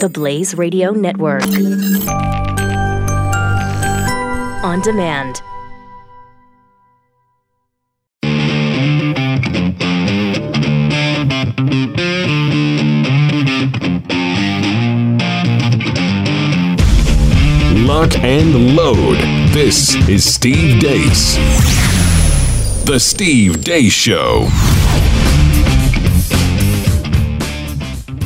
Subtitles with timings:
[0.00, 1.42] The Blaze Radio Network.
[4.64, 5.42] On demand.
[17.86, 19.18] Lock and load.
[19.52, 21.36] This is Steve Deace.
[22.86, 24.48] The Steve Deace Show.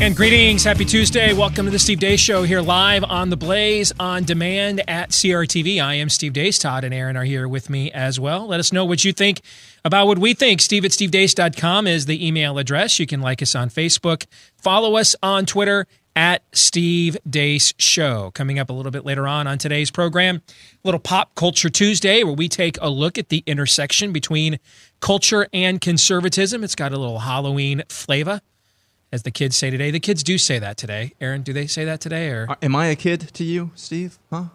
[0.01, 1.33] And greetings, happy Tuesday.
[1.33, 5.83] Welcome to the Steve Deace Show here live on the Blaze on demand at CRTV.
[5.83, 6.61] I am Steve Deace.
[6.61, 8.47] Todd and Aaron are here with me as well.
[8.47, 9.41] Let us know what you think
[9.85, 10.61] about what we think.
[10.61, 12.99] Steve at stevedeace.com is the email address.
[12.99, 14.27] You can like us on Facebook,
[14.57, 18.33] follow us on Twitter at Steve Deace Show.
[18.35, 22.25] Coming up a little bit later on on today's program, a little Pop Culture Tuesday
[22.25, 24.59] where we take a look at the intersection between
[25.01, 26.65] culture and conservatism.
[26.65, 28.43] It's got a little Halloween flavor
[29.15, 29.93] as the kids say today.
[29.93, 31.13] The kids do say that today.
[31.21, 32.31] Aaron, do they say that today?
[32.31, 34.19] Or Am I a kid to you, Steve?
[34.29, 34.47] Huh?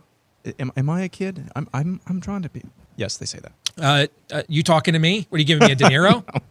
[0.59, 1.49] Am, am I a kid?
[1.55, 2.63] I'm, I'm, I'm trying to be.
[2.97, 3.53] Yes, they say that.
[3.81, 5.25] uh, uh, you talking to me?
[5.29, 6.23] What are you giving me a De Niro?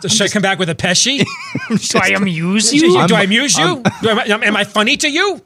[0.00, 1.24] So should I come back with a Pesci?
[1.68, 2.80] Do I amuse you?
[2.80, 2.98] Do you?
[3.16, 3.82] I amuse you?
[4.02, 5.40] Do I, am, am I funny to you?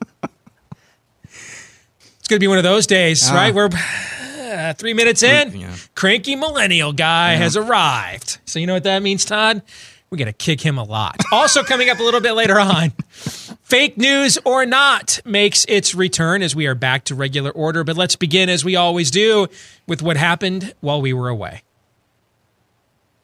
[1.23, 3.35] It's going to be one of those days, Ah.
[3.35, 3.53] right?
[3.55, 5.57] We're uh, three minutes in.
[5.57, 5.75] Yeah.
[5.95, 8.39] Cranky millennial guy has arrived.
[8.45, 9.61] So you know what that means, Todd?
[10.09, 11.17] We're going to kick him a lot.
[11.31, 16.41] Also, coming up a little bit later on, fake news or not makes its return
[16.41, 17.83] as we are back to regular order.
[17.83, 19.47] But let's begin, as we always do,
[19.87, 21.61] with what happened while we were away.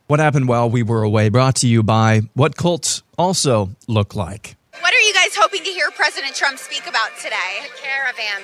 [0.07, 1.29] What happened while we were away?
[1.29, 4.55] Brought to you by what cults also look like.
[4.81, 7.65] What are you guys hoping to hear President Trump speak about today?
[7.81, 8.43] caravan.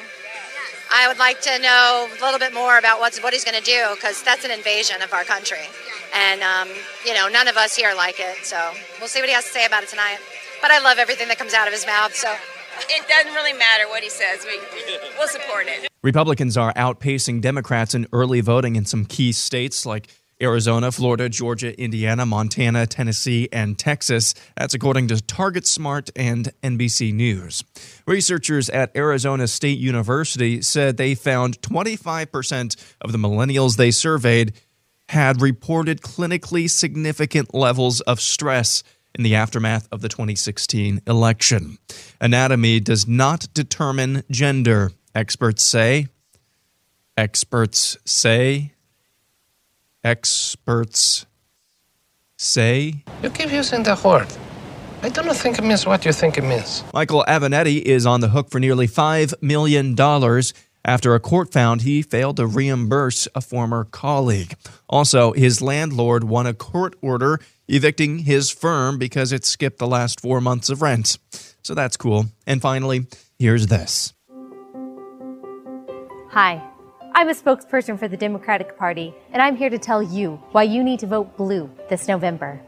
[0.94, 3.64] I would like to know a little bit more about what's, what he's going to
[3.64, 5.66] do because that's an invasion of our country.
[6.14, 6.67] And, um,
[7.06, 8.45] you know, none of us here like it.
[8.45, 8.58] So
[9.00, 10.17] we'll see what he has to say about it tonight.
[10.62, 12.14] But I love everything that comes out of his mouth.
[12.14, 12.34] So
[12.89, 14.45] It doesn't really matter what he says.
[14.45, 14.59] We,
[15.17, 15.88] we'll support it.
[16.03, 20.08] Republicans are outpacing Democrats in early voting in some key states like
[20.41, 24.34] Arizona, Florida, Georgia, Indiana, Montana, Tennessee, and Texas.
[24.58, 27.63] That's according to TargetSmart and NBC News.
[28.11, 34.51] Researchers at Arizona State University said they found 25% of the millennials they surveyed
[35.07, 38.83] had reported clinically significant levels of stress
[39.16, 41.77] in the aftermath of the 2016 election.
[42.19, 46.07] Anatomy does not determine gender, experts say.
[47.16, 48.73] Experts say.
[50.03, 51.25] Experts
[52.35, 53.05] say.
[53.23, 54.28] You keep using the word.
[55.03, 56.84] I do not think it means what you think it means.
[56.94, 59.95] Michael Avenatti is on the hook for nearly $5 million
[60.85, 64.53] after a court found he failed to reimburse a former colleague.
[64.88, 70.19] Also, his landlord won a court order evicting his firm because it skipped the last
[70.19, 71.17] four months of rent.
[71.63, 72.28] So that's cool.
[72.45, 73.07] And finally,
[73.40, 74.13] here's this.
[76.29, 76.63] Hi,
[77.13, 80.84] I'm a spokesperson for the Democratic Party, and I'm here to tell you why you
[80.84, 82.61] need to vote blue this November.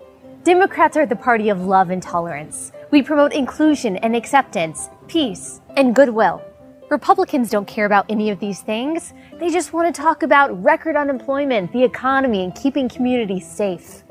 [0.43, 2.73] Democrats are the party of love and tolerance.
[2.91, 6.41] We promote inclusion and acceptance, peace, and goodwill.
[6.89, 9.13] Republicans don't care about any of these things.
[9.39, 14.03] They just want to talk about record unemployment, the economy, and keeping communities safe.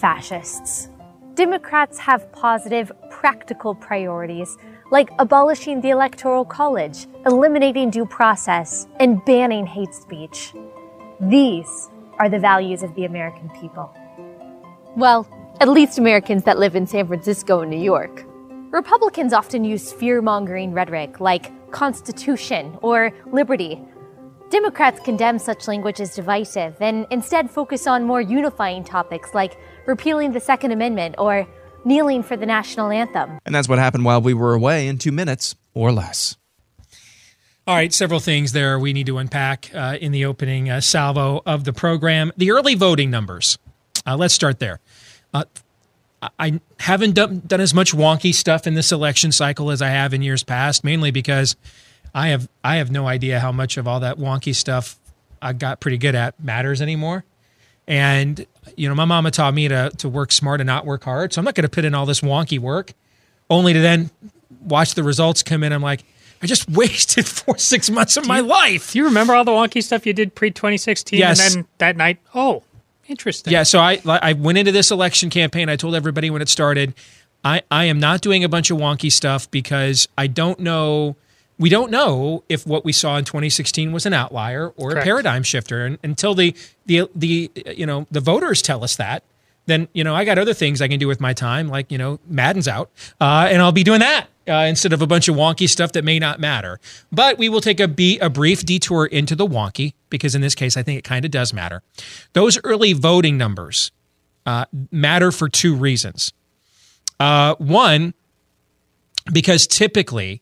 [0.00, 0.88] Fascists.
[1.34, 4.56] Democrats have positive, practical priorities
[4.90, 10.54] like abolishing the Electoral College, eliminating due process, and banning hate speech.
[11.20, 13.94] These are the values of the American people.
[14.98, 15.28] Well,
[15.60, 18.24] at least Americans that live in San Francisco and New York.
[18.72, 23.80] Republicans often use fear mongering rhetoric like Constitution or liberty.
[24.50, 29.56] Democrats condemn such language as divisive and instead focus on more unifying topics like
[29.86, 31.46] repealing the Second Amendment or
[31.84, 33.38] kneeling for the national anthem.
[33.46, 36.36] And that's what happened while we were away in two minutes or less.
[37.68, 41.40] All right, several things there we need to unpack uh, in the opening uh, salvo
[41.46, 42.32] of the program.
[42.36, 43.58] The early voting numbers.
[44.08, 44.80] Uh, let's start there.
[45.34, 45.44] Uh,
[46.38, 50.14] I- haven't done, done as much wonky stuff in this election cycle as I have
[50.14, 51.56] in years past, mainly because
[52.14, 54.96] I have I have no idea how much of all that wonky stuff
[55.42, 57.24] I got pretty good at matters anymore.
[57.86, 58.46] And
[58.76, 61.32] you know, my mama taught me to to work smart and not work hard.
[61.32, 62.94] So I'm not going to put in all this wonky work,
[63.50, 64.10] only to then
[64.62, 65.72] watch the results come in.
[65.72, 66.04] I'm like,
[66.42, 68.92] I just wasted four six months of my life.
[68.92, 71.18] Do you remember all the wonky stuff you did pre 2016?
[71.18, 71.54] Yes.
[71.54, 72.62] And then that night, oh,
[73.08, 73.52] interesting.
[73.52, 75.68] Yeah, so I I went into this election campaign.
[75.68, 76.94] I told everybody when it started,
[77.44, 81.16] I I am not doing a bunch of wonky stuff because I don't know.
[81.58, 85.42] We don't know if what we saw in 2016 was an outlier or a paradigm
[85.42, 86.54] shifter, and until the
[86.86, 89.24] the the you know the voters tell us that,
[89.68, 91.98] then you know I got other things I can do with my time, like you
[91.98, 95.36] know Madden's out, uh, and I'll be doing that uh, instead of a bunch of
[95.36, 96.80] wonky stuff that may not matter.
[97.12, 100.54] But we will take a, be- a brief detour into the wonky because in this
[100.54, 101.82] case, I think it kind of does matter.
[102.32, 103.92] Those early voting numbers
[104.46, 106.32] uh, matter for two reasons.
[107.20, 108.14] Uh, one,
[109.32, 110.40] because typically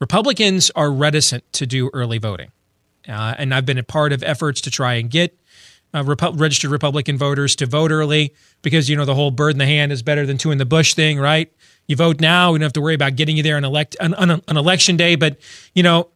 [0.00, 2.50] Republicans are reticent to do early voting.
[3.08, 5.38] Uh, and I've been a part of efforts to try and get
[5.96, 9.58] uh, Repu- registered Republican voters to vote early because, you know, the whole bird in
[9.58, 11.50] the hand is better than two in the bush thing, right?
[11.86, 14.12] You vote now, we don't have to worry about getting you there on, elect- on,
[14.14, 15.16] on, on election day.
[15.16, 15.38] But,
[15.74, 16.10] you know,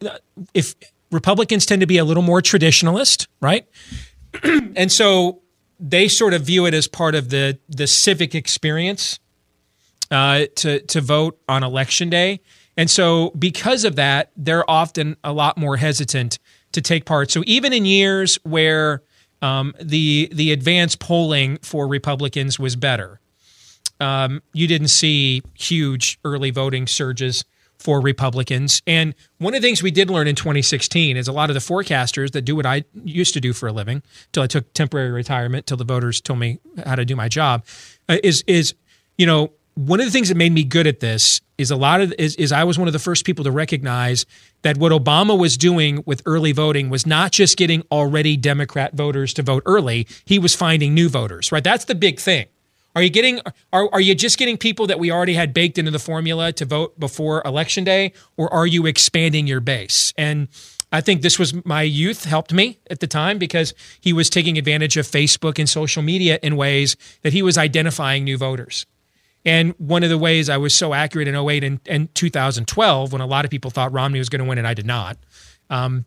[0.53, 0.75] if
[1.11, 3.67] Republicans tend to be a little more traditionalist, right?
[4.77, 5.41] and so
[5.79, 9.19] they sort of view it as part of the, the civic experience
[10.11, 12.41] uh, to, to vote on election day.
[12.77, 16.39] And so, because of that, they're often a lot more hesitant
[16.73, 17.31] to take part.
[17.31, 19.03] So, even in years where
[19.43, 23.21] um, the the advance polling for Republicans was better,
[24.01, 27.45] um, you didn't see huge early voting surges
[27.81, 28.83] for Republicans.
[28.87, 31.61] And one of the things we did learn in 2016 is a lot of the
[31.61, 34.03] forecasters that do what I used to do for a living
[34.33, 37.65] till I took temporary retirement, till the voters told me how to do my job,
[38.09, 38.75] uh, is is
[39.17, 39.53] you know
[39.87, 42.37] one of the things that made me good at this is a lot of is,
[42.37, 44.27] is I was one of the first people to recognize
[44.61, 49.33] that what Obama was doing with early voting was not just getting already Democrat voters
[49.35, 51.65] to vote early, he was finding new voters, right?
[51.65, 52.47] That's the big thing.
[52.95, 53.41] Are you getting
[53.73, 56.65] are are you just getting people that we already had baked into the formula to
[56.67, 60.13] vote before election day or are you expanding your base?
[60.19, 60.49] And
[60.93, 64.59] I think this was my youth helped me at the time because he was taking
[64.59, 68.85] advantage of Facebook and social media in ways that he was identifying new voters.
[69.45, 73.23] And one of the ways I was so accurate in 08 and, and 2012, when
[73.23, 75.17] a lot of people thought Romney was going to win and I did not,
[75.71, 76.05] um,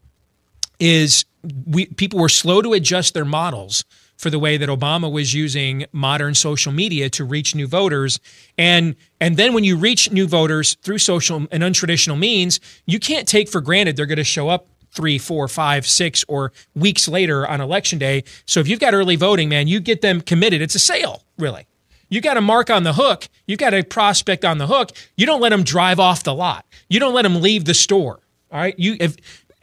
[0.79, 1.25] is
[1.65, 3.83] we people were slow to adjust their models
[4.17, 8.19] for the way that Obama was using modern social media to reach new voters.
[8.57, 13.27] And and then when you reach new voters through social and untraditional means, you can't
[13.27, 17.47] take for granted they're going to show up three, four, five, six, or weeks later
[17.47, 18.23] on election day.
[18.45, 20.61] So if you've got early voting, man, you get them committed.
[20.61, 21.65] It's a sale, really.
[22.13, 23.27] You got a mark on the hook.
[23.47, 24.91] You got a prospect on the hook.
[25.17, 26.63] You don't let them drive off the lot.
[26.87, 28.19] You don't let them leave the store.
[28.51, 28.77] All right.
[28.77, 29.17] You if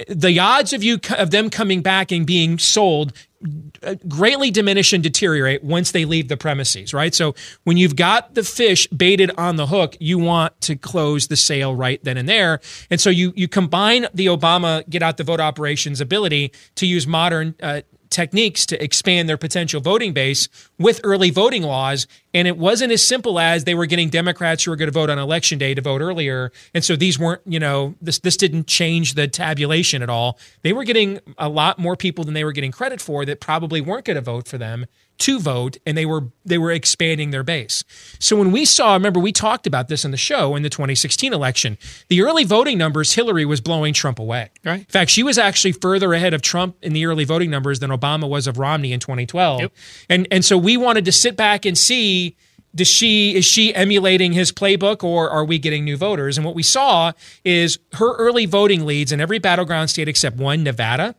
[0.09, 3.13] the odds of you of them coming back and being sold
[3.83, 7.15] uh, greatly diminish and deteriorate once they leave the premises, right?
[7.15, 11.37] So when you've got the fish baited on the hook, you want to close the
[11.37, 12.61] sale right then and there.
[12.91, 17.07] And so you you combine the Obama get out the vote operations ability to use
[17.07, 20.49] modern uh, techniques to expand their potential voting base
[20.79, 22.07] with early voting laws.
[22.35, 25.11] And it wasn't as simple as they were getting Democrats who were going to vote
[25.11, 26.53] on election day to vote earlier.
[26.75, 30.39] And so these weren't, you know, this this didn't change the tabulation at all.
[30.63, 33.81] They were getting a lot more people than they were getting credit for that probably
[33.81, 34.87] weren't going to vote for them
[35.21, 37.85] to vote and they were they were expanding their base.
[38.19, 41.33] So when we saw, remember we talked about this in the show in the 2016
[41.33, 41.79] election,
[42.09, 44.51] the early voting numbers Hillary was blowing Trump away.
[44.65, 44.81] Right.
[44.81, 47.91] In fact, she was actually further ahead of Trump in the early voting numbers than
[47.91, 49.61] Obama was of Romney in 2012.
[49.61, 49.73] Yep.
[50.09, 52.37] And and so we wanted to sit back and see
[52.75, 56.39] does she is she emulating his playbook or are we getting new voters?
[56.39, 57.13] And what we saw
[57.45, 61.15] is her early voting leads in every battleground state except one, Nevada,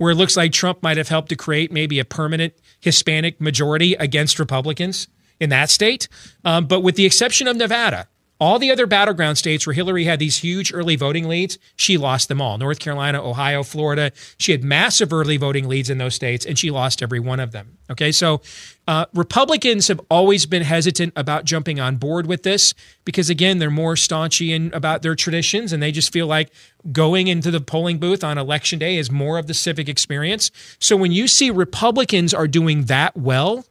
[0.00, 3.92] where it looks like Trump might have helped to create maybe a permanent Hispanic majority
[3.96, 5.08] against Republicans
[5.38, 6.08] in that state.
[6.42, 8.08] Um, but with the exception of Nevada,
[8.40, 12.28] all the other battleground states where Hillary had these huge early voting leads, she lost
[12.28, 12.56] them all.
[12.56, 14.12] North Carolina, Ohio, Florida.
[14.38, 17.52] She had massive early voting leads in those states, and she lost every one of
[17.52, 17.76] them.
[17.90, 18.40] Okay, so
[18.88, 22.72] uh, Republicans have always been hesitant about jumping on board with this
[23.04, 26.50] because, again, they're more staunchy in about their traditions, and they just feel like
[26.92, 30.50] going into the polling booth on election day is more of the civic experience.
[30.78, 33.66] So when you see Republicans are doing that well,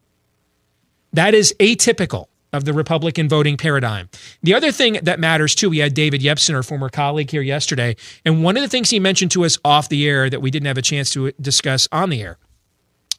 [1.12, 4.10] that is atypical of the Republican voting paradigm.
[4.44, 7.96] The other thing that matters too, we had David Yepsen, our former colleague here yesterday,
[8.26, 10.68] and one of the things he mentioned to us off the air that we didn't
[10.68, 12.38] have a chance to discuss on the air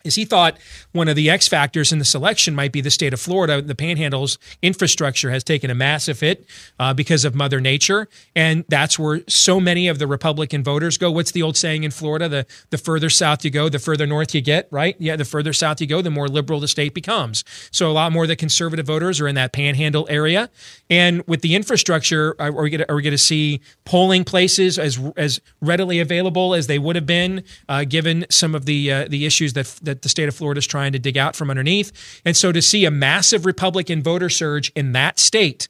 [0.04, 0.59] is he thought
[0.92, 3.61] one of the X factors in the selection might be the state of Florida.
[3.61, 6.47] The Panhandle's infrastructure has taken a massive hit
[6.78, 11.11] uh, because of Mother Nature, and that's where so many of the Republican voters go.
[11.11, 12.28] What's the old saying in Florida?
[12.28, 14.69] The the further south you go, the further north you get.
[14.71, 14.97] Right?
[14.99, 17.45] Yeah, the further south you go, the more liberal the state becomes.
[17.71, 20.49] So a lot more of the conservative voters are in that Panhandle area,
[20.88, 26.54] and with the infrastructure, are we going to see polling places as as readily available
[26.54, 29.89] as they would have been, uh, given some of the uh, the issues that that
[29.94, 32.20] the state of Florida is trying to dig out from underneath.
[32.25, 35.68] And so to see a massive Republican voter surge in that state,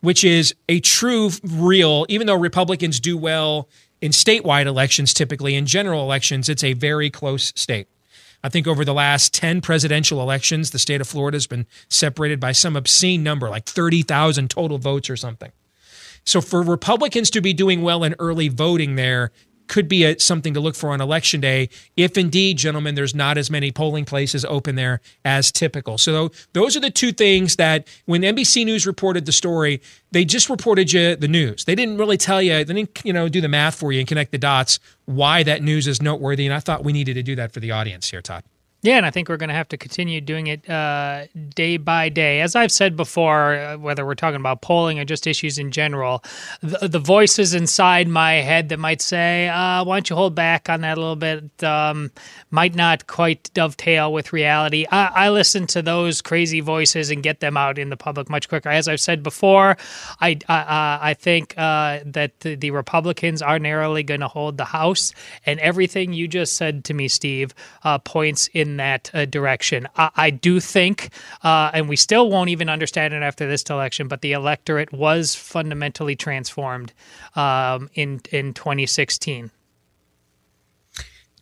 [0.00, 3.68] which is a true, real, even though Republicans do well
[4.00, 7.88] in statewide elections, typically in general elections, it's a very close state.
[8.42, 12.38] I think over the last 10 presidential elections, the state of Florida has been separated
[12.38, 15.50] by some obscene number, like 30,000 total votes or something.
[16.24, 19.32] So for Republicans to be doing well in early voting there
[19.66, 23.38] could be a, something to look for on election day if indeed gentlemen there's not
[23.38, 25.98] as many polling places open there as typical.
[25.98, 29.80] So those are the two things that when nbc news reported the story
[30.10, 31.64] they just reported you the news.
[31.64, 34.08] They didn't really tell you they didn't you know do the math for you and
[34.08, 37.36] connect the dots why that news is noteworthy and i thought we needed to do
[37.36, 38.42] that for the audience here todd
[38.84, 41.24] Yeah, and I think we're going to have to continue doing it uh,
[41.54, 42.42] day by day.
[42.42, 46.22] As I've said before, uh, whether we're talking about polling or just issues in general,
[46.60, 50.68] the, the voices inside my head that might say, uh, why don't you hold back
[50.68, 52.10] on that a little bit, um,
[52.50, 54.84] might not quite dovetail with reality.
[54.92, 58.50] I, I listen to those crazy voices and get them out in the public much
[58.50, 58.68] quicker.
[58.68, 59.78] As I've said before,
[60.20, 64.66] I, I, I think uh, that the, the Republicans are narrowly going to hold the
[64.66, 65.14] House,
[65.46, 69.88] and everything you just said to me, Steve, uh, points in that uh, direction.
[69.96, 71.10] I, I do think,
[71.42, 75.34] uh, and we still won't even understand it after this election, but the electorate was
[75.34, 76.92] fundamentally transformed
[77.36, 79.50] um, in in 2016.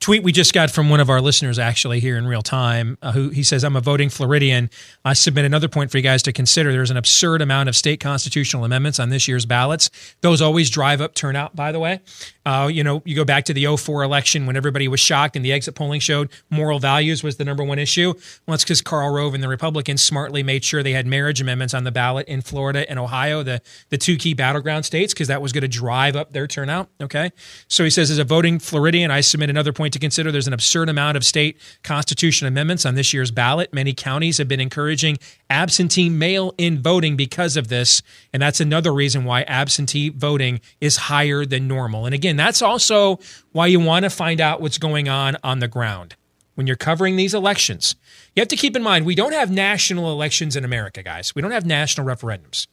[0.02, 3.12] Tweet we just got from one of our listeners actually here in real time uh,
[3.12, 4.70] who he says i'm a voting floridian.
[5.04, 6.72] I submit another point for you guys to consider.
[6.72, 9.90] There's an absurd amount of state constitutional amendments on this year's ballots.
[10.20, 12.00] Those always drive up turnout by the way.
[12.44, 15.44] Uh, you know you go back to the 04 election when everybody was shocked and
[15.44, 18.12] the exit polling showed moral values was the number one issue.
[18.46, 21.84] Well because karl rove and the republicans smartly made sure they had marriage amendments on
[21.84, 25.52] the ballot in florida and ohio the, the two key battleground states because that was
[25.52, 27.32] going to drive up their turnout okay?
[27.68, 30.52] So he says as a voting floridian i submit another point to consider there's an
[30.52, 33.72] absurd amount of state constitution amendments on this year's ballot.
[33.72, 35.18] Many counties have been encouraging
[35.48, 38.02] absentee mail in voting because of this.
[38.32, 42.06] And that's another reason why absentee voting is higher than normal.
[42.06, 43.18] And again, that's also
[43.52, 46.16] why you want to find out what's going on on the ground.
[46.54, 47.96] When you're covering these elections,
[48.36, 51.34] you have to keep in mind we don't have national elections in America, guys.
[51.34, 52.66] We don't have national referendums.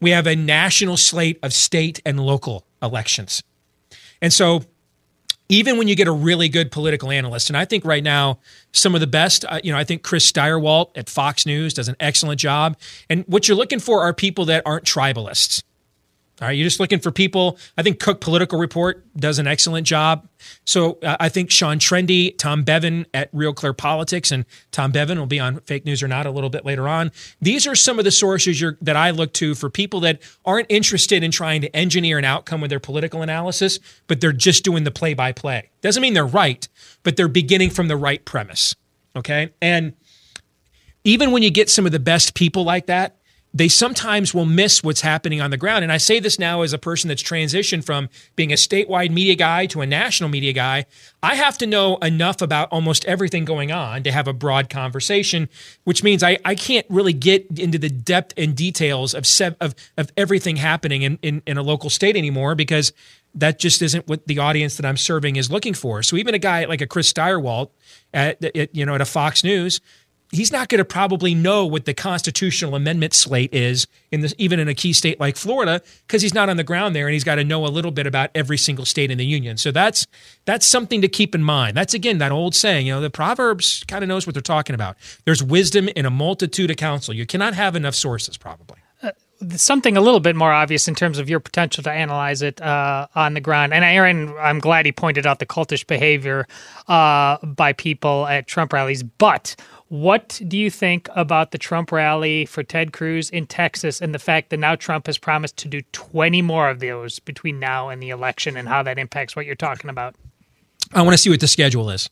[0.00, 3.42] We have a national slate of state and local elections.
[4.20, 4.62] And so
[5.52, 8.38] even when you get a really good political analyst, and I think right now
[8.72, 11.88] some of the best, uh, you know, I think Chris Stirewalt at Fox News does
[11.88, 12.78] an excellent job.
[13.10, 15.62] And what you're looking for are people that aren't tribalists.
[16.40, 17.58] All right, you're just looking for people.
[17.76, 20.26] I think Cook Political Report does an excellent job.
[20.64, 25.18] So uh, I think Sean Trende, Tom Bevan at Real Clear Politics, and Tom Bevan
[25.18, 27.12] will be on Fake News or Not a little bit later on.
[27.40, 31.22] These are some of the sources that I look to for people that aren't interested
[31.22, 34.90] in trying to engineer an outcome with their political analysis, but they're just doing the
[34.90, 35.70] play by play.
[35.80, 36.66] Doesn't mean they're right,
[37.02, 38.74] but they're beginning from the right premise.
[39.14, 39.50] Okay.
[39.60, 39.92] And
[41.04, 43.16] even when you get some of the best people like that,
[43.54, 45.82] they sometimes will miss what's happening on the ground.
[45.82, 49.34] And I say this now as a person that's transitioned from being a statewide media
[49.34, 50.86] guy to a national media guy.
[51.22, 55.48] I have to know enough about almost everything going on to have a broad conversation,
[55.84, 59.26] which means I, I can't really get into the depth and details of
[59.60, 62.92] of, of everything happening in, in, in a local state anymore because
[63.34, 66.02] that just isn't what the audience that I'm serving is looking for.
[66.02, 67.70] So even a guy like a Chris Stirewalt
[68.12, 69.80] at, at you know at a Fox News
[70.32, 74.58] he's not going to probably know what the constitutional amendment slate is in this, even
[74.58, 77.22] in a key state like Florida, because he's not on the ground there, and he's
[77.22, 79.56] got to know a little bit about every single state in the union.
[79.58, 80.06] So that's
[80.44, 81.76] that's something to keep in mind.
[81.76, 84.74] That's again that old saying, you know, the Proverbs kind of knows what they're talking
[84.74, 84.96] about.
[85.24, 87.14] There's wisdom in a multitude of counsel.
[87.14, 88.78] You cannot have enough sources, probably.
[89.02, 89.10] Uh,
[89.56, 93.08] something a little bit more obvious in terms of your potential to analyze it uh,
[93.14, 93.74] on the ground.
[93.74, 96.46] And Aaron, I'm glad he pointed out the cultish behavior
[96.86, 99.02] uh, by people at Trump rallies.
[99.02, 99.56] But
[99.92, 104.18] what do you think about the Trump rally for Ted Cruz in Texas and the
[104.18, 108.02] fact that now Trump has promised to do 20 more of those between now and
[108.02, 110.14] the election and how that impacts what you're talking about?
[110.94, 112.08] I want to see what the schedule is.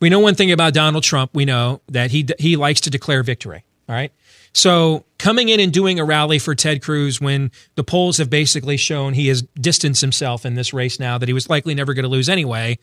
[0.00, 1.30] We know one thing about Donald Trump.
[1.34, 3.62] We know that he he likes to declare victory.
[3.88, 4.10] All right.
[4.52, 8.76] So coming in and doing a rally for Ted Cruz when the polls have basically
[8.76, 12.02] shown he has distanced himself in this race now that he was likely never going
[12.02, 12.76] to lose anyway.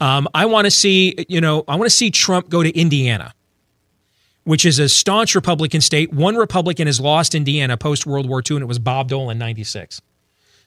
[0.00, 3.34] Um, I want to see, you know, I want to see Trump go to Indiana
[4.48, 6.10] which is a staunch Republican state.
[6.10, 9.36] One Republican has lost Indiana post World War II, and it was Bob Dole in
[9.36, 10.00] 96.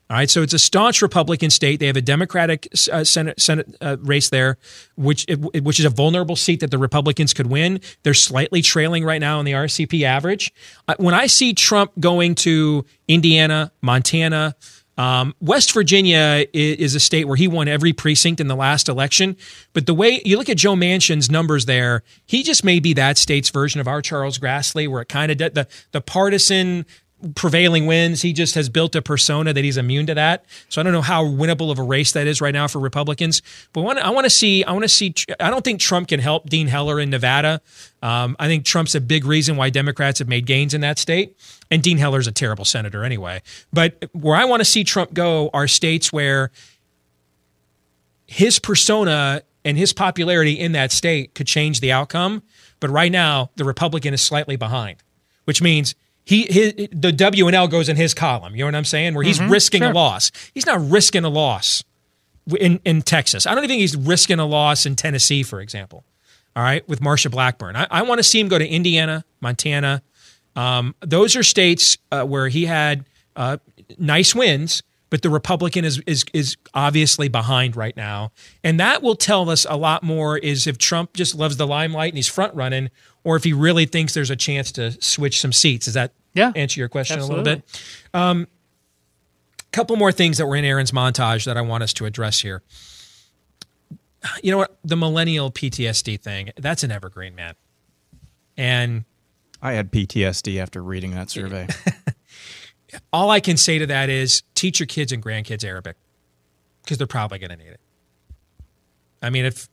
[0.08, 1.80] All right, so it's a staunch Republican state.
[1.80, 4.60] They have a Democratic uh, Senate, Senate uh, race there,
[4.98, 5.26] which
[5.64, 7.82] which is a vulnerable seat that the Republicans could win.
[8.04, 10.54] They're slightly trailing right now on the RCP average.
[10.88, 14.56] Uh, when I see Trump going to Indiana, Montana,
[14.98, 19.38] um, West Virginia is a state where he won every precinct in the last election.
[19.74, 23.18] But the way you look at Joe Manchin's numbers there, he just may be that
[23.18, 26.86] state's version of our Charles Grassley, where it kind of the the partisan
[27.36, 28.22] prevailing winds.
[28.22, 30.46] He just has built a persona that he's immune to that.
[30.70, 33.42] So I don't know how winnable of a race that is right now for Republicans.
[33.74, 34.64] But I want to see.
[34.64, 35.14] I want to see.
[35.40, 37.62] I don't think Trump can help Dean Heller in Nevada.
[38.02, 41.38] Um, I think Trump's a big reason why Democrats have made gains in that state.
[41.70, 43.42] And Dean Heller's a terrible senator anyway.
[43.72, 46.52] But where I want to see Trump go are states where
[48.26, 52.44] his persona and his popularity in that state could change the outcome.
[52.80, 54.98] But right now, the Republican is slightly behind,
[55.46, 55.96] which means
[56.32, 58.56] he his, the W and L goes in his column.
[58.56, 59.14] You know what I'm saying?
[59.14, 59.92] Where he's Mhm, risking sure.
[59.92, 60.32] a loss.
[60.54, 61.84] He's not risking a loss
[62.60, 63.46] in in Texas.
[63.46, 66.04] I don't even think he's risking a loss in Tennessee, for example.
[66.56, 70.02] All right, with Marsha Blackburn, I, I want to see him go to Indiana, Montana.
[70.56, 73.06] Um, those are states uh, where he had
[73.38, 73.58] uh,
[73.98, 78.32] nice wins, but the Republican is is is obviously behind right now,
[78.66, 80.38] and that will tell us a lot more.
[80.38, 82.90] Is if Trump just loves the limelight and he's front running,
[83.24, 85.86] or if he really thinks there's a chance to switch some seats.
[85.86, 87.64] Does that Yeah, answer your question a little bit?
[88.14, 88.48] Um,
[89.72, 92.62] couple more things that were in Aaron's montage that I want us to address here.
[94.44, 94.78] You know what?
[94.84, 97.56] The millennial PTSD thing, that's an evergreen, man.
[98.58, 99.06] And
[99.62, 101.68] I had PTSD after reading that survey.
[103.14, 105.96] all I can say to that is teach your kids and grandkids Arabic
[106.84, 107.80] because they're probably going to need it.
[109.22, 109.70] I mean, if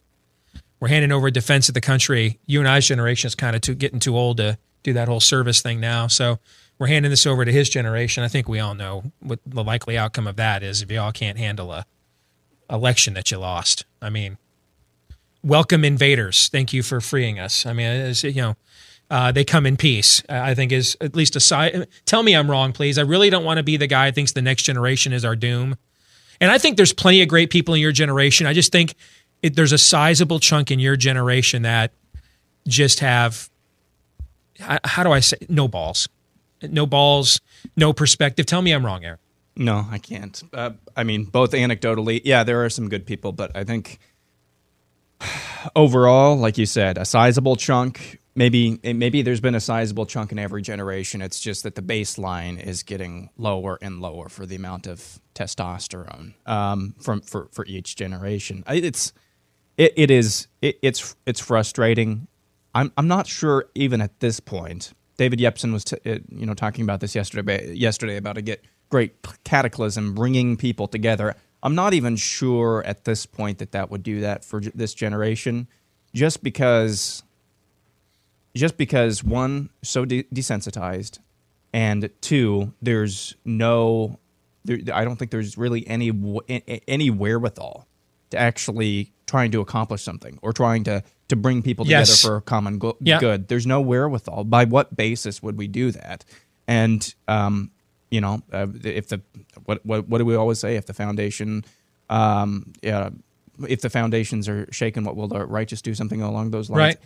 [0.81, 3.75] we're handing over defense of the country, you and I's generation is kind of too,
[3.75, 6.07] getting too old to do that whole service thing now.
[6.07, 6.39] So
[6.79, 8.23] we're handing this over to his generation.
[8.23, 11.13] I think we all know what the likely outcome of that is if you all
[11.13, 11.85] can't handle a
[12.71, 13.85] election that you lost.
[14.01, 14.39] I mean,
[15.43, 16.49] welcome invaders.
[16.49, 17.67] Thank you for freeing us.
[17.67, 18.57] I mean, you know,
[19.11, 20.23] uh, they come in peace.
[20.29, 21.89] I think is at least a side.
[22.05, 22.99] Tell me I'm wrong, please.
[22.99, 25.35] I really don't want to be the guy who thinks the next generation is our
[25.35, 25.77] doom.
[26.41, 28.47] And I think there's plenty of great people in your generation.
[28.47, 28.95] I just think
[29.43, 31.93] it, there's a sizable chunk in your generation that
[32.67, 33.49] just have,
[34.59, 36.09] how, do I say, no balls,
[36.63, 37.41] no balls,
[37.77, 38.47] no perspective.
[38.47, 39.19] Tell me I'm wrong, Aaron.
[39.57, 40.41] No, I can't.
[40.53, 43.99] Uh, I mean, both anecdotally, yeah, there are some good people, but I think
[45.77, 48.21] overall, like you said, a sizable chunk.
[48.37, 51.23] Maybe maybe there's been a sizable chunk in every generation.
[51.23, 56.35] It's just that the baseline is getting lower and lower for the amount of testosterone
[56.47, 58.63] um, from for, for each generation.
[58.69, 59.13] It's
[59.79, 62.27] it, it is it, it's it's frustrating.
[62.75, 64.93] I'm I'm not sure even at this point.
[65.17, 68.63] David Yepsen was t- uh, you know talking about this yesterday yesterday about a get
[68.91, 69.15] great
[69.45, 71.35] cataclysm bringing people together.
[71.63, 75.69] I'm not even sure at this point that that would do that for this generation,
[76.15, 77.23] just because
[78.57, 81.21] just because one so de- desensitized
[81.73, 84.19] and two there's no
[84.93, 86.11] I don't think there's really any
[86.89, 87.87] any wherewithal
[88.31, 92.23] to actually trying to accomplish something or trying to to bring people together Yes.
[92.25, 93.21] for a common go- Yeah.
[93.21, 93.47] good.
[93.49, 94.45] There's no wherewithal.
[94.45, 96.25] By what basis would we do that?
[96.67, 97.71] And um,
[98.11, 99.21] you know, uh, if the
[99.67, 100.77] what what what do we always say?
[100.77, 101.65] If the foundation,
[102.11, 103.11] um, yeah,
[103.69, 105.95] if the foundations are shaken, what will the righteous do?
[105.95, 106.97] Something along those lines.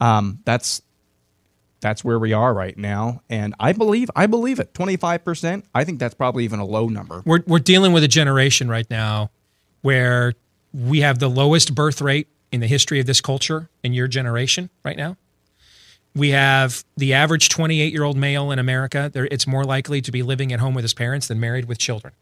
[0.00, 0.08] Right.
[0.18, 0.80] Um, that's
[1.80, 4.72] that's where we are right now, and I believe I believe it.
[4.72, 5.66] Twenty five percent.
[5.74, 7.22] I think that's probably even a low number.
[7.26, 9.30] We're, we're dealing with a generation right now
[9.82, 10.32] where
[10.76, 14.68] we have the lowest birth rate in the history of this culture in your generation
[14.84, 15.16] right now.
[16.14, 19.10] We have the average 28 year old male in America.
[19.14, 22.14] It's more likely to be living at home with his parents than married with children.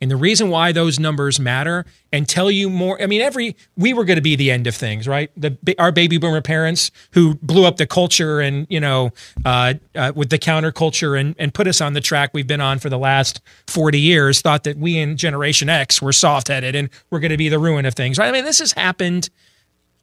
[0.00, 3.94] And the reason why those numbers matter and tell you more, I mean, every, we
[3.94, 5.30] were going to be the end of things, right?
[5.36, 9.10] The, our baby boomer parents who blew up the culture and, you know,
[9.44, 12.78] uh, uh, with the counterculture and, and put us on the track we've been on
[12.78, 16.90] for the last 40 years thought that we in Generation X were soft headed and
[17.10, 18.28] we're going to be the ruin of things, right?
[18.28, 19.30] I mean, this has happened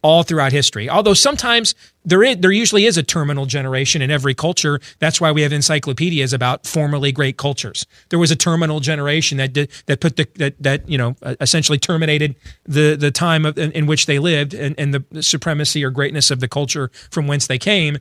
[0.04, 0.90] all throughout history.
[0.90, 1.74] Although sometimes
[2.06, 4.80] there is, there usually is a terminal generation in every culture.
[5.00, 7.88] That's why we have encyclopedias about formerly great cultures.
[8.10, 11.36] There was a terminal generation that did, that put the that, that you know uh,
[11.42, 12.36] essentially terminated
[12.66, 16.30] the the time of, in, in which they lived and, and the supremacy or greatness
[16.30, 17.98] of the culture from whence they came.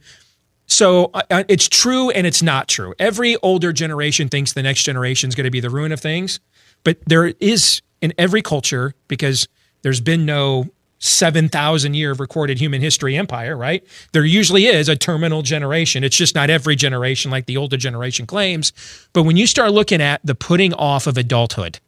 [0.66, 2.94] So uh, uh, it's true and it's not true.
[2.98, 6.40] Every older generation thinks the next generation is going to be the ruin of things,
[6.82, 9.46] but there is in every culture because
[9.82, 10.66] there's been no
[11.02, 13.84] 7,000 year of recorded human history empire, right?
[14.12, 16.04] There usually is a terminal generation.
[16.04, 18.72] It's just not every generation like the older generation claims.
[19.12, 21.80] But when you start looking at the putting off of adulthood,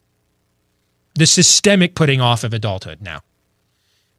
[1.14, 3.20] the systemic putting off of adulthood now,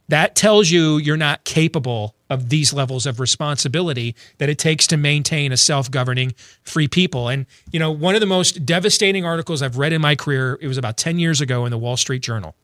[0.08, 4.96] that tells you you're not capable of these levels of responsibility that it takes to
[4.96, 9.78] maintain a self-governing free people and you know one of the most devastating articles i've
[9.78, 12.56] read in my career it was about 10 years ago in the wall street journal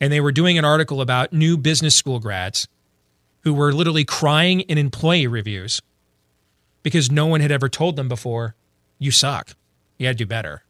[0.00, 2.68] and they were doing an article about new business school grads
[3.42, 5.80] who were literally crying in employee reviews
[6.82, 8.54] because no one had ever told them before
[8.98, 9.54] you suck.
[9.98, 10.62] You got to do better,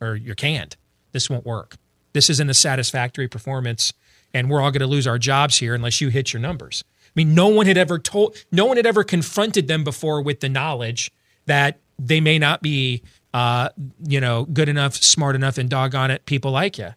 [0.00, 0.76] or you can't.
[1.12, 1.76] This won't work.
[2.12, 3.92] This isn't a satisfactory performance,
[4.34, 6.84] and we're all going to lose our jobs here unless you hit your numbers.
[7.04, 10.40] I mean, no one had ever told, no one had ever confronted them before with
[10.40, 11.12] the knowledge
[11.46, 13.02] that they may not be,
[13.34, 13.68] uh,
[14.06, 16.94] you know, good enough, smart enough, and doggone it, people like you.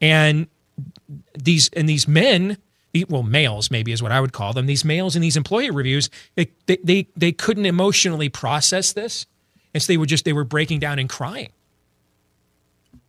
[0.00, 0.48] And
[1.34, 2.58] these and these men,
[3.08, 4.66] well, males maybe is what I would call them.
[4.66, 9.26] These males in these employee reviews, they they they, they couldn't emotionally process this,
[9.74, 11.50] and so they were just they were breaking down and crying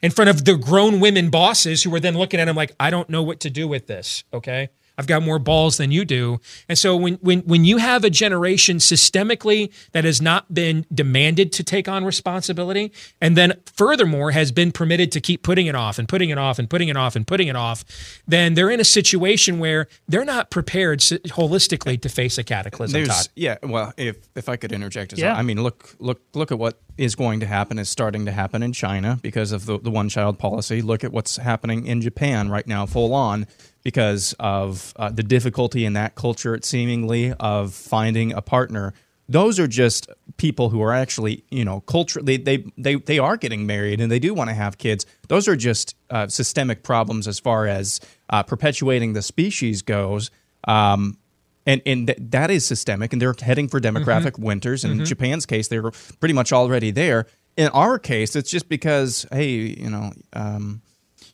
[0.02, 2.90] in front of the grown women bosses who were then looking at them like, I
[2.90, 4.24] don't know what to do with this.
[4.34, 4.70] Okay.
[4.98, 6.40] I've got more balls than you do.
[6.68, 11.52] And so when when when you have a generation systemically that has not been demanded
[11.54, 16.00] to take on responsibility and then furthermore has been permitted to keep putting it off
[16.00, 17.86] and putting it off and putting it off and putting it off,
[18.28, 23.06] then they're in a situation where they're not prepared holistically to face a cataclysm.
[23.06, 23.28] Todd.
[23.36, 25.32] yeah, well, if if I could interject as Yeah.
[25.32, 28.32] well, I mean, look look look at what is going to happen is starting to
[28.32, 30.82] happen in China because of the, the one child policy.
[30.82, 33.46] Look at what's happening in Japan right now, full on,
[33.88, 38.94] because of uh, the difficulty in that culture, seemingly, of finding a partner.
[39.30, 43.66] Those are just people who are actually, you know, culturally, They they they, are getting
[43.66, 45.06] married and they do want to have kids.
[45.30, 50.32] Those are just uh, systemic problems as far as uh, perpetuating the species goes.
[50.68, 51.18] Um,
[51.66, 54.44] and and th- that is systemic, and they're heading for demographic Mm-hmm.
[54.50, 54.84] winters.
[54.84, 55.06] In Mhm.
[55.06, 57.26] Japan's case, they're pretty much already there.
[57.56, 59.52] In our case, it's just because, hey,
[59.84, 60.82] you know, um,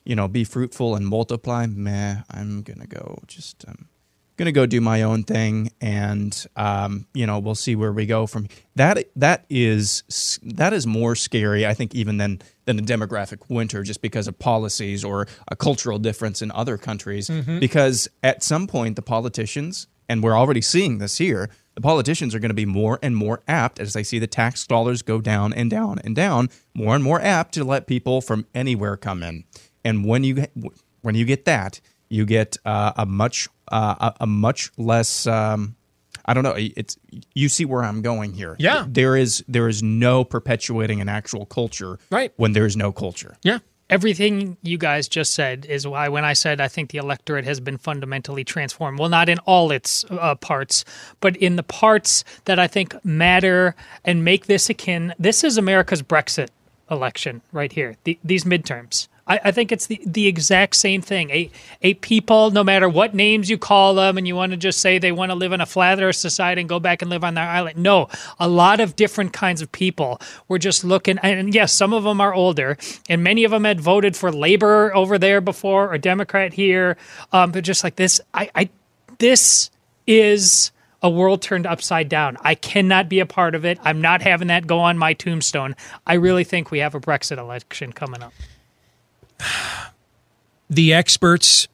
[0.04, 1.66] you know, be fruitful and multiply.
[1.66, 3.88] Meh, I'm gonna go just um,
[4.36, 8.26] gonna go do my own thing, and um, you know, we'll see where we go
[8.26, 9.04] from that.
[9.16, 14.02] That is, that is more scary, I think, even than than a demographic winter, just
[14.02, 17.28] because of policies or a cultural difference in other countries.
[17.28, 17.60] Mhm.
[17.60, 22.38] Because at some point, the politicians, and we're already seeing this here, the politicians are
[22.38, 25.52] going to be more and more apt as they see the tax dollars go down
[25.52, 29.44] and down and down, more and more apt to let people from anywhere come in.
[29.84, 30.52] And when you get,
[31.02, 35.26] when you get that, you get uh, a much uh, a, a much less.
[35.26, 35.76] Um,
[36.26, 36.54] I don't know.
[36.56, 36.96] It's
[37.34, 38.56] you see where I'm going here.
[38.58, 38.86] Yeah.
[38.88, 41.98] there is there is no perpetuating an actual culture.
[42.10, 42.32] Right.
[42.36, 43.36] When there is no culture.
[43.42, 43.58] Yeah.
[43.90, 47.60] Everything you guys just said is why when I said I think the electorate has
[47.60, 48.98] been fundamentally transformed.
[48.98, 50.86] Well, not in all its uh, parts,
[51.20, 55.14] but in the parts that I think matter and make this akin.
[55.18, 56.48] This is America's Brexit
[56.90, 57.96] election right here.
[58.04, 59.08] The, these midterms.
[59.26, 61.30] I, I think it's the, the exact same thing.
[61.30, 61.50] A,
[61.82, 64.98] a people, no matter what names you call them, and you want to just say
[64.98, 67.34] they want to live in a flat earth society and go back and live on
[67.34, 67.78] their island.
[67.78, 68.08] No,
[68.38, 70.20] a lot of different kinds of people.
[70.48, 72.76] We're just looking, and yes, some of them are older,
[73.08, 76.96] and many of them had voted for Labor over there before or Democrat here.
[77.32, 78.68] Um, but just like this, I, I
[79.18, 79.70] this
[80.06, 80.70] is
[81.02, 82.36] a world turned upside down.
[82.40, 83.78] I cannot be a part of it.
[83.82, 85.76] I'm not having that go on my tombstone.
[86.06, 88.32] I really think we have a Brexit election coming up.
[90.70, 91.68] The experts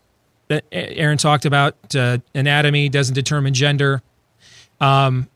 [0.48, 4.02] that Aaron talked about, uh, anatomy doesn't determine gender.
[4.80, 5.28] Um,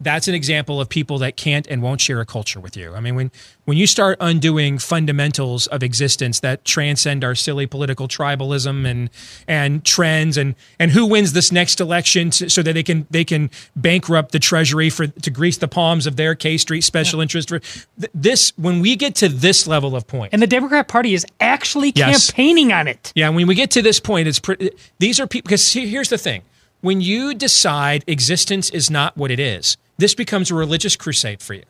[0.00, 2.94] that's an example of people that can't and won't share a culture with you.
[2.94, 3.30] I mean, when
[3.64, 9.10] when you start undoing fundamentals of existence that transcend our silly political tribalism and
[9.48, 13.24] and trends and and who wins this next election so so that they can they
[13.24, 17.48] can bankrupt the treasury for to grease the palms of their K Street special interest.
[17.48, 21.14] For, th- this when we get to this level of point, And the Democrat Party
[21.14, 22.30] is actually Yes.
[22.30, 23.12] campaigning on it.
[23.14, 24.70] yeah, when we get to this point, it's pretty.
[24.98, 26.42] These are people because here's the thing:
[26.80, 31.54] when you decide existence is not what it is, this becomes a religious crusade for
[31.54, 31.64] you.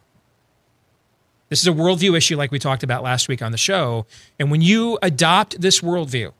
[1.48, 4.06] This is a worldview issue, like we talked about last week on the show.
[4.38, 6.32] And when you adopt this worldview,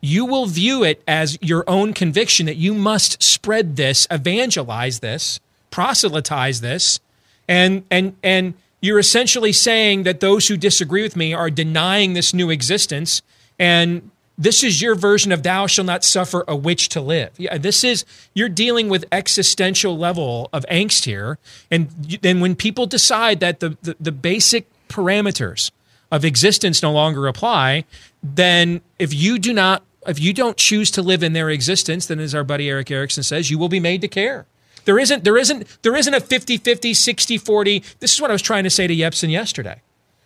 [0.00, 5.40] you will view it as your own conviction that you must spread this, evangelize this,
[5.70, 7.00] proselytize this,
[7.48, 12.32] and and and you're essentially saying that those who disagree with me are denying this
[12.32, 13.22] new existence
[13.58, 17.32] and this is your version of thou shall not suffer a witch to live.
[17.36, 21.38] Yeah this is you're dealing with existential level of angst here.
[21.70, 21.90] And
[22.22, 25.70] then when people decide that the, the, the basic parameters
[26.10, 27.84] of existence no longer apply
[28.22, 32.18] then if you do not if you don't choose to live in their existence then
[32.18, 34.46] as our buddy erick erickson says you will be made to care.
[34.84, 36.60] There isn't there isn't there isn't a 50-50
[36.92, 39.82] 60-40 this is what i was trying to say to yepsen yesterday.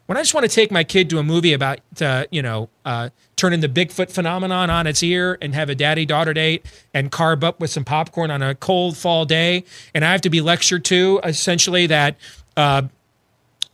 [0.06, 2.68] When I just want to take my kid to a movie about, uh, you know,
[2.84, 3.10] uh,
[3.42, 7.42] turning the Bigfoot phenomenon on its ear and have a daddy daughter date and carb
[7.42, 10.84] up with some popcorn on a cold fall day, and I have to be lectured
[10.84, 12.14] to essentially that
[12.56, 12.82] uh,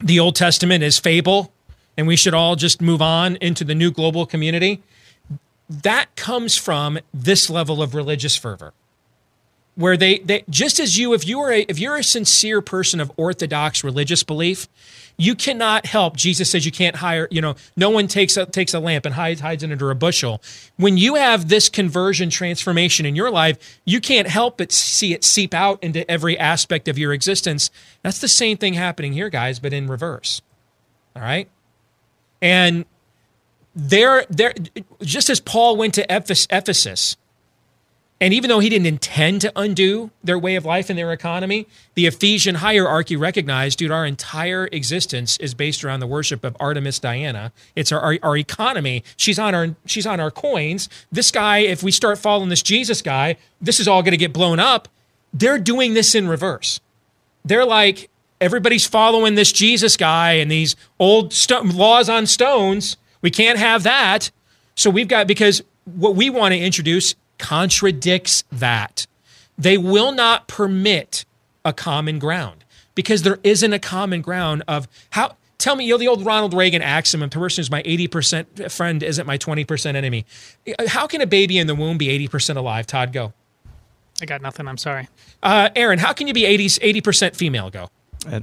[0.00, 1.52] the Old Testament is fable
[1.98, 4.81] and we should all just move on into the new global community,
[5.68, 8.72] that comes from this level of religious fervor
[9.78, 13.00] where they, they just as you if you are a if you're a sincere person
[13.00, 14.68] of orthodox religious belief
[15.20, 16.16] You cannot help.
[16.16, 19.16] Jesus says you can't hire, you know, no one takes a, takes a lamp and
[19.16, 20.40] hides, hides it under a bushel.
[20.76, 25.24] When you have this conversion transformation in your life, you can't help but see it
[25.24, 27.72] seep out into every aspect of your existence.
[28.02, 30.40] That's the same thing happening here, guys, but in reverse.
[31.16, 31.48] All right?
[32.40, 32.84] And
[33.74, 34.54] there, there,
[35.02, 37.16] just as Paul went to Ephesus,
[38.20, 41.68] and even though he didn't intend to undo their way of life and their economy,
[41.94, 46.98] the Ephesian hierarchy recognized, dude, our entire existence is based around the worship of Artemis
[46.98, 47.52] Diana.
[47.76, 49.04] It's our, our, our, economy.
[49.16, 50.88] She's on our she's on our coins.
[51.12, 54.33] This guy, if we start following this Jesus guy, this is all going to get
[54.33, 54.88] blown up.
[55.33, 56.81] They're doing this in reverse.
[57.44, 61.35] They're like everybody's following this Jesus guy and these old
[61.72, 62.96] laws on stones.
[63.20, 64.33] We can't have that.
[64.74, 69.07] So we've got because what we want to introduce contradicts that.
[69.57, 71.24] They will not permit
[71.64, 75.37] a common ground because there isn't a common ground of how.
[75.59, 78.70] Tell me, you know, the old Ronald Reagan axiom: "A person is my eighty percent
[78.70, 80.24] friend isn't my twenty percent enemy."
[80.87, 82.87] How can a baby in the womb be eighty percent alive?
[82.87, 83.33] Todd, go.
[84.20, 84.66] I got nothing.
[84.66, 85.09] I'm sorry.
[85.42, 87.70] Uh, Aaron, how can you be 80 percent female?
[87.70, 87.88] Go.
[88.27, 88.40] Uh,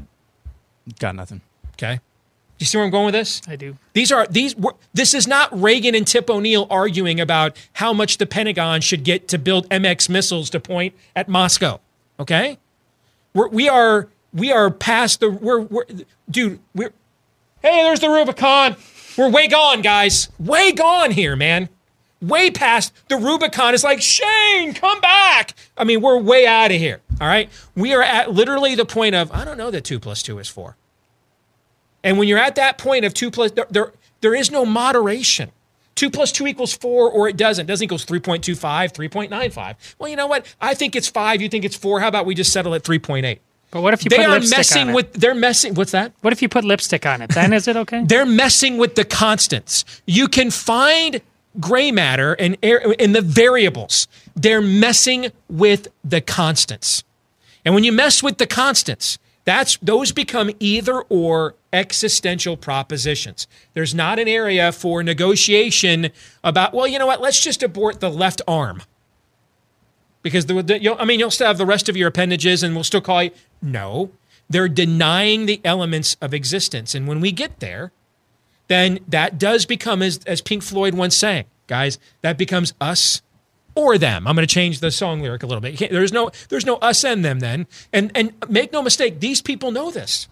[1.00, 1.42] got nothing.
[1.74, 2.00] Okay.
[2.58, 3.41] Do you see where I'm going with this?
[3.50, 3.76] I do.
[3.91, 4.56] These are these.
[4.94, 9.28] This is not Reagan and Tip O'Neill arguing about how much the Pentagon should get
[9.28, 11.82] to build MX missiles to point at Moscow.
[12.18, 12.58] Okay,
[13.34, 15.84] we're, we are we are past the we're, we're
[16.30, 16.60] dude.
[16.74, 16.94] We're
[17.62, 18.78] hey, there's the Rubicon.
[19.18, 20.30] We're way gone, guys.
[20.39, 21.68] Way gone here, man.
[22.22, 23.74] Way past the Rubicon.
[23.74, 25.54] Is like Shane, come back.
[25.78, 27.02] I mean, we're way out of here.
[27.20, 30.24] All right, we are at literally the point of I don't know that two plus
[30.24, 30.78] two is four.
[32.06, 33.91] And when you're at that point of two plus, there, there,
[34.22, 35.52] there is no moderation.
[35.96, 37.65] Two plus two equals four, or it doesn't.
[37.65, 38.60] It doesn't equals 3.25,
[38.94, 39.76] 3.95.
[39.98, 40.46] Well, you know what?
[40.62, 41.41] I think it's five.
[41.41, 42.02] You think it's four.
[42.02, 43.39] How about we just settle at 3.8?
[43.72, 44.96] But what if you they put are lipstick messing on it?
[44.96, 47.32] with they're messing what's that What if you put lipstick on it?
[47.32, 48.04] Then is it okay?
[48.08, 51.20] they're messing with the constants you can find
[51.60, 57.04] gray matter and air in the variables they're messing with the constants
[57.65, 63.48] and when you mess with the constants that's those become either or existential propositions.
[63.74, 66.10] There's not an area for negotiation
[66.44, 68.82] about, well, you know what, let's just abort the left arm.
[70.24, 72.84] Because the, the I mean, you'll still have the rest of your appendages and we'll
[72.84, 73.32] still call you.
[73.62, 74.12] No,
[74.50, 76.96] they're denying the elements of existence.
[76.96, 77.92] And when we get there,
[78.68, 83.22] then that does become, as, as Pink Floyd once sang, guys, that becomes us
[83.76, 84.28] or them.
[84.28, 85.78] I'm going to change the song lyric a little bit.
[85.92, 87.68] There's no there's no us and them then.
[87.94, 90.28] And and make no mistake, these people know this.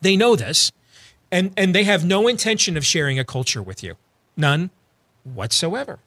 [0.00, 0.70] They know this,
[1.30, 3.96] and and they have no intention of sharing a culture with you,
[4.36, 4.70] none
[5.24, 5.98] whatsoever.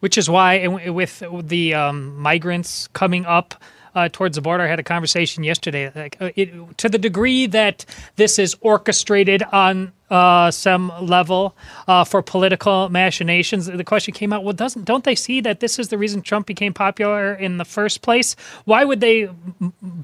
[0.00, 3.62] Which is why, with the um, migrants coming up
[3.94, 4.64] uh, towards the border.
[4.64, 5.90] I had a conversation yesterday.
[5.94, 7.84] Like, uh, it, to the degree that
[8.16, 11.56] this is orchestrated on uh, some level
[11.88, 13.66] uh, for political machinations.
[13.66, 16.46] The question came out: Well, doesn't don't they see that this is the reason Trump
[16.46, 18.36] became popular in the first place?
[18.64, 19.28] Why would they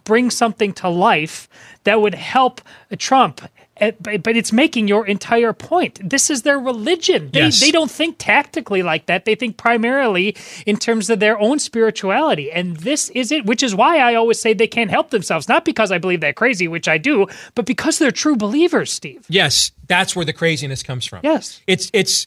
[0.04, 1.48] bring something to life
[1.84, 2.60] that would help
[2.98, 3.40] Trump
[3.80, 5.98] Eh, but it's making your entire point.
[6.08, 7.30] This is their religion.
[7.32, 7.60] They, yes.
[7.60, 9.24] they don't think tactically like that.
[9.24, 12.52] They think primarily in terms of their own spirituality.
[12.52, 15.48] And this is it, which is why I always say they can't help themselves.
[15.48, 19.24] Not because I believe they're crazy, which I do, but because they're true believers, Steve.
[19.28, 21.20] Yes, that's where the craziness comes from.
[21.22, 21.62] Yes.
[21.66, 22.26] It's it's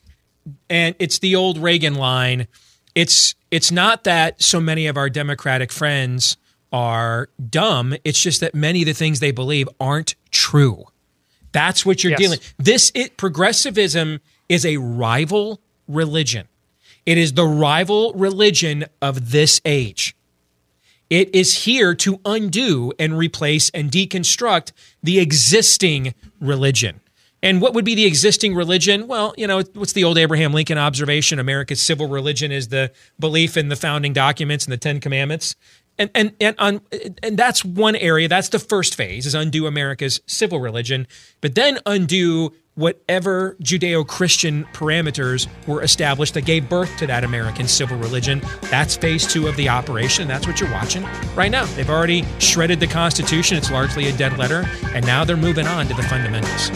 [0.70, 2.48] and it's the old Reagan line.
[2.96, 6.38] It's it's not that so many of our democratic friends
[6.72, 7.96] are dumb.
[8.04, 10.86] It's just that many of the things they believe aren't true.
[11.54, 12.20] That's what you're yes.
[12.20, 12.40] dealing.
[12.58, 16.48] This it progressivism is a rival religion.
[17.06, 20.16] It is the rival religion of this age.
[21.10, 27.02] It is here to undo and replace and deconstruct the existing religion.
[27.44, 29.06] And what would be the existing religion?
[29.06, 31.40] Well, you know, what's the old Abraham Lincoln observation?
[31.40, 35.58] America's civil religion is the belief in the founding documents and the Ten Commandments
[35.98, 36.82] and and and on
[37.22, 38.28] and that's one area.
[38.28, 41.08] That's the first phase is undo America's civil religion,
[41.42, 47.98] but then undo whatever Judeo-Christian parameters were established that gave birth to that American civil
[47.98, 48.42] religion.
[48.64, 50.28] That's phase two of the operation.
[50.28, 51.04] That's what you're watching
[51.36, 51.66] right now.
[51.76, 53.58] They've already shredded the Constitution.
[53.58, 56.72] It's largely a dead letter, and now they're moving on to the fundamentals.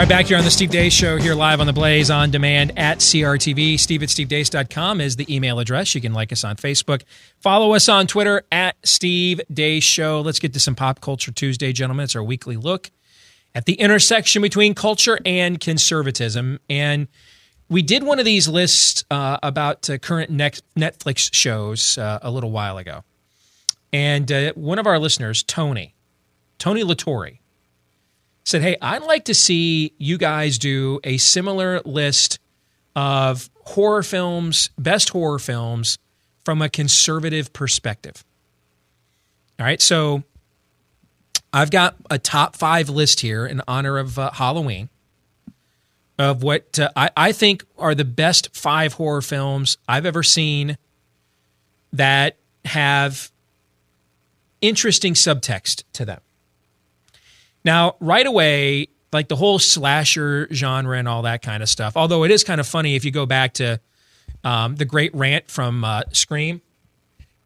[0.00, 2.30] All right, back here on the Steve Deace Show, here live on the Blaze on
[2.30, 3.78] demand at CRTV.
[3.78, 5.94] Steve at stevedeace.com is the email address.
[5.94, 7.02] You can like us on Facebook.
[7.40, 10.22] Follow us on Twitter at Steve Deace Show.
[10.22, 12.04] Let's get to some Pop Culture Tuesday, gentlemen.
[12.04, 12.90] It's our weekly look
[13.54, 16.60] at the intersection between culture and conservatism.
[16.70, 17.06] And
[17.68, 22.52] we did one of these lists uh, about uh, current Netflix shows uh, a little
[22.52, 23.04] while ago.
[23.92, 25.94] And uh, one of our listeners, Tony,
[26.58, 27.39] Tony Latore,
[28.44, 32.38] said, Hey, I'd like to see you guys do a similar list
[32.96, 35.98] of horror films, best horror films
[36.44, 38.24] from a conservative perspective.
[39.58, 39.80] All right.
[39.80, 40.24] So
[41.52, 44.88] I've got a top five list here in honor of uh, Halloween
[46.18, 50.76] of what uh, I, I think are the best five horror films I've ever seen
[51.92, 53.32] that have
[54.60, 56.20] interesting subtext to them.
[57.64, 62.24] Now, right away, like the whole slasher genre and all that kind of stuff, although
[62.24, 63.80] it is kind of funny if you go back to
[64.44, 66.62] um, the great rant from uh, Scream,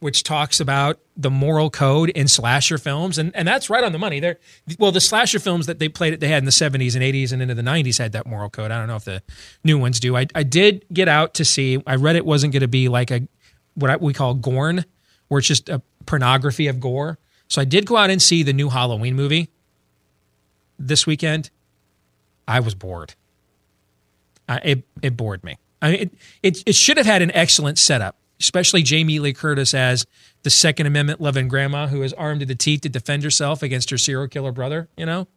[0.00, 3.98] which talks about the moral code in slasher films, and, and that's right on the
[3.98, 4.20] money.
[4.20, 4.38] There,
[4.78, 7.40] well, the slasher films that they played, they had in the '70s and '80s and
[7.40, 8.70] into the '90s had that moral code.
[8.70, 9.22] I don't know if the
[9.64, 10.16] new ones do.
[10.16, 11.82] I, I did get out to see.
[11.86, 13.26] I read it wasn't going to be like a
[13.74, 14.84] what we call gorn,
[15.28, 17.18] where it's just a pornography of gore.
[17.48, 19.50] So I did go out and see the new Halloween movie
[20.78, 21.50] this weekend.
[22.46, 23.14] I was bored.
[24.48, 25.58] Uh, it it bored me.
[25.80, 29.72] I mean, it, it it should have had an excellent setup, especially Jamie Lee Curtis
[29.72, 30.06] as
[30.42, 33.90] the Second Amendment loving grandma who is armed to the teeth to defend herself against
[33.90, 34.88] her serial killer brother.
[34.96, 35.28] You know,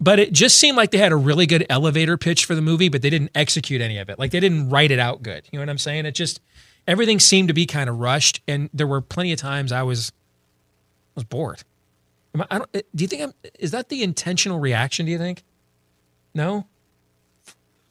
[0.00, 2.88] but it just seemed like they had a really good elevator pitch for the movie,
[2.88, 4.18] but they didn't execute any of it.
[4.18, 5.48] Like they didn't write it out good.
[5.52, 6.06] You know what I'm saying?
[6.06, 6.40] It just
[6.86, 10.12] everything seemed to be kind of rushed, and there were plenty of times I was
[11.14, 11.62] was bored.
[12.50, 15.06] I don't, do you think I'm, is that the intentional reaction?
[15.06, 15.44] Do you think?
[16.34, 16.66] No.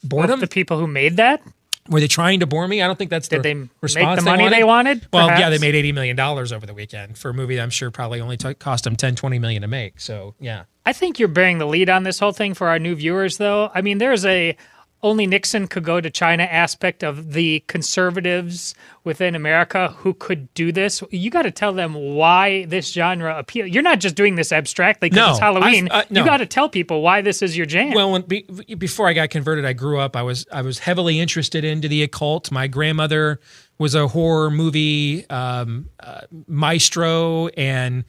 [0.04, 0.40] Boredom.
[0.40, 1.42] the people who made that
[1.90, 2.82] were they trying to bore me?
[2.82, 4.56] I don't think that's did the they response make the money wanted.
[4.58, 5.08] they wanted.
[5.14, 7.70] Well, yeah, they made eighty million dollars over the weekend for a movie that I'm
[7.70, 10.00] sure probably only took, cost them 10, 20 million to make.
[10.00, 12.96] So yeah, I think you're bearing the lead on this whole thing for our new
[12.96, 13.70] viewers, though.
[13.74, 14.58] I mean, there's a
[15.06, 20.72] only Nixon could go to China aspect of the conservatives within America who could do
[20.72, 21.04] this.
[21.12, 23.68] You got to tell them why this genre appeal.
[23.68, 25.90] You're not just doing this abstractly because No, it's Halloween.
[25.92, 26.22] I- uh, no.
[26.22, 27.94] You got to tell people why this is your jam.
[27.94, 28.42] Well, when, be,
[28.78, 30.16] before I got converted, I grew up.
[30.16, 32.52] I was I was heavily interested into the occult.
[32.52, 33.40] My grandmother
[33.78, 38.06] was a horror movie um, uh, maestro, and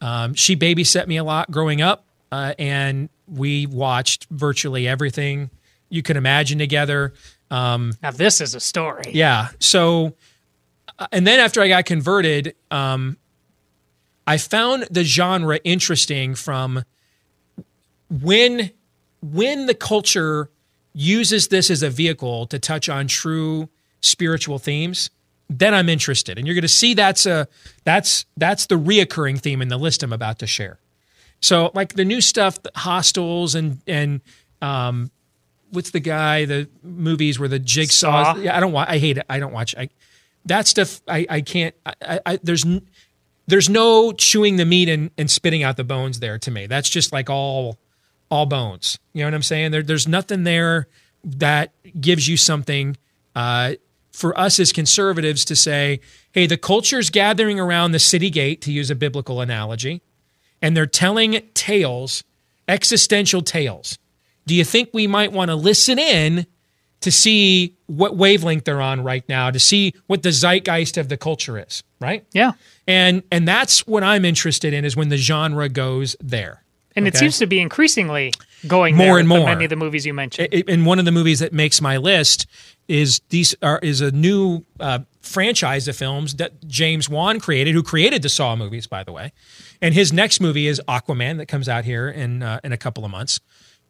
[0.00, 2.04] um, she babysat me a lot growing up.
[2.32, 5.50] Uh, and we watched virtually everything
[5.88, 7.12] you could imagine together.
[7.50, 9.10] Um, now this is a story.
[9.12, 9.48] yeah.
[9.60, 10.14] So,
[10.98, 13.16] uh, and then after I got converted, um,
[14.26, 16.84] I found the genre interesting from
[18.10, 18.70] when
[19.20, 20.50] when the culture
[20.92, 23.68] uses this as a vehicle to touch on true
[24.00, 25.10] spiritual themes.
[25.50, 27.48] Then I'm interested, and you're going to see that's a
[27.84, 30.78] that's that's the reoccurring theme in the list I'm about to share.
[31.40, 34.20] So, like the new stuff, hostels and and
[34.60, 35.10] um,
[35.70, 38.36] what's the guy the movies where the jigsaw Saw?
[38.40, 39.88] yeah i don't watch i hate it i don't watch I,
[40.46, 42.86] that stuff i i can't I, I, there's n-
[43.48, 46.66] there's no chewing the meat and, and spitting out the bones there to me.
[46.66, 47.78] That's just like all
[48.30, 48.98] all bones.
[49.14, 49.72] You know what i'm saying?
[49.72, 50.86] There, there's nothing there
[51.24, 52.96] that gives you something
[53.34, 53.74] uh,
[54.12, 56.00] for us as conservatives to say
[56.32, 60.02] hey the culture's gathering around the city gate to use a biblical analogy
[60.60, 62.24] and they're telling tales
[62.68, 63.98] existential tales
[64.48, 66.46] do you think we might want to listen in
[67.00, 71.16] to see what wavelength they're on right now to see what the zeitgeist of the
[71.16, 72.52] culture is right Yeah.
[72.86, 76.64] and and that's what i'm interested in is when the genre goes there
[76.96, 78.32] And it seems to be increasingly
[78.66, 79.44] going More there and more.
[79.46, 80.48] Many of the movies you mentioned.
[80.52, 82.46] I- and one of the movies that makes my list
[82.88, 87.82] is these are is a new uh, franchise of films that James Wan created, who
[87.84, 89.30] created the Saw movies, by the way.
[89.80, 93.04] And his next movie is Aquaman that comes out here in uh, in a couple
[93.04, 93.38] of months.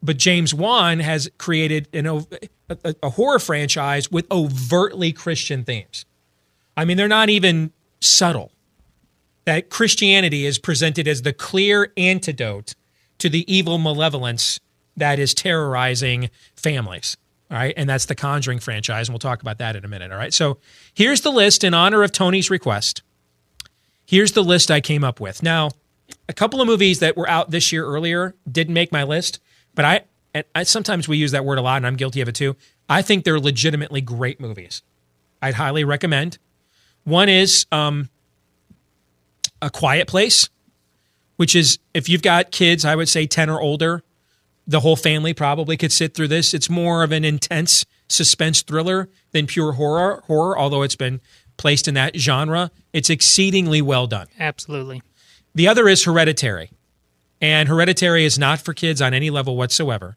[0.03, 6.05] But James Wan has created an, a, a horror franchise with overtly Christian themes.
[6.77, 8.53] I mean, they're not even subtle.
[9.45, 12.75] That Christianity is presented as the clear antidote
[13.19, 14.61] to the evil malevolence
[14.97, 17.17] that is terrorizing families.
[17.51, 17.75] All right.
[17.77, 19.09] And that's the Conjuring franchise.
[19.09, 20.13] And we'll talk about that in a minute.
[20.13, 20.35] All right.
[20.35, 20.59] So
[20.93, 23.03] here's the list in honor of Tony's request.
[24.05, 25.43] Here's the list I came up with.
[25.43, 25.71] Now,
[26.29, 29.41] a couple of movies that were out this year earlier didn't make my list,
[29.79, 30.01] but I,
[30.35, 32.57] and I sometimes we use that word a lot, and I'm guilty of it too.
[32.89, 34.83] I think they're legitimately great movies.
[35.41, 36.39] I'd highly recommend.
[37.05, 38.11] One is um,
[39.63, 40.49] A Quiet Place,
[41.37, 44.03] which is if you've got kids, I would say 10 or older,
[44.67, 46.55] the whole family probably could sit through this.
[46.55, 51.21] It's more of an intense suspense thriller than pure horror, horror, although it's been
[51.57, 52.73] placed in that genre.
[52.93, 54.27] It's exceedingly well done.
[54.41, 55.03] Absolutely.
[55.55, 56.73] The other is Hereditary.
[57.41, 60.17] And Hereditary is not for kids on any level whatsoever.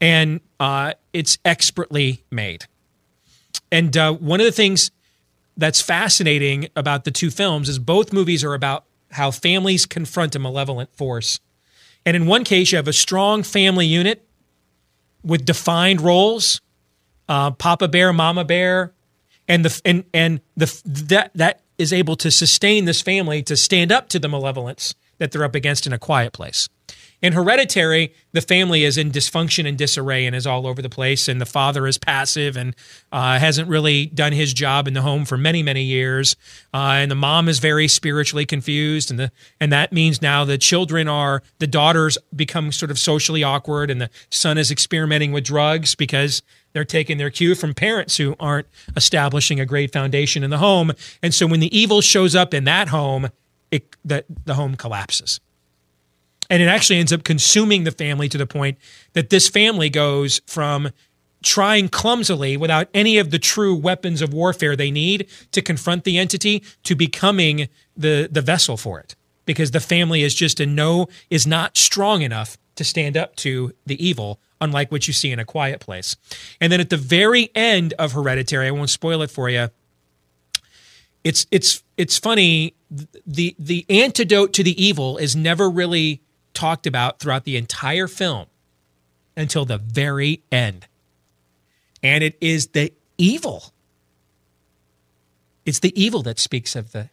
[0.00, 2.66] And uh, it's expertly made.
[3.70, 4.90] And uh, one of the things
[5.56, 10.38] that's fascinating about the two films is both movies are about how families confront a
[10.38, 11.40] malevolent force.
[12.06, 14.26] And in one case, you have a strong family unit
[15.22, 16.60] with defined roles,
[17.28, 18.92] uh, Papa Bear, Mama Bear,
[19.46, 23.90] and the and and the that that is able to sustain this family to stand
[23.92, 26.68] up to the malevolence that they're up against in a quiet place.
[27.22, 31.28] In Hereditary, the family is in dysfunction and disarray and is all over the place,
[31.28, 32.74] and the father is passive and
[33.12, 36.34] uh, hasn't really done his job in the home for many, many years.
[36.72, 40.56] Uh, and the mom is very spiritually confused, and the and that means now the
[40.56, 45.44] children are the daughters become sort of socially awkward, and the son is experimenting with
[45.44, 46.42] drugs because
[46.72, 48.66] they're taking their cue from parents who aren't
[48.96, 50.92] establishing a great foundation in the home.
[51.22, 53.28] And so when the evil shows up in that home,
[53.70, 55.40] it, the, the home collapses.
[56.48, 58.78] And it actually ends up consuming the family to the point
[59.12, 60.90] that this family goes from
[61.42, 66.18] trying clumsily without any of the true weapons of warfare they need to confront the
[66.18, 69.14] entity to becoming the, the vessel for it.
[69.46, 73.72] Because the family is just a no, is not strong enough to stand up to
[73.86, 76.16] the evil, unlike what you see in a quiet place.
[76.60, 79.68] And then at the very end of Hereditary, I won't spoil it for you.
[81.24, 82.74] It's it's it's funny.
[82.90, 86.22] The the antidote to the evil is never really
[86.54, 88.46] talked about throughout the entire film
[89.36, 90.86] until the very end.
[92.02, 93.72] And it is the evil.
[95.64, 97.10] It's the evil that speaks of the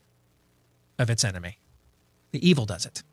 [0.97, 1.59] of its enemy.
[2.32, 3.03] The evil does it.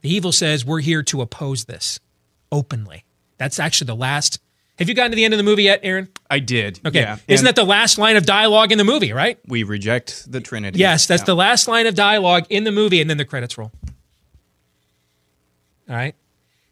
[0.00, 2.00] The evil says we're here to oppose this
[2.50, 3.04] openly.
[3.38, 4.40] That's actually the last.
[4.80, 6.08] Have you gotten to the end of the movie yet, Aaron?
[6.28, 6.80] I did.
[6.84, 7.00] Okay.
[7.00, 7.18] Yeah.
[7.28, 9.38] Isn't And that the last line of dialogue in the movie, right?
[9.46, 10.78] we reject the Trinity?
[10.78, 11.26] Yes, that's Yeah.
[11.26, 13.70] the last line of dialogue in the movie, and then the credits roll.
[15.88, 16.14] All right.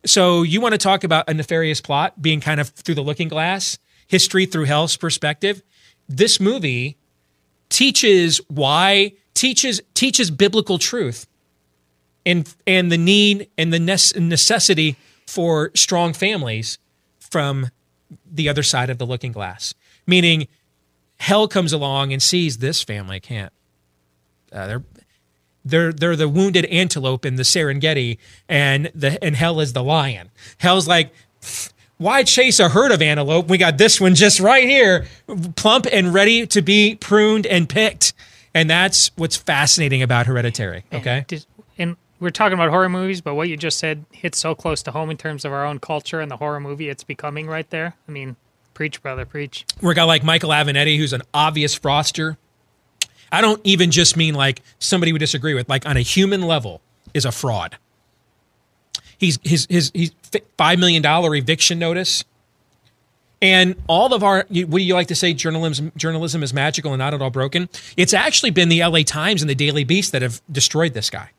[0.07, 3.29] So you want to talk about a nefarious plot being kind of through the looking
[3.29, 5.63] glass, history through hell's perspective.
[6.09, 6.97] This movie
[7.69, 11.27] teaches why teaches teaches biblical truth
[12.25, 14.97] and and the need and the nece- necessity
[15.27, 16.79] for strong families
[17.19, 17.69] from
[18.31, 19.75] the other side of the looking glass.
[20.07, 20.49] Meaning
[21.19, 23.53] hell comes along and sees this family can't.
[24.53, 24.83] Uh, they're
[25.65, 30.31] they're they're the wounded antelope in the Serengeti, and the and hell is the lion.
[30.59, 31.13] Hell's like,
[31.99, 33.49] why chase a herd of antelope?
[33.49, 35.07] We got this one just right here,
[35.57, 38.15] plump and ready to be pruned and picked.
[38.55, 40.85] And that's what's fascinating about Hereditary.
[40.93, 41.45] Okay, Did-
[42.21, 45.11] we're talking about horror movies, but what you just said hits so close to home
[45.11, 47.95] in terms of our own culture and the horror movie it's becoming right there.
[48.09, 48.37] I mean,
[48.75, 49.65] preach, brother, preach.
[49.81, 52.37] We're got like Michael Avenatti, who's an obvious froster.
[53.31, 56.81] I don't even just mean like somebody we disagree with, like on a human level,
[57.15, 57.77] is a fraud.
[59.19, 60.13] He's his his he's
[60.57, 62.25] five million dollar eviction notice,
[63.43, 65.35] and all of our what do you like to say?
[65.35, 67.69] Journalism journalism is magical and not at all broken.
[67.97, 69.03] It's actually been the L.A.
[69.03, 71.31] Times and the Daily Beast that have destroyed this guy.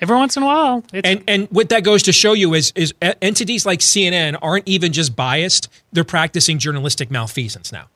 [0.00, 2.92] Every once in a while, And and what that goes to show you is is
[3.00, 7.88] entities like CNN aren't even just biased; they're practicing journalistic malfeasance now.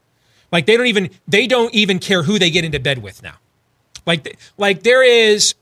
[0.53, 3.35] Like they don't even they don't even care who they get into bed with now.
[4.07, 5.55] Like like there is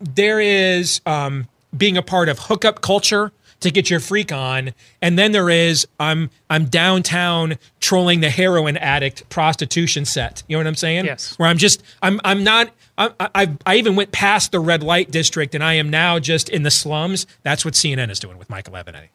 [0.00, 5.18] there is um, being a part of hookup culture to get your freak on, and
[5.18, 10.42] then there is I'm I'm downtown trolling the heroin addict prostitution set.
[10.48, 11.04] You know what I'm saying?
[11.04, 11.38] Yes.
[11.38, 12.70] Where I'm just I'm I'm not.
[12.96, 16.48] I, I, I even went past the red light district and I am now just
[16.48, 17.26] in the slums.
[17.42, 19.08] That's what CNN is doing with Michael Avenatti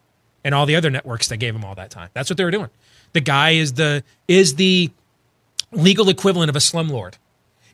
[0.43, 2.09] and all the other networks that gave him all that time.
[2.13, 2.69] That's what they were doing.
[3.13, 4.91] The guy is the is the
[5.71, 7.15] legal equivalent of a slumlord.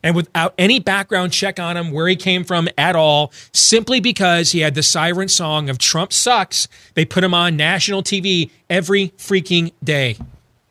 [0.02, 4.52] And without any background check on him, where he came from at all, simply because
[4.52, 9.08] he had the siren song of Trump sucks, they put him on national TV every
[9.10, 10.16] freaking day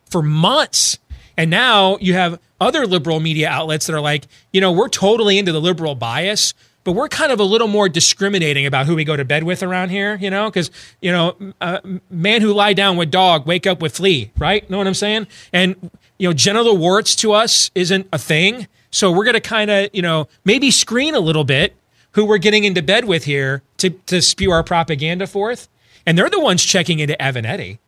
[0.10, 1.00] for months.
[1.38, 5.38] And now you have other liberal media outlets that are like, you know, we're totally
[5.38, 6.54] into the liberal bias,
[6.86, 9.64] but we're kind of a little more discriminating about who we go to bed with
[9.64, 10.72] around here, you know, because,
[11.02, 14.70] you know, uh, man who lie down with dog, wake up with flea, right?
[14.70, 15.28] Know what I'm saying?
[15.52, 18.68] And, you know, genital warts to us isn't a thing.
[18.96, 21.76] So we're going to kind of, you know, maybe screen a little bit
[22.12, 25.68] who we're getting into bed with here to, to spew our propaganda forth.
[26.06, 27.80] And they're the ones checking into Avenatti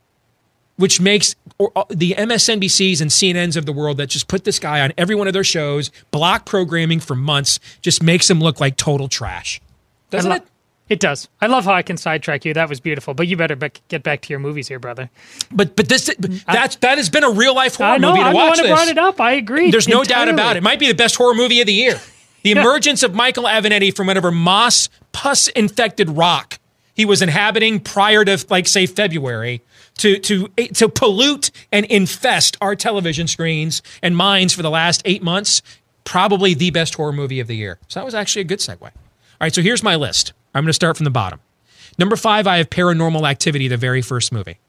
[0.78, 1.36] which makes
[1.89, 5.26] the MSNBCs and CNNs of the world that just put this guy on every one
[5.26, 9.60] of their shows, block programming for months, just makes him look like total trash.
[10.12, 10.43] Doesn't lo- it?
[10.89, 11.27] It does.
[11.41, 12.53] I love how I can sidetrack you.
[12.53, 13.13] That was beautiful.
[13.13, 15.09] But you better be- get back to your movies here, brother.
[15.51, 16.05] But but this
[16.47, 18.11] that that has been a real life horror I know.
[18.11, 19.19] movie to I'm watch who brought it up.
[19.19, 19.69] I agree.
[19.71, 20.59] There's no doubt about it.
[20.59, 21.99] It might be the best horror movie of the year.
[22.43, 26.59] The emergence of Michael Avenatti from whatever moss pus infected rock
[26.93, 29.61] he was inhabiting prior to like say February
[29.97, 35.21] to to to pollute and infest our television screens and minds for the last 8
[35.21, 35.61] months
[36.03, 37.79] probably the best horror movie of the year.
[37.89, 38.81] So that was actually a good segue.
[38.81, 38.91] All
[39.41, 40.31] right, so here's my list.
[40.53, 41.39] I'm going to start from the bottom.
[41.97, 44.59] Number 5 I have Paranormal Activity the very first movie.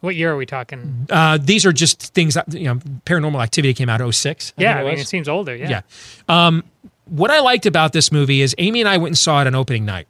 [0.00, 1.06] What year are we talking?
[1.08, 2.74] Uh, these are just things that you know.
[3.06, 4.52] Paranormal Activity came out 06.
[4.56, 5.54] Yeah, I mean, it seems older.
[5.54, 5.82] Yeah.
[6.28, 6.46] Yeah.
[6.46, 6.64] Um,
[7.04, 9.54] what I liked about this movie is Amy and I went and saw it on
[9.54, 10.08] opening night.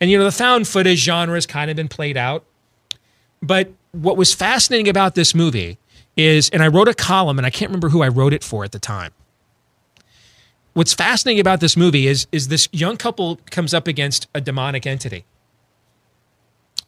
[0.00, 2.44] And, you know, the found footage genre has kind of been played out.
[3.42, 5.78] But what was fascinating about this movie
[6.16, 8.64] is, and I wrote a column, and I can't remember who I wrote it for
[8.64, 9.12] at the time.
[10.74, 14.86] What's fascinating about this movie is, is this young couple comes up against a demonic
[14.86, 15.24] entity.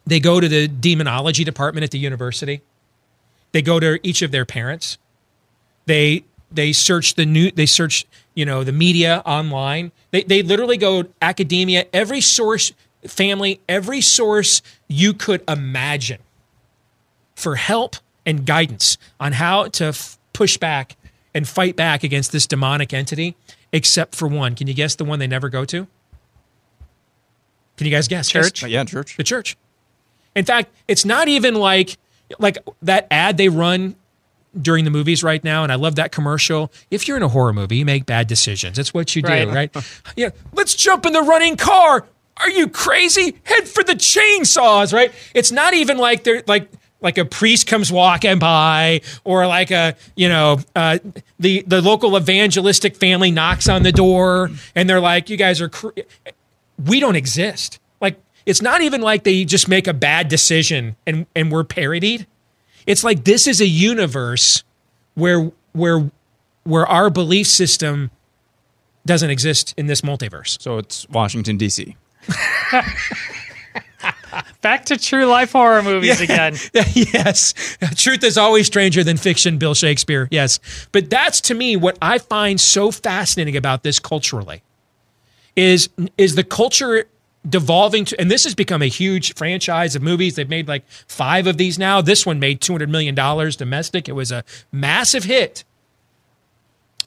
[0.05, 2.61] They go to the demonology department at the university.
[3.51, 4.97] They go to each of their parents.
[5.85, 6.23] They
[6.53, 9.91] they search the new they search you know the media online.
[10.11, 12.73] They they literally go academia every source
[13.07, 16.19] family every source you could imagine
[17.35, 20.95] for help and guidance on how to f- push back
[21.33, 23.35] and fight back against this demonic entity
[23.73, 24.55] except for one.
[24.55, 25.87] Can you guess the one they never go to?
[27.77, 28.29] Can you guys guess?
[28.29, 28.63] Church?
[28.63, 29.17] Uh, yeah, church.
[29.17, 29.57] the church.
[30.35, 31.97] In fact, it's not even like
[32.39, 33.95] like that ad they run
[34.59, 36.71] during the movies right now, and I love that commercial.
[36.89, 38.77] If you're in a horror movie, you make bad decisions.
[38.77, 39.47] It's what you do, Right.
[39.75, 39.75] right?
[40.15, 42.05] yeah, let's jump in the running car.
[42.37, 43.35] Are you crazy?
[43.43, 45.11] Head for the chainsaws, right?
[45.33, 46.69] It's not even like they're like
[47.01, 50.99] like a priest comes walking by, or like a you know uh,
[51.39, 55.69] the the local evangelistic family knocks on the door, and they're like, "You guys are."
[55.69, 55.89] Cr-.
[56.83, 57.79] We don't exist.
[57.99, 62.27] Like it's not even like they just make a bad decision and and we're parodied.
[62.87, 64.63] It's like this is a universe
[65.15, 66.09] where where
[66.63, 68.11] where our belief system
[69.05, 70.61] doesn't exist in this multiverse.
[70.61, 71.95] So it's Washington D.C.
[74.61, 76.55] Back to true life horror movies again.
[76.93, 77.53] yes.
[77.95, 80.27] Truth is always stranger than fiction, Bill Shakespeare.
[80.31, 80.59] Yes.
[80.91, 84.63] But that's to me what I find so fascinating about this culturally
[85.55, 87.05] is is the culture
[87.47, 90.35] devolving to and this has become a huge franchise of movies.
[90.35, 92.01] They've made like 5 of these now.
[92.01, 94.07] This one made 200 million dollars domestic.
[94.07, 95.63] It was a massive hit.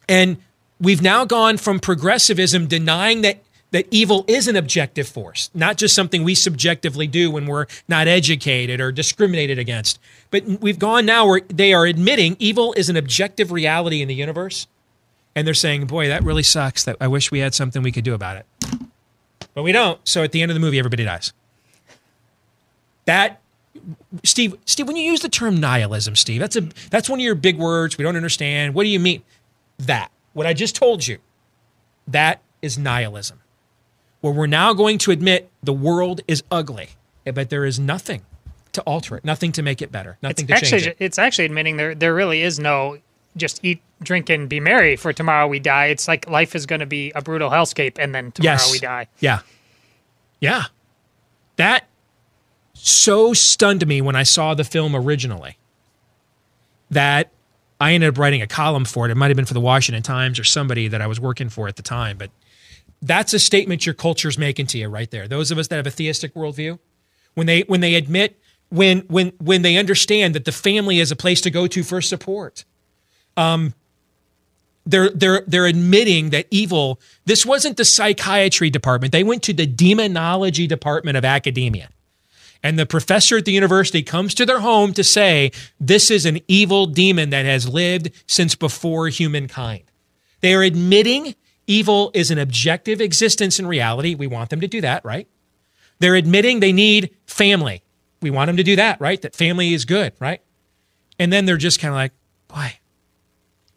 [0.09, 0.39] And
[0.81, 3.43] we've now gone from progressivism denying that
[3.75, 8.07] that evil is an objective force, not just something we subjectively do when we're not
[8.07, 9.99] educated or discriminated against.
[10.31, 14.14] But we've gone now where they are admitting evil is an objective reality in the
[14.14, 14.68] universe.
[15.35, 16.85] And they're saying, boy, that really sucks.
[16.85, 18.47] That I wish we had something we could do about it.
[19.55, 19.99] But we don't.
[20.07, 21.33] So at the end of the movie, everybody dies.
[23.07, 23.41] That
[24.22, 26.61] Steve, Steve, when you use the term nihilism, Steve, that's a
[26.91, 27.99] that's one of your big words.
[27.99, 28.72] We don't understand.
[28.72, 29.25] What do you mean?
[29.81, 30.12] That.
[30.33, 31.18] What I just told you.
[32.07, 33.41] That is nihilism.
[34.25, 36.89] Where we're now going to admit the world is ugly,
[37.31, 38.22] but there is nothing
[38.72, 40.97] to alter it, nothing to make it better, nothing It's to change actually it.
[40.99, 42.97] it's actually admitting there there really is no
[43.37, 45.89] just eat, drink, and be merry for tomorrow we die.
[45.89, 48.72] It's like life is going to be a brutal hellscape, and then tomorrow Yes.
[48.72, 49.09] we die.
[49.20, 49.41] Yeah.
[50.41, 50.62] Yeah.
[51.57, 51.87] That
[52.72, 55.59] so stunned me when I saw the film originally
[56.91, 57.29] that
[57.79, 59.11] I ended up writing a column for it.
[59.11, 61.68] It might have been for the Washington Times or somebody that I was working for
[61.68, 62.31] at the time, but
[63.05, 65.29] that's a statement your culture's making to you right there.
[65.29, 66.79] Those of us that have a theistic worldview,
[67.35, 68.41] when they when they admit
[68.71, 72.01] when when when they understand that the family is a place to go to for
[72.01, 72.65] support.
[73.37, 73.75] Um
[74.87, 79.13] they're they're they're admitting that evil this wasn't the psychiatry department.
[79.13, 81.91] They went to the demonology department of academia.
[82.63, 86.41] And the professor at the university comes to their home to say, This is an
[86.49, 89.83] evil demon that has lived since before humankind.
[90.41, 91.35] They are admitting
[91.67, 94.15] evil is an objective existence in reality.
[94.15, 95.29] We want them to do that, right?
[95.99, 97.83] They're admitting they need family.
[98.21, 99.21] We want them to do that, right?
[99.23, 100.41] That family is good, right?
[101.19, 102.12] And then they're just kind of like,
[102.49, 102.79] Boy,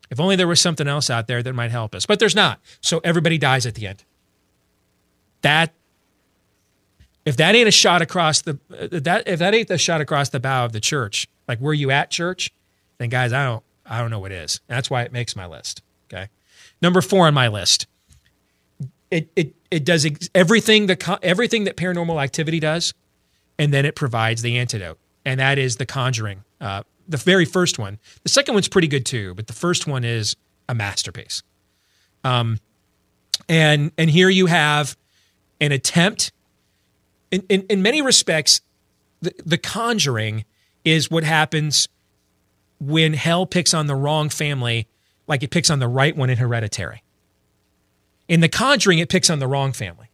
[0.10, 2.06] if only there was something else out there that might help us.
[2.06, 2.60] But there's not.
[2.82, 4.04] So everybody dies at the end.
[5.42, 5.74] That
[7.26, 10.30] if that ain't a shot across the uh, that if that ain't the shot across
[10.30, 12.52] the bow of the church, like where you at church,
[13.00, 14.62] then guys, I don't I don't know what is.
[14.68, 15.82] That's why it makes my list.
[16.06, 16.30] Okay,
[16.82, 17.88] number four on my list.
[19.10, 22.94] It it it does ex- everything the everything that paranormal activity does,
[23.58, 26.44] and then it provides the antidote, and that is the Conjuring.
[26.60, 28.00] Uh, the very first one.
[28.24, 30.36] The second one's pretty good too, but the first one is
[30.68, 31.42] a masterpiece.
[32.24, 32.60] Um,
[33.48, 34.98] and and here you have
[35.62, 36.32] an attempt
[37.32, 38.62] in, in, in many respects,
[39.22, 40.46] the, the conjuring
[40.84, 41.88] is what happens
[42.80, 44.88] when hell picks on the wrong family,
[45.28, 47.04] like it picks on the right one in hereditary.
[48.28, 50.10] In the conjuring, it picks on the wrong family.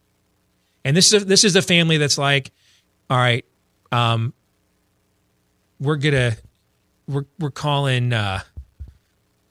[0.86, 2.52] And this is a, this is the family that's like,
[3.10, 3.46] all right,
[3.92, 4.34] um,
[5.80, 6.36] we're gonna
[7.08, 8.42] we're we're calling uh,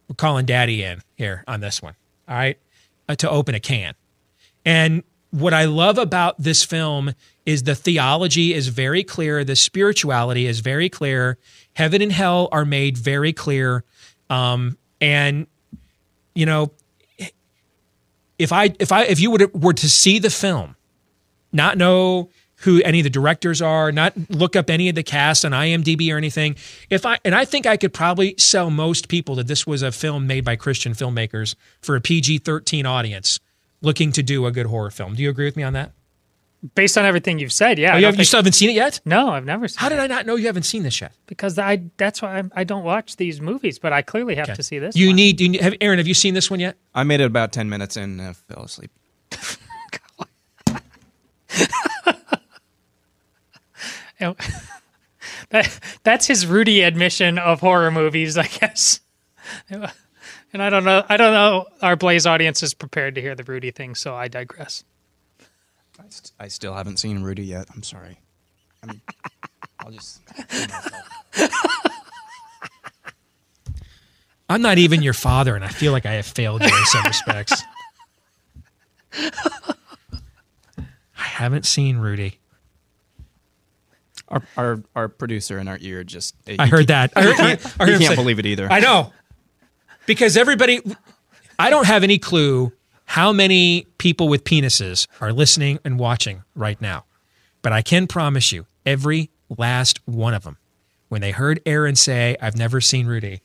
[0.09, 1.95] we're calling daddy in here on this one.
[2.29, 2.59] All right,
[3.09, 3.95] uh, to open a can.
[4.65, 7.15] And what I love about this film
[7.47, 11.39] is the theology is very clear, the spirituality is very clear,
[11.73, 13.83] heaven and hell are made very clear,
[14.31, 15.47] um, and
[16.35, 16.73] you know,
[18.39, 20.77] if I if I if you would were to see the film,
[21.53, 22.31] not know
[22.63, 26.13] who any of the directors are, not look up any of the cast on IMDb
[26.13, 26.57] or anything.
[26.91, 29.93] If I and I think I could probably sell most people that this was a
[29.93, 33.41] film made by Christian filmmakers for a PG-13 audience
[33.81, 35.15] looking to do a good horror film.
[35.15, 35.93] Do you agree with me on that?
[36.77, 37.95] Based on everything you've said, yeah.
[37.95, 39.01] Oh, you, don't have, you still haven't seen it yet?
[39.05, 40.03] no, I've never seen How did it.
[40.03, 41.13] I not know you haven't seen this yet?
[41.27, 44.63] Because I that's why I'm, I don't watch these movies, but I clearly have to
[44.63, 44.95] see this.
[44.95, 45.17] You one.
[45.17, 46.77] need, you need have, Aaron, have you seen this one yet?
[46.95, 48.93] I made it about 10 minutes in and fell asleep.
[55.51, 59.01] That, that's his Rudy admission of horror movies, I guess.
[59.69, 61.05] And I don't know.
[61.09, 61.67] I don't know.
[61.83, 64.85] Our Blaze audience is prepared to hear the Rudy thing, so I digress.
[66.03, 67.69] I, st- I still haven't seen Rudy yet.
[67.75, 68.19] I'm sorry.
[68.83, 69.01] I'm,
[69.81, 70.21] I'll just.
[74.49, 77.05] I'm not even your father, and I feel like I have failed you in some
[77.05, 77.63] respects.
[79.15, 80.85] I
[81.17, 82.39] haven't seen Rudy.
[84.29, 86.35] Our, our, our producer in our ear just.
[86.59, 87.13] I heard that.
[87.17, 88.69] I heard, He can't, I heard he him can't say- believe it either.
[88.71, 89.13] I know.
[90.07, 90.81] Because everybody,
[91.59, 92.73] I don't have any clue
[93.13, 97.05] how many people with penises are listening and watching right now.
[97.61, 100.57] But I can promise you, every last one of them,
[101.11, 103.43] when they heard Aaron say, I've never seen Rudy,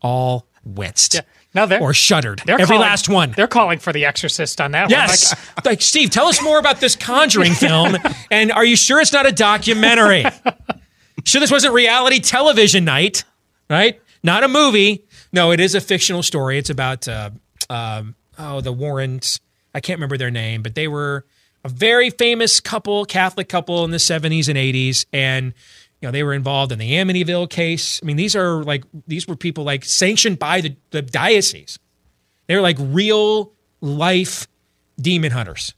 [0.00, 1.20] all winced
[1.52, 2.42] Now they're or shuddered.
[2.46, 3.32] they're Every calling- last one.
[3.32, 5.34] They're calling for The Exorcist on that Yes.
[5.34, 5.44] one.
[5.64, 7.96] Like, Steve, tell us more about this Conjuring film.
[8.30, 10.24] And are you sure it's not a documentary?
[11.24, 13.24] sure, this wasn't reality television night,
[13.68, 14.00] right?
[14.22, 15.04] Not a movie.
[15.32, 16.56] No, it is a fictional story.
[16.58, 17.30] It's about, uh,
[17.68, 19.40] um, oh, the Warrens.
[19.74, 21.26] I can't remember their name, but they were
[21.64, 25.06] a very famous couple, Catholic couple in the 70s and 80s.
[25.12, 25.52] And,
[26.00, 28.00] you know, they were involved in the Amityville case.
[28.02, 31.78] I mean, these are like, these were people like sanctioned by the, the diocese.
[32.46, 34.46] They were like real life
[35.00, 35.74] demon hunters.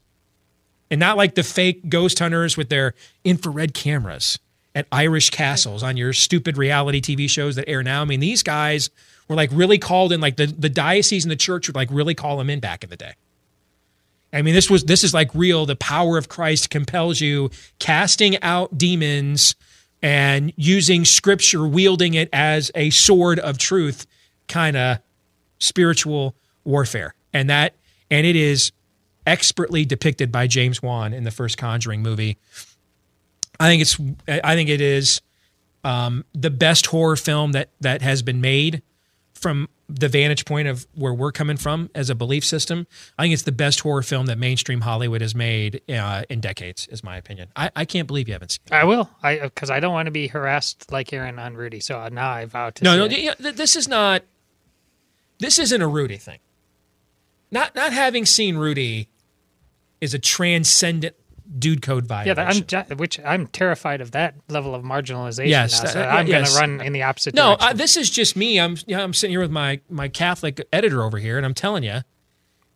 [0.91, 2.95] And not like the fake ghost hunters with their
[3.25, 4.39] infrared cameras
[4.75, 8.03] at Irish castles on your stupid reality TV shows that air now.
[8.03, 8.91] I mean, these guys
[9.31, 12.15] were like really called in, like the, the diocese and the church would like really
[12.17, 13.15] call them in back in the day.
[14.33, 15.67] I mean, this was this is like real.
[15.67, 19.55] The power of Christ compels you, casting out demons
[20.03, 24.07] and using scripture, wielding it as a sword of truth,
[24.49, 24.99] kind of
[25.61, 27.15] spiritual warfare.
[27.33, 27.75] And that
[28.11, 28.73] and it is
[29.27, 32.37] expertly depicted by James Wan in the first Conjuring movie.
[33.61, 35.21] I think it's I think it is
[35.85, 38.83] um, the best horror film that that has been made
[39.41, 42.87] from the vantage point of where we're coming from as a belief system.
[43.19, 46.87] I think it's the best horror film that mainstream Hollywood has made uh, in decades,
[46.89, 47.49] is my opinion.
[47.57, 48.61] I, I can't believe you haven't seen.
[48.71, 49.11] I will.
[49.23, 51.81] I because I don't want to be harassed like Aaron on Rudy.
[51.81, 52.85] So now I vow to.
[52.85, 53.19] No, see no, it.
[53.19, 54.23] you know, th- this is not.
[55.39, 56.39] This isn't a Rudy thing.
[57.51, 59.09] Not not having seen Rudy
[60.01, 61.17] is a transcendent
[61.59, 62.27] dude code vibe.
[62.27, 65.49] Yeah, I'm which I'm terrified of that level of marginalization.
[65.49, 66.55] Yes, now, so uh, I'm yes.
[66.57, 67.69] going to run in the opposite No, direction.
[67.69, 68.61] uh, this is just me.
[68.61, 71.55] I'm you know, I'm sitting here with my my Catholic editor over here, and I'm
[71.55, 72.01] telling you,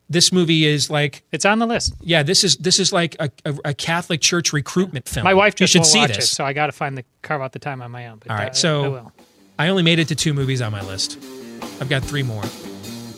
[0.08, 1.94] this movie is like it's on the list.
[2.00, 2.22] yeah.
[2.22, 5.24] This is this is like a, a, a Catholic church recruitment film.
[5.24, 6.18] My wife you should see this.
[6.18, 8.18] it, so I got to find the carve out the time on my own.
[8.18, 9.12] But All uh, right, I so will.
[9.58, 11.18] I only made it to two movies on my list.
[11.80, 12.42] I've got three more.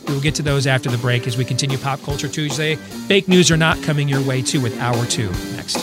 [0.07, 2.75] We will get to those after the break as we continue Pop Culture Tuesday.
[2.75, 5.77] Fake news are not coming your way too with hour two next.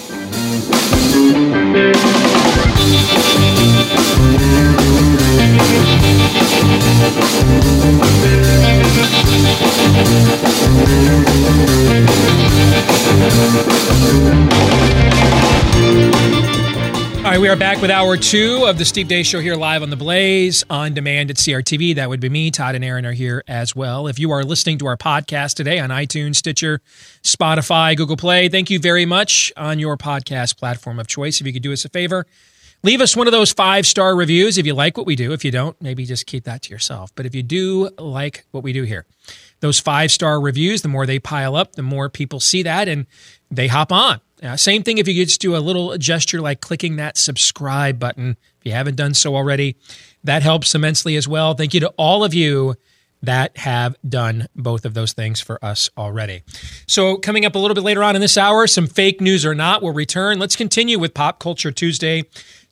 [17.25, 19.83] All right, we are back with hour two of the Steve Deace Show here live
[19.83, 21.95] on the Blaze on demand at CRTV.
[21.95, 22.51] That would be me.
[22.51, 24.07] Todd and Aaron are here as well.
[24.09, 26.83] If you are listening to our podcast today on iTunes, Stitcher,
[27.23, 31.41] Spotify, Google Play, thank you very much on your podcast platform of choice.
[31.41, 32.27] If you could do us a favor,
[32.83, 35.33] leave us one of those five star reviews if you like what we do.
[35.33, 37.11] If you don't, maybe just keep that to yourself.
[37.15, 39.07] But if you do like what we do here,
[39.61, 43.07] those five star reviews, the more they pile up, the more people see that and
[43.51, 44.21] they hop on.
[44.57, 48.37] Same thing if you just do a little gesture like clicking that subscribe button.
[48.61, 49.77] If you haven't done so already,
[50.23, 51.55] that helps immensely as well.
[51.55, 52.75] Thank you to all of you
[53.25, 56.43] that have done both of those things for us already.
[56.87, 59.55] So, coming up a little bit later on in this hour, some fake news or
[59.55, 60.39] not will return.
[60.39, 62.25] Let's continue with Pop Culture Tuesday.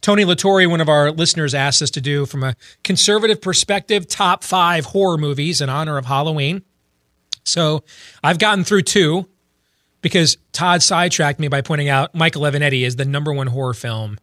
[0.02, 4.44] Tony Latore, one of our listeners, asked us to do from a conservative perspective top
[4.44, 6.62] five horror movies in honor of Halloween.
[7.44, 7.82] So,
[8.22, 9.28] I've gotten through two
[10.03, 14.18] because Todd sidetracked me by pointing out Michael Avenatti is the number one horror film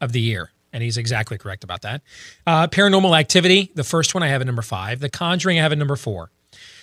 [0.00, 0.50] of the year.
[0.72, 2.02] And he's exactly correct about that.
[2.46, 5.00] Uh, Paranormal Activity, the first one I have at number five.
[5.00, 6.30] The Conjuring, I have at number four.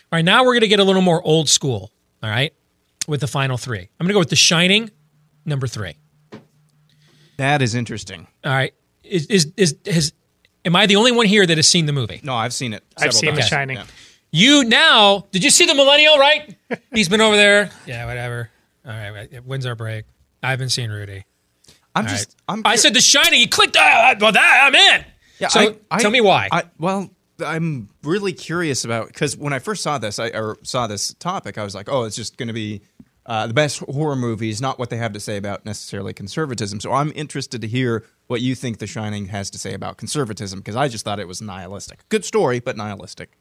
[0.09, 2.53] All right, now we're going to get a little more old school, all right,
[3.07, 3.79] with the final three.
[3.79, 4.91] I'm going to go with The Shining,
[5.45, 5.95] number three.
[7.37, 8.27] That is interesting.
[8.43, 8.73] All right.
[9.03, 10.13] Is, is, is, has,
[10.65, 12.19] am I the only one here that has seen the movie?
[12.23, 12.83] No, I've seen it.
[12.97, 13.41] I've several seen The.
[13.41, 13.77] Shining.
[13.77, 13.85] Yeah.
[14.31, 16.55] You now, did you see the millennial, right?
[16.93, 17.71] He's been over there.
[17.85, 18.49] Yeah, whatever.
[18.85, 19.45] All right, right.
[19.45, 20.05] When's our break?
[20.43, 21.23] I haven't seen Rudy.
[21.95, 22.29] I'm All just.
[22.29, 22.53] right.
[22.53, 22.61] I'm.
[22.65, 23.39] I said The Shining.
[23.39, 23.75] He clicked.
[23.79, 25.05] Ah, well, that I'm in.
[25.39, 26.49] Yeah, so I- I- tell me why.
[26.51, 27.09] I, well,
[27.45, 31.57] I'm really curious about because when I first saw this, I or saw this topic,
[31.57, 32.81] I was like, oh, it's just going to be
[33.25, 36.79] uh, the best horror movies, not what they have to say about necessarily conservatism.
[36.79, 40.59] So I'm interested to hear what you think The Shining has to say about conservatism
[40.59, 42.07] because I just thought it was nihilistic.
[42.09, 43.37] Good story, but nihilistic.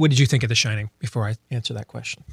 [0.00, 0.90] What did you think of The Shining?
[0.98, 2.24] Before I answer that question.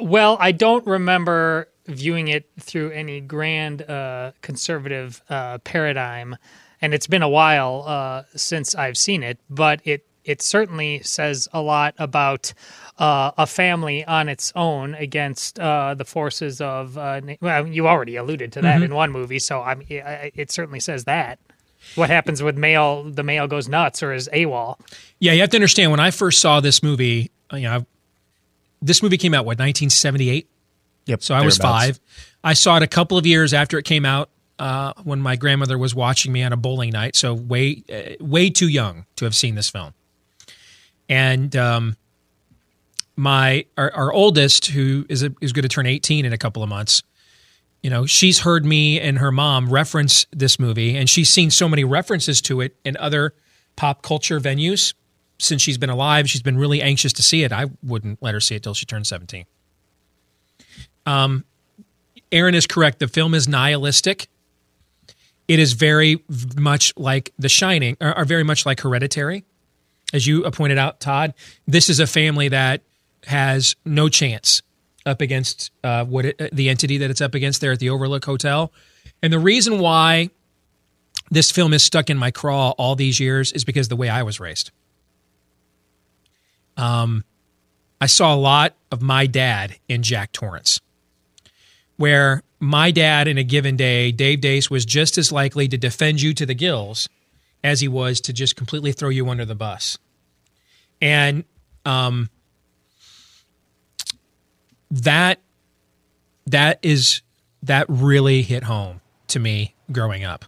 [0.00, 6.36] Well, I don't remember viewing it through any grand uh, conservative uh, paradigm,
[6.80, 9.38] and it's been a while uh, since I've seen it.
[9.50, 12.52] But it it certainly says a lot about
[12.98, 16.96] uh, a family on its own against uh, the forces of.
[16.96, 20.50] Uh, well, you already alluded to that in one movie, so I mean, it, it
[20.50, 21.38] certainly says that.
[21.98, 23.04] What happens with male?
[23.04, 24.78] The male goes nuts or is AWOL.
[25.18, 27.84] Yeah, you have to understand when I first saw this movie, uh, you know,
[28.80, 30.48] this movie came out what 1978.
[31.06, 31.22] Yep.
[31.22, 31.98] So I was five.
[32.44, 35.78] I saw it a couple of years after it came out uh, when my grandmother
[35.78, 37.16] was watching me on a bowling night.
[37.16, 39.94] So way, uh, way too young to have seen this film.
[41.08, 41.96] And um,
[43.16, 46.62] my our, our oldest, who is a, is going to turn 18 in a couple
[46.62, 47.02] of months,
[47.82, 51.68] you know, she's heard me and her mom reference this movie, and she's seen so
[51.68, 53.34] many references to it in other
[53.76, 54.94] pop culture venues
[55.38, 56.28] since she's been alive.
[56.28, 57.52] She's been really anxious to see it.
[57.52, 59.44] I wouldn't let her see it till she turned 17.
[61.06, 61.44] Um,
[62.32, 62.98] Aaron is correct.
[62.98, 64.28] The film is nihilistic.
[65.46, 66.22] It is very
[66.56, 69.44] much like The Shining, or, or very much like Hereditary.
[70.12, 71.34] As you pointed out, Todd,
[71.66, 72.82] this is a family that
[73.26, 74.62] has no chance
[75.08, 78.24] up against uh, what it, the entity that it's up against there at the Overlook
[78.24, 78.72] Hotel.
[79.22, 80.30] And the reason why
[81.30, 84.22] this film is stuck in my craw all these years is because the way I
[84.22, 84.70] was raised.
[86.76, 87.24] Um,
[88.00, 90.80] I saw a lot of my dad in Jack Torrance,
[91.96, 96.22] where my dad in a given day, Dave Deace, was just as likely to defend
[96.22, 97.08] you to the gills
[97.64, 99.98] as he was to just completely throw you under the bus.
[101.00, 101.44] And
[101.84, 102.30] um,
[104.90, 105.38] that
[106.46, 107.22] that is
[107.62, 110.44] that really hit home to me growing up.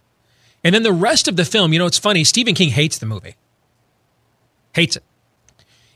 [0.63, 2.23] And then the rest of the film, you know, it's funny.
[2.23, 3.35] Stephen King hates the movie,
[4.73, 5.03] hates it,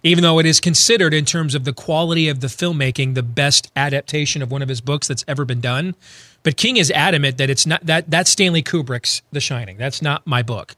[0.03, 3.71] even though it is considered, in terms of the quality of the filmmaking, the best
[3.75, 5.95] adaptation of one of his books that's ever been done.
[6.43, 9.77] But King is adamant that it's not that that's Stanley Kubrick's The Shining.
[9.77, 10.75] That's not my book.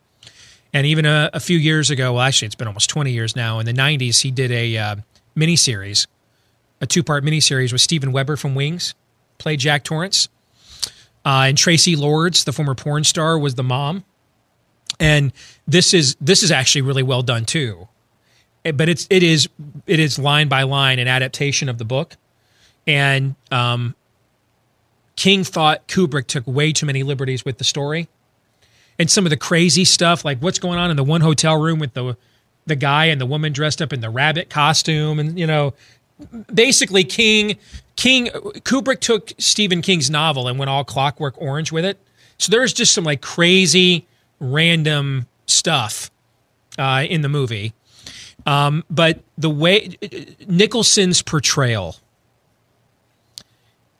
[0.73, 3.59] And even a, a few years ago, well, actually, it's been almost 20 years now.
[3.59, 4.95] In the 90s, he did a uh,
[5.35, 6.07] miniseries,
[6.81, 8.93] a two part miniseries with Steven Weber from Wings,
[9.37, 10.29] played Jack Torrance.
[11.25, 14.05] Uh, and Traci Lords, the former porn star, was the mom.
[14.99, 15.33] And
[15.67, 17.87] this is this is actually really well done too.
[18.63, 19.49] Eh, But it's it is
[19.85, 22.15] it is line by line an adaptation of the book.
[22.87, 23.95] And um,
[25.17, 28.07] King thought Kubrick took way too many liberties with the story
[28.99, 31.79] and some of the crazy stuff, like what's going on in the one hotel room
[31.79, 32.17] with the
[32.65, 35.73] the guy and the woman dressed up in the rabbit costume, and you know,
[36.53, 37.57] basically King
[37.95, 41.97] King Kubrick took Stephen King's novel and went all Clockwork Orange with it.
[42.37, 44.05] So there's just some like crazy,
[44.39, 46.11] random stuff
[46.77, 47.73] uh, in the movie.
[48.45, 49.97] Um, but the way
[50.47, 51.97] Nicholson's portrayal,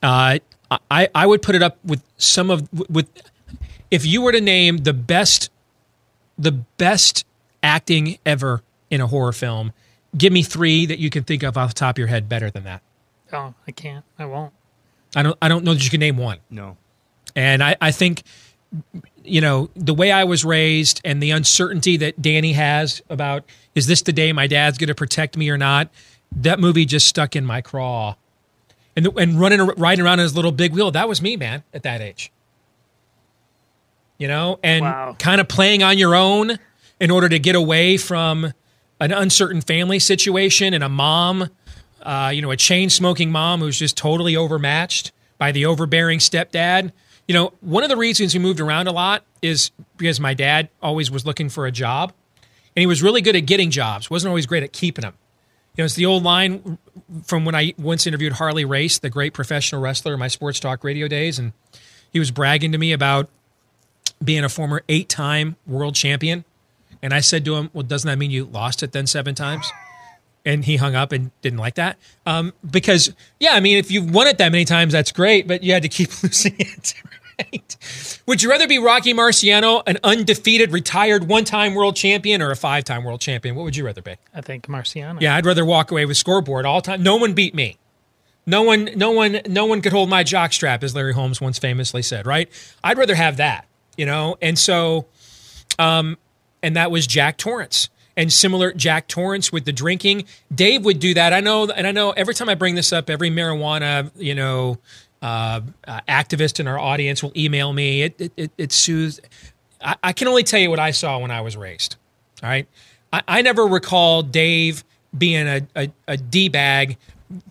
[0.01, 0.39] uh,
[0.91, 3.09] I I would put it up with some of with
[3.89, 5.49] if you were to name the best
[6.37, 7.25] the best
[7.63, 9.73] acting ever in a horror film,
[10.15, 12.49] give me three that you can think of off the top of your head better
[12.49, 12.81] than that.
[13.33, 14.05] Oh, I can't.
[14.17, 14.53] I won't.
[15.15, 16.37] I don't I don't know that you can name one.
[16.49, 16.77] No.
[17.35, 18.23] And I, I think,
[19.23, 23.43] you know, the way I was raised and the uncertainty that Danny has about
[23.75, 25.89] is this the day my dad's going to protect me or not?
[26.31, 28.15] That movie just stuck in my craw.
[28.95, 31.83] And, and running, riding around in his little big wheel, that was me, man, at
[31.83, 32.31] that age.
[34.17, 35.15] You know, and Wow.
[35.19, 36.57] kind of playing on your own
[36.99, 38.51] in order to get away from
[38.99, 41.49] an uncertain family situation and a mom,
[42.01, 46.91] uh, you know, a chain smoking mom who's just totally overmatched by the overbearing stepdad.
[47.27, 50.69] You know, one of the reasons we moved around a lot is because my dad
[50.81, 52.13] always was looking for a job
[52.75, 55.15] and he was really good at getting jobs, wasn't always great at keeping them.
[55.75, 56.79] You know, it's the old line
[57.23, 60.83] from when I once interviewed Harley Race, the great professional wrestler in my sports talk
[60.83, 61.53] radio days, and
[62.11, 63.29] he was bragging to me about
[64.23, 66.45] being a former eight time world champion.
[67.01, 69.71] And I said to him, Well, doesn't that mean you lost it then seven times?
[70.45, 71.97] And he hung up and didn't like that.
[72.25, 75.61] Um, because, yeah, I mean, if you've won it that many times, that's great, but
[75.61, 76.93] you had to keep losing it.
[77.39, 78.21] Right?
[78.25, 82.55] Would you rather be Rocky Marciano, an undefeated, retired one time world champion, or a
[82.55, 83.55] five time world champion?
[83.55, 84.15] What would you rather be?
[84.33, 85.21] I think Marciano.
[85.21, 87.03] Yeah, I'd rather walk away with scoreboard all time.
[87.03, 87.77] No one beat me.
[88.45, 92.01] No one, no one, no one could hold my jockstrap, as Larry Holmes once famously
[92.01, 92.25] said.
[92.25, 92.49] Right?
[92.83, 93.67] I'd rather have that,
[93.97, 94.37] you know.
[94.41, 95.07] And so,
[95.77, 96.17] um,
[96.61, 97.89] and that was Jack Torrance.
[98.15, 100.25] And similar, Jack Torrance with the drinking.
[100.53, 101.33] Dave would do that.
[101.33, 102.11] I know, and I know.
[102.11, 104.79] Every time I bring this up, every marijuana, you know,
[105.21, 108.03] uh, uh, activist in our audience will email me.
[108.03, 109.19] It it, it, it soothes.
[109.81, 111.95] I, I, can only tell you what I saw when I was raised.
[112.41, 112.67] All right,
[113.13, 114.83] I, I never recall Dave
[115.15, 116.97] being a, a, a d bag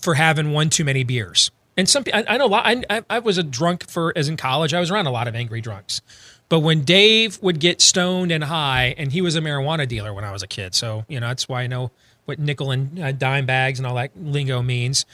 [0.01, 1.51] for having one too many beers.
[1.77, 2.53] And some I, I know.
[2.53, 4.73] I, I was a drunk for as in college.
[4.73, 6.01] I was around a lot of angry drunks.
[6.49, 10.25] But when Dave would get stoned and high, and he was a marijuana dealer when
[10.25, 11.91] I was a kid, so you know that's why I know
[12.25, 15.07] what nickel and uh, dime bags and all that lingo means.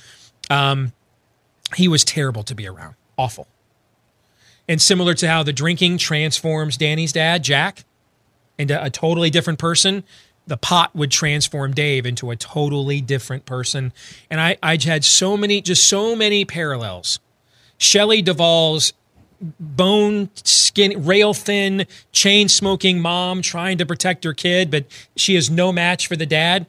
[0.51, 0.93] Um,
[1.77, 3.47] he was terrible to be around, awful.
[4.69, 7.85] And similar to how the drinking transforms Danny's dad, Jack,
[8.59, 10.05] into a totally different person,
[10.47, 13.93] the pot would transform Dave into a totally different person.
[14.31, 17.19] And I, I had so many, just so many parallels.
[17.79, 18.93] Shelley Duvall's
[19.59, 24.87] bone skin, rail thin, chain smoking mom trying to protect her kid, but
[25.17, 26.67] she is no match for the dad.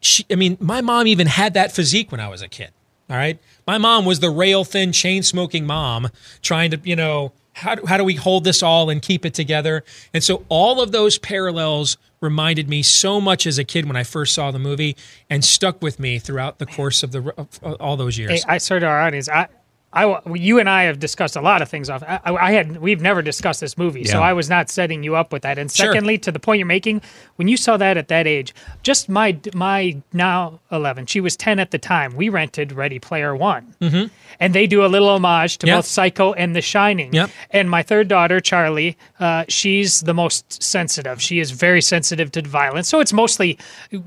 [0.00, 2.70] She, I mean, my mom even had that physique when I was a kid.
[3.10, 3.38] All right.
[3.66, 6.08] My mom was the rail thin, chain smoking mom
[6.42, 9.32] trying to, you know, how do, how do we hold this all and keep it
[9.32, 9.84] together?
[10.12, 14.02] And so all of those parallels reminded me so much as a kid when I
[14.02, 14.96] first saw the movie
[15.30, 18.42] and stuck with me throughout the course of the of all those years.
[18.44, 19.28] Hey, I started our audience.
[19.28, 19.46] I,
[19.94, 22.02] I, you and I have discussed a lot of things off.
[22.02, 24.12] I, I had we've never discussed this movie, yeah.
[24.12, 25.56] so I was not setting you up with that.
[25.56, 26.22] And secondly, sure.
[26.22, 27.00] to the point you're making,
[27.36, 31.60] when you saw that at that age, just my my now eleven, she was ten
[31.60, 32.16] at the time.
[32.16, 34.12] We rented Ready Player One, mm-hmm.
[34.40, 35.78] and they do a little homage to yep.
[35.78, 37.14] both Psycho and The Shining.
[37.14, 37.30] Yep.
[37.50, 41.22] And my third daughter, Charlie, uh, she's the most sensitive.
[41.22, 42.88] She is very sensitive to violence.
[42.88, 43.58] So it's mostly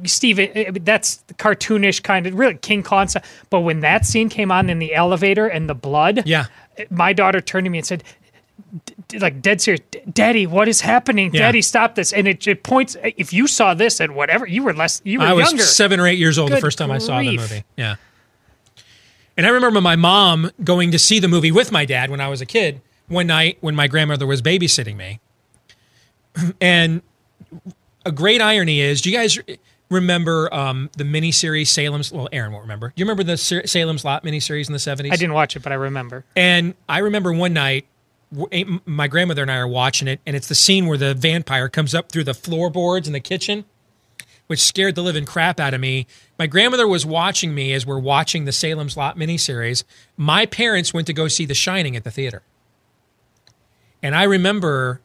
[0.03, 0.37] Steve.
[0.83, 3.07] That's cartoonish kind of really King Kong.
[3.49, 6.23] But when that scene came on in the elevator and the blood.
[6.25, 6.45] Yeah.
[6.89, 8.03] My daughter turned to me and said,
[9.19, 11.33] like dead serious, Daddy, what is happening?
[11.33, 11.41] Yeah.
[11.41, 12.11] Daddy, stop this!
[12.11, 12.97] And it, it, points.
[13.03, 15.01] If you saw this at whatever, you were less.
[15.05, 15.41] You were younger.
[15.41, 15.63] I was younger.
[15.63, 17.03] seven or eight years old Good the first time grief.
[17.03, 17.63] I saw the movie.
[17.77, 17.95] Yeah.
[19.37, 22.27] And I remember my mom going to see the movie with my dad when I
[22.27, 25.19] was a kid one night when my grandmother was babysitting me.
[26.61, 27.01] And
[28.05, 29.39] a great irony is, do you guys
[29.89, 32.11] remember um, the miniseries Salem's?
[32.11, 32.93] Well, Aaron won't remember.
[32.95, 35.13] You remember the Salem's Lot miniseries in the seventies?
[35.13, 36.25] I didn't watch it, but I remember.
[36.35, 37.87] And I remember one night,
[38.85, 41.95] my grandmother and I are watching it, and it's the scene where the vampire comes
[41.95, 43.65] up through the floorboards in the kitchen,
[44.47, 46.07] which scared the living crap out of me.
[46.37, 49.83] My grandmother was watching me as we're watching the Salem's Lot miniseries.
[50.17, 52.43] My parents went to go see The Shining at the theater.
[54.03, 55.01] And I remember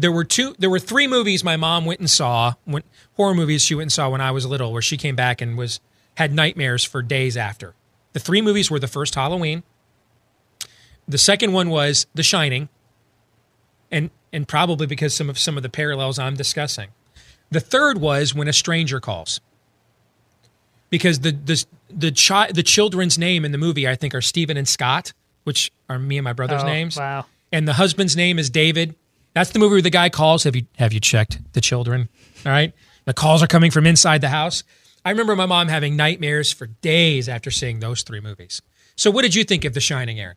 [0.00, 2.82] there were two there were three movies my mom went and saw when,
[3.16, 5.56] horror movies she went and saw when I was little where she came back and
[5.56, 5.80] was
[6.16, 7.74] had nightmares for days after.
[8.12, 9.62] The three movies were the first Halloween.
[11.06, 12.68] The second one was The Shining.
[13.90, 16.90] And and probably because some of some of the parallels I'm discussing.
[17.50, 19.40] The third was When a Stranger Calls.
[20.88, 24.56] Because the the the chi- the children's name in the movie I think are Stephen
[24.56, 25.12] and Scott,
[25.44, 26.96] which are me and my brother's oh, names.
[26.96, 27.26] Wow.
[27.52, 28.94] And the husband's name is David
[29.32, 30.44] that's the movie where the guy calls.
[30.44, 32.08] Have you have you checked the children?
[32.44, 32.72] All right.
[33.04, 34.62] The calls are coming from inside the house.
[35.04, 38.60] I remember my mom having nightmares for days after seeing those three movies.
[38.96, 40.36] So, what did you think of The Shining, Aaron?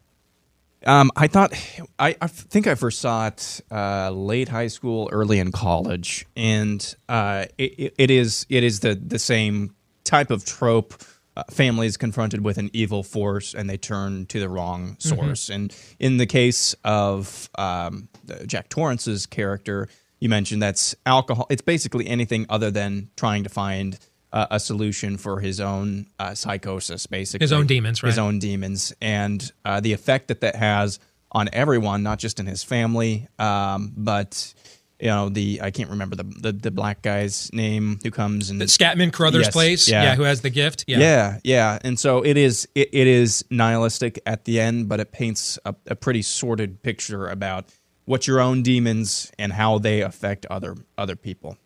[0.86, 1.54] Um, I thought,
[1.98, 6.96] I, I, think I first saw it uh, late high school, early in college, and
[7.08, 10.94] uh, it, it is it is the the same type of trope
[11.36, 15.10] uh, families confronted with an evil force and they turn to the wrong mm-hmm.
[15.10, 15.46] source.
[15.46, 15.54] Mm-hmm.
[15.54, 18.08] And in the case of um,
[18.46, 21.48] Jack Torrance's character, you mentioned that's alcohol.
[21.50, 23.98] It's basically anything other than trying to find
[24.32, 28.10] uh, a solution for his own uh, psychosis, basically his own demons, right?
[28.10, 31.00] His own demons, and uh, the effect that that has
[31.32, 34.54] on everyone, not just in his family, um, but
[35.00, 38.60] you know the I can't remember the the, the black guy's name who comes and
[38.62, 39.90] The Scatman Crothers Yes, place.
[39.90, 40.16] yeah.
[40.16, 40.86] who has the gift.
[40.88, 41.00] Yeah.
[41.00, 41.40] yeah.
[41.44, 45.60] yeah, And so it is it, it is nihilistic at the end, but it paints
[45.66, 47.66] a, a pretty sordid picture about
[48.06, 51.58] what your own demons and how they affect other other people.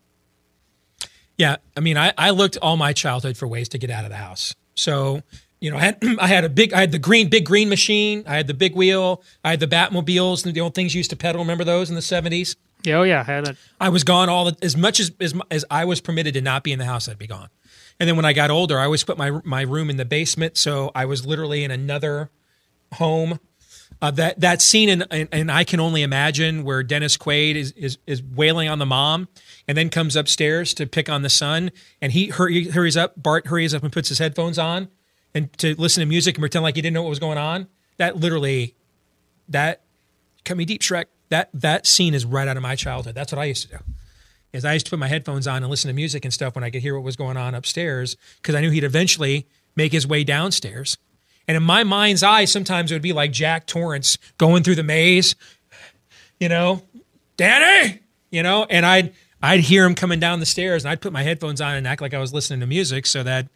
[1.36, 4.10] Yeah, I mean, I, I looked all my childhood for ways to get out of
[4.10, 4.54] the house.
[4.74, 5.22] So,
[5.60, 8.24] you know, I had I had a big I had the green big green machine,
[8.26, 11.16] I had the big wheel, I had the Batmobiles, the old things you used to
[11.16, 11.40] pedal.
[11.40, 12.56] Remember those in the seventies?
[12.88, 13.56] Yeah, oh yeah, I had.
[13.80, 16.64] I was gone all the, as much as, as as I was permitted to not
[16.64, 17.08] be in the house.
[17.08, 17.48] I'd be gone.
[18.00, 20.56] And then when I got older, I always put my my room in the basement,
[20.56, 22.30] so I was literally in another
[22.94, 23.40] home.
[24.00, 27.72] Uh, that that scene in, in, and I can only imagine where Dennis Quaid is,
[27.72, 29.28] is is wailing on the mom,
[29.66, 33.20] and then comes upstairs to pick on the son, and he hurry, hurries up.
[33.20, 34.88] Bart hurries up and puts his headphones on,
[35.34, 37.66] and to listen to music and pretend like he didn't know what was going on.
[37.96, 38.76] That literally,
[39.48, 39.82] that
[40.44, 41.06] cut me deep, Shrek.
[41.30, 43.14] That that scene is right out of my childhood.
[43.14, 43.84] That's what I used to do.
[44.52, 46.64] Is I used to put my headphones on and listen to music and stuff when
[46.64, 50.06] I could hear what was going on upstairs because I knew he'd eventually make his
[50.06, 50.96] way downstairs.
[51.46, 54.82] And in my mind's eye, sometimes it would be like Jack Torrance going through the
[54.82, 55.34] maze,
[56.40, 56.82] you know,
[57.36, 58.00] Danny,
[58.30, 61.22] you know, and I'd I'd hear him coming down the stairs and I'd put my
[61.22, 63.48] headphones on and act like I was listening to music so that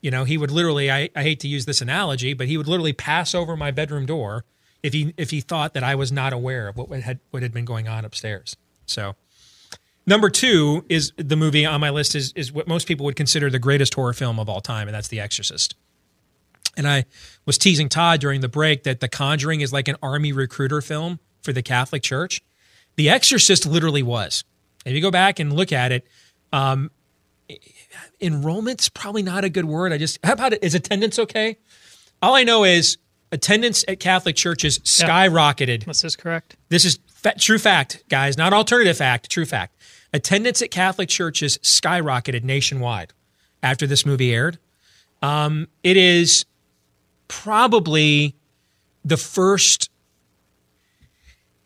[0.00, 2.66] you know, he would literally I, I hate to use this analogy, but he would
[2.66, 4.44] literally pass over my bedroom door
[4.82, 7.52] if he if he thought that I was not aware of what had what had
[7.52, 8.56] been going on upstairs.
[8.86, 9.14] So
[10.06, 13.50] number two is the movie on my list is is what most people would consider
[13.50, 15.74] the greatest horror film of all time, and that's The Exorcist.
[16.76, 17.04] And I
[17.44, 21.20] was teasing Todd during the break that The Conjuring is like an army recruiter film
[21.42, 22.40] for the Catholic Church.
[22.96, 24.44] The Exorcist literally was.
[24.86, 26.06] If you go back and look at it,
[26.52, 26.90] um,
[28.20, 29.92] enrollment's probably not a good word.
[29.92, 30.62] I just how about it?
[30.62, 31.58] Is attendance okay?
[32.20, 32.98] All I know is
[33.32, 35.84] attendance at Catholic churches skyrocketed.
[35.84, 36.56] This is correct.
[36.68, 39.76] This is fa- true fact, guys, not alternative fact, true fact.
[40.12, 43.12] Attendance at Catholic churches skyrocketed nationwide
[43.62, 44.58] after this movie aired.
[45.22, 46.44] Um, it is
[47.28, 48.36] probably
[49.04, 49.88] the first.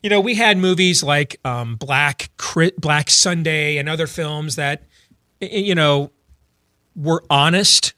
[0.02, 2.30] You know, we had movies like um, Black
[2.78, 4.84] Black Sunday and other films that,
[5.40, 6.12] you know,
[6.94, 7.94] were honest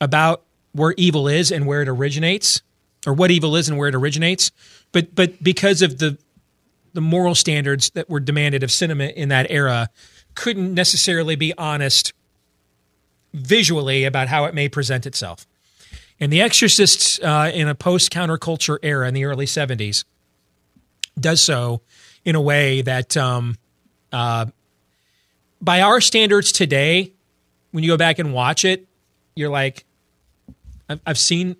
[0.00, 0.42] about
[0.72, 2.62] where evil is and where it originates,
[3.06, 4.50] or what evil is and where it originates.
[4.92, 6.18] But but because of the
[6.92, 9.90] the moral standards that were demanded of cinema in that era,
[10.34, 12.12] couldn't necessarily be honest
[13.34, 15.46] visually about how it may present itself.
[16.18, 20.04] And The Exorcist, uh, in a post counterculture era in the early 70s,
[21.20, 21.82] does so
[22.24, 23.56] in a way that, um,
[24.12, 24.46] uh,
[25.60, 27.12] by our standards today,
[27.72, 28.86] when you go back and watch it,
[29.34, 29.84] you're like,
[30.88, 31.56] I've, I've seen,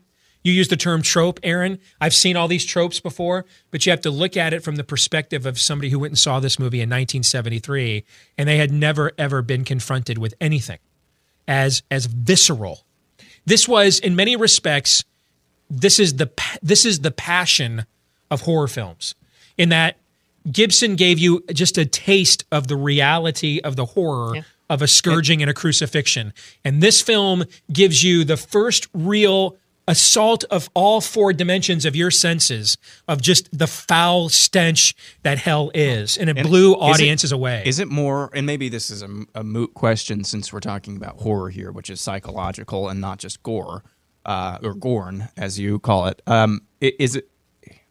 [0.46, 1.78] you use the term trope, Aaron.
[2.00, 4.84] I've seen all these tropes before, but you have to look at it from the
[4.84, 8.04] perspective of somebody who went and saw this movie in 1973
[8.38, 10.78] and they had never, ever been confronted with anything
[11.48, 12.84] as, as visceral.
[13.44, 15.04] This was in many respects
[15.68, 16.30] this is the
[16.62, 17.86] this is the passion
[18.30, 19.14] of horror films
[19.58, 19.96] in that
[20.50, 25.42] Gibson gave you just a taste of the reality of the horror of a scourging
[25.42, 26.32] and a crucifixion.
[26.64, 29.56] And this film gives you the first real
[29.88, 32.76] assault of all four dimensions of your senses
[33.06, 37.32] of just the foul stench that hell is and it And blew is it- audiences
[37.32, 40.96] away Is it more, and maybe this is a, a moot question since we're talking
[40.96, 43.84] about horror here, which is psychological and not just gore,
[44.24, 46.20] uh, or gorn, as you call it.
[46.26, 47.28] Um, is it?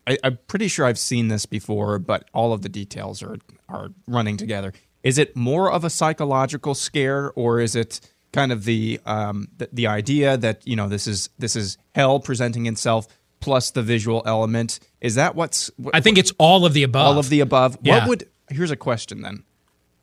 [0.07, 3.37] I, I'm pretty sure I've seen this before, but all of the details are
[3.69, 4.73] are running together.
[5.01, 8.01] Is it more of a psychological scare, or is it
[8.35, 12.19] kind of the um, the, the idea that you know this is this is hell
[12.19, 13.07] presenting itself
[13.39, 14.79] plus the visual element?
[15.01, 15.71] Is that what's?
[15.93, 17.77] I think it's all of the above all of the above.
[17.81, 17.99] Yeah.
[17.99, 19.43] What would here's a question then.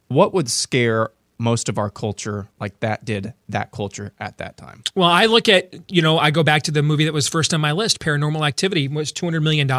[0.08, 4.82] What would scare most of our culture like that did that culture at that time?
[4.94, 7.52] Well, I look at, you know, I go back to the movie that was first
[7.52, 9.70] on my list, Paranormal Activity, was $200 million.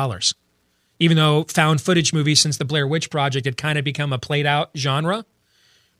[1.00, 4.20] Even though found footage movies since the Blair Witch Project had kind of become a
[4.20, 5.26] played out genre.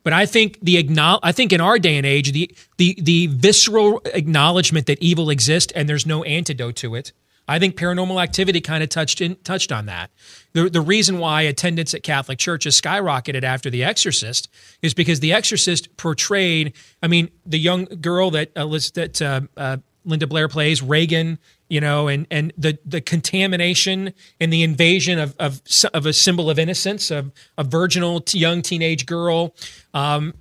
[0.04, 0.86] But I think the
[1.22, 5.72] I think in our day and age, the the the visceral acknowledgement that evil exists
[5.72, 7.12] and there's no antidote to it.
[7.46, 10.10] I think paranormal activity kind of touched in, touched on that.
[10.52, 14.48] The the reason why attendance at Catholic churches skyrocketed after The Exorcist
[14.82, 16.74] is because The Exorcist portrayed.
[17.02, 21.38] I mean, the young girl that uh, that uh, uh, Linda Blair plays, Regan,
[21.68, 25.62] you know, and and the the contamination and the invasion of of
[25.92, 29.54] of a symbol of innocence, of a virginal t- young teenage girl.
[29.92, 30.34] Um,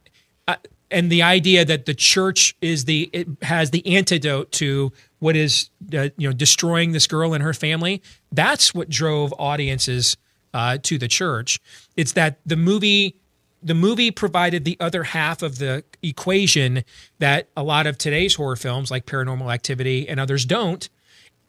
[0.48, 0.56] uh,
[0.92, 5.70] and the idea that the church is the it has the antidote to what is
[5.94, 8.02] uh, you know destroying this girl and her family
[8.32, 10.18] that's what drove audiences
[10.54, 11.60] uh, to the church.
[11.98, 13.16] It's that the movie
[13.62, 16.84] the movie provided the other half of the equation
[17.20, 20.90] that a lot of today's horror films like paranormal activity and others don't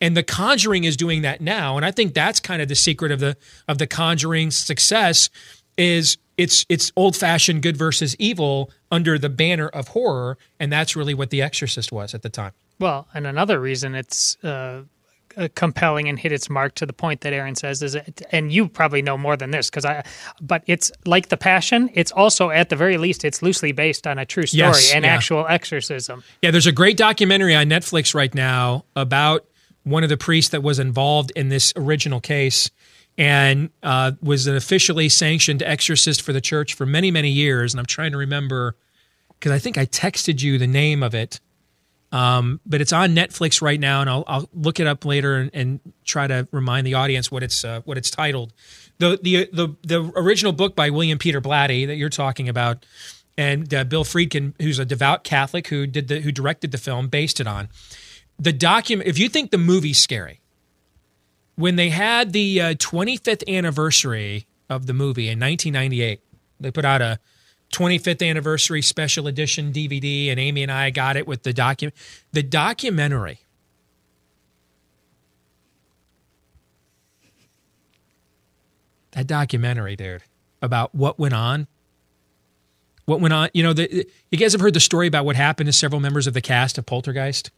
[0.01, 3.13] and the conjuring is doing that now and i think that's kind of the secret
[3.13, 3.37] of the
[3.69, 5.31] of the conjuring success
[5.77, 10.97] is it's it's old fashioned good versus evil under the banner of horror and that's
[10.97, 14.83] really what the exorcist was at the time Well, and another reason it's uh,
[15.37, 18.53] uh, compelling and hit its mark to the point that Aaron says is, it, and
[18.53, 20.05] you probably know more than this because I,
[20.41, 21.91] but it's like the Passion.
[21.93, 25.05] It's also at the very least, it's loosely based on a true story Yes, and
[25.05, 25.15] yeah.
[25.15, 26.23] actual exorcism.
[26.43, 29.45] Yeah, there's a great documentary on Netflix right now about
[29.85, 32.71] one of the priests that was involved in this original case
[33.17, 37.73] and uh, was an officially sanctioned exorcist for the church for many, many years.
[37.73, 38.77] And I'm trying to remember
[39.39, 41.41] because I think I texted you the name of it.
[42.13, 45.51] Um, but it's on Netflix right now, and I'll, I'll look it up later and,
[45.53, 48.53] and try to remind the audience what it's uh, what it's titled.
[48.99, 52.87] The, the the the original book by William Peter Blatty that you're talking about,
[53.37, 57.09] and uh, Bill Friedkin, who's a devout Catholic who did the who directed the film,
[57.09, 57.69] based it on
[58.39, 59.09] the document.
[59.09, 60.41] If you think the movie's scary,
[61.57, 66.21] when they had the uh, 25th anniversary of the movie in 1998,
[66.61, 67.19] they put out a
[67.73, 71.95] 25th anniversary special edition DVD, and Amy and I got it with the document.
[72.33, 73.41] The documentary.
[79.13, 80.23] That documentary, dude,
[80.61, 81.69] about what went on.
[83.07, 83.49] What went on?
[83.55, 86.27] You know, the, you guys have heard the story about what happened to several members
[86.27, 87.51] of the cast of Poltergeist.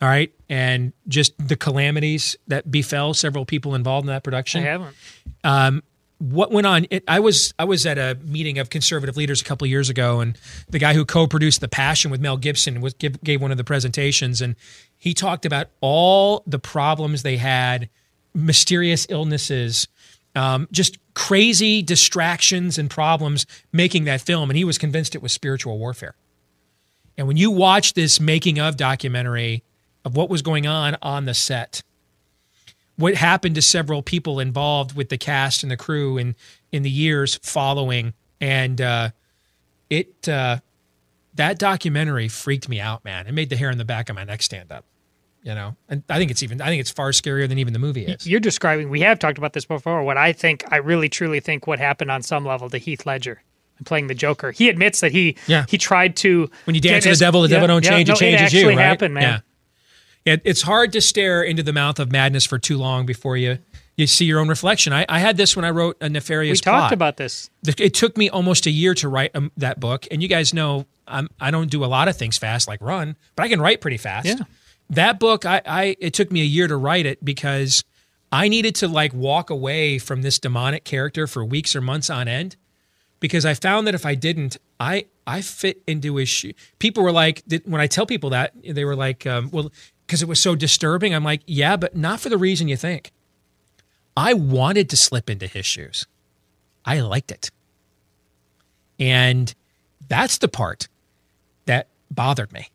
[0.00, 4.62] All right, and just the calamities that befell several people involved in that production.
[4.62, 4.96] I haven't.
[5.42, 5.82] um,
[6.18, 9.44] what went on it, i was i was at a meeting of conservative leaders a
[9.44, 10.38] couple of years ago and
[10.70, 13.64] the guy who co-produced the passion with mel gibson was give, gave one of the
[13.64, 14.56] presentations and
[14.96, 17.88] he talked about all the problems they had
[18.34, 19.88] mysterious illnesses
[20.34, 25.32] um, just crazy distractions and problems making that film and he was convinced it was
[25.32, 26.14] spiritual warfare
[27.18, 29.62] and when you watch this making of documentary
[30.06, 31.82] of what was going on on the set
[32.96, 36.34] what happened to several people involved with the cast and the crew in
[36.72, 39.10] in the years following and uh
[39.90, 40.56] it uh
[41.34, 44.24] that documentary freaked me out man it made the hair on the back of my
[44.24, 44.84] neck stand up
[45.42, 47.78] you know and i think it's even i think it's far scarier than even the
[47.78, 51.08] movie is You're describing, we have talked about this before, what I think, I really
[51.08, 53.42] truly think what happened on some level to Heath Ledger
[53.84, 54.50] playing the Joker.
[54.52, 55.66] He admits that he Yeah.
[55.68, 56.50] he tried to.
[56.64, 58.42] when you dance with the devil the yeah, devil don't yeah, change no, it changes
[58.42, 59.42] actually you right happened, man.
[60.26, 63.58] It, it's hard to stare into the mouth of madness for too long before you
[63.96, 66.62] you see your own reflection i, I had this when i wrote a nefarious We
[66.62, 66.92] talked Plot.
[66.92, 67.48] about this.
[67.66, 70.84] It took me almost a year to write um, that book, and you guys know
[71.08, 73.80] I'm, I don't do a lot of things fast, like run, but I can write
[73.80, 74.26] pretty fast.
[74.26, 74.36] Yeah.
[74.90, 77.84] That book, I, I it took me a year to write it because
[78.30, 82.28] I needed to like walk away from this demonic character for weeks or months on
[82.28, 82.56] end,
[83.18, 86.52] because I found that if I didn't, I I fit into his shoe.
[86.78, 89.72] People were like, when I tell people that, they were like, um, well,
[90.06, 91.14] because it was so disturbing.
[91.14, 93.12] I'm like, yeah, but not for the reason you think.
[94.16, 96.06] I wanted to slip into his shoes.
[96.84, 97.50] I liked it.
[98.98, 99.52] And
[100.08, 100.88] that's the part
[101.66, 102.70] that bothered me.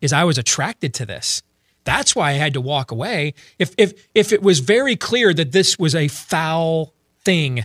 [0.00, 1.42] Is I was attracted to this.
[1.84, 3.34] That's why I had to walk away.
[3.58, 6.92] If if if it was very clear that this was a foul
[7.24, 7.64] thing,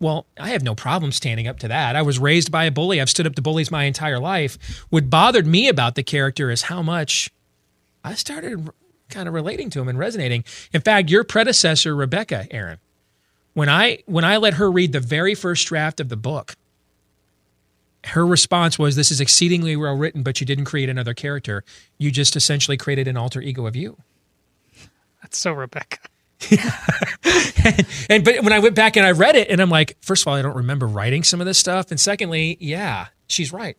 [0.00, 1.96] well, I have no problem standing up to that.
[1.96, 3.00] I was raised by a bully.
[3.00, 4.86] I've stood up to bullies my entire life.
[4.90, 7.30] What bothered me about the character is how much
[8.08, 8.70] I started
[9.08, 10.44] kind of relating to him and resonating.
[10.72, 12.78] In fact, your predecessor, Rebecca Aaron,
[13.54, 16.56] when I when I let her read the very first draft of the book,
[18.04, 21.64] her response was, "This is exceedingly well written, but you didn't create another character.
[21.98, 23.98] You just essentially created an alter ego of you."
[25.22, 25.98] That's so Rebecca.
[28.08, 30.28] And but when I went back and I read it, and I'm like, first of
[30.28, 33.76] all, I don't remember writing some of this stuff, and secondly, yeah, she's right.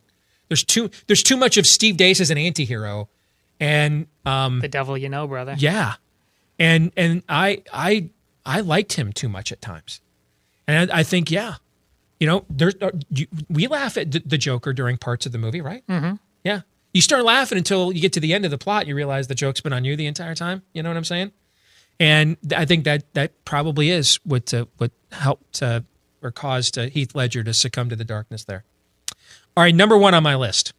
[0.48, 3.08] There's too there's too much of Steve Deace as an antihero,
[3.60, 5.54] and um, The devil you know, brother.
[5.58, 5.94] yeah,
[6.58, 8.08] and and I I
[8.44, 10.00] I liked him too much at times,
[10.66, 11.56] and I, I think yeah,
[12.18, 15.38] you know, there's uh, you, we laugh at the, the Joker during parts of the
[15.38, 15.86] movie, right?
[15.86, 16.14] Mm-hmm.
[16.42, 16.62] Yeah,
[16.94, 19.34] you start laughing until you get to the end of the plot, you realize the
[19.34, 20.62] joke's been on you the entire time.
[20.72, 21.32] You know what I'm saying?
[22.00, 25.82] And I think that that probably is what uh, what helped uh,
[26.22, 28.64] or caused uh, Heath Ledger to succumb to the darkness there.
[29.56, 30.72] All right, number one on my list.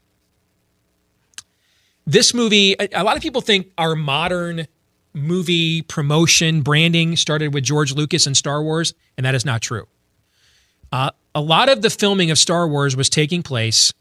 [2.11, 4.67] This movie, a, lot of people think our modern
[5.13, 9.87] movie promotion branding started with George Lucas and Star Wars, and that is not true.
[10.91, 13.93] Uh, a lot of the filming of Star Wars was taking place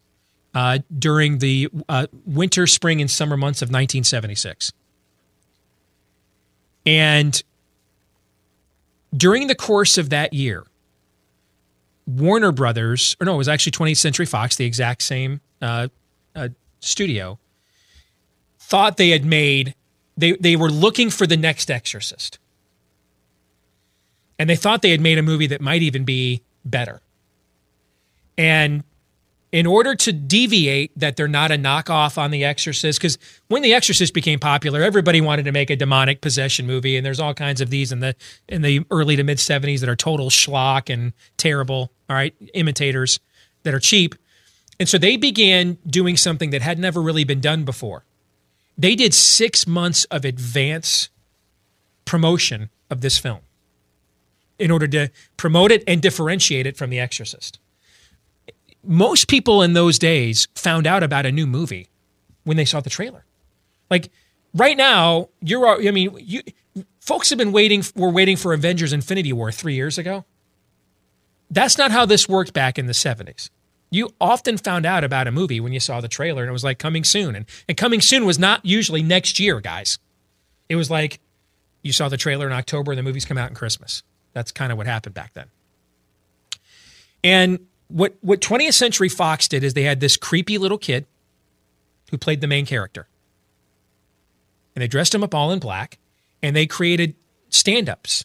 [0.54, 4.72] uh, during the uh, winter, spring, and summer months of 1976.
[6.84, 7.40] And
[9.16, 10.66] during the course of that year,
[12.08, 15.86] Warner Brothers, or no, it was actually 20th Century Fox, the exact same uh,
[16.34, 16.48] uh,
[16.80, 17.38] studio,
[18.70, 19.74] thought they had made,
[20.16, 22.38] they, they were looking for the next Exorcist.
[24.38, 27.02] And they thought they had made a movie that might even be better.
[28.38, 28.84] And
[29.52, 33.18] in order to deviate that they're not a knockoff on The Exorcist, because
[33.48, 37.18] when The Exorcist became popular, everybody wanted to make a demonic possession movie, and there's
[37.18, 38.14] all kinds of these in the
[38.48, 41.90] in the early to mid '70s that are total schlock and terrible.
[42.08, 43.18] All right, imitators
[43.64, 44.14] that are cheap,
[44.78, 48.04] and so they began doing something that had never really been done before.
[48.80, 51.10] They did six months of advance
[52.04, 53.40] promotion of this film
[54.58, 57.58] in order to promote it and differentiate it from The Exorcist
[58.82, 61.88] most people in those days found out about a new movie
[62.44, 63.24] when they saw the trailer.
[63.90, 64.10] Like
[64.54, 66.42] right now, you're I mean, you
[67.00, 70.24] folks have been waiting were waiting for Avengers Infinity War 3 years ago.
[71.50, 73.50] That's not how this worked back in the 70s.
[73.90, 76.62] You often found out about a movie when you saw the trailer and it was
[76.62, 79.98] like coming soon and and coming soon was not usually next year, guys.
[80.68, 81.20] It was like
[81.82, 84.02] you saw the trailer in October and the movies come out in Christmas.
[84.32, 85.48] That's kind of what happened back then.
[87.24, 91.06] And what what 20th Century Fox did is they had this creepy little kid
[92.10, 93.08] who played the main character.
[94.74, 95.98] And they dressed him up all in black
[96.42, 97.14] and they created
[97.48, 98.24] stand-ups.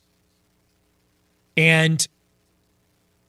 [1.58, 2.08] And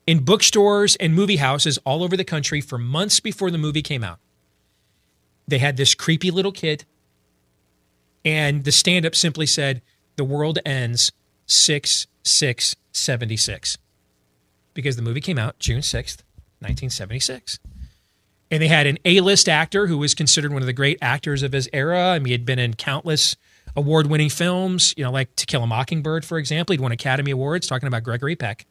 [0.07, 4.03] in bookstores and movie houses all over the country for months before the movie came
[4.03, 4.19] out.
[5.47, 6.85] They had this creepy little kid
[8.25, 9.81] and the stand-up simply said
[10.15, 11.11] the world ends
[11.45, 13.77] 6 6 76
[14.73, 16.23] because the movie came out June 6th
[16.59, 17.59] 1976.
[18.49, 21.43] And they had an A list actor who was considered one of the great actors
[21.43, 22.09] of his era.
[22.09, 23.35] I mean, he had been in countless
[23.75, 26.73] award winning films, you know, like To Kill a Mockingbird, for example.
[26.73, 28.65] He'd won Academy Awards talking about Gregory Peck.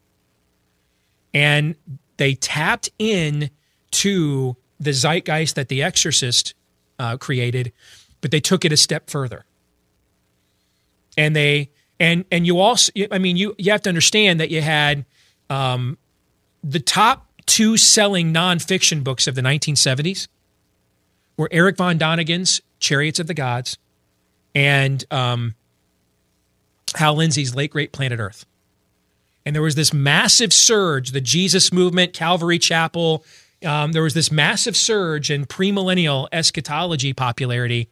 [1.34, 1.74] And
[2.16, 3.50] they tapped in
[3.92, 6.54] to the zeitgeist that The Exorcist
[6.98, 7.72] uh, created,
[8.20, 9.44] but they took it a step further.
[11.16, 14.60] And they, and, and you also, I mean, you, you have to understand that you
[14.60, 15.04] had
[15.48, 15.96] um,
[16.62, 20.28] the top two selling nonfiction books of the 1970s
[21.36, 23.78] were Erich von Däniken's Chariots of the Gods
[24.54, 25.54] and um,
[26.94, 28.46] Hal Lindsey's Late Great Planet Earth.
[29.46, 33.24] And there was this massive surge, the Jesus movement, Calvary Chapel.
[33.64, 37.88] Um, there was this massive surge in premillennial eschatology popularity.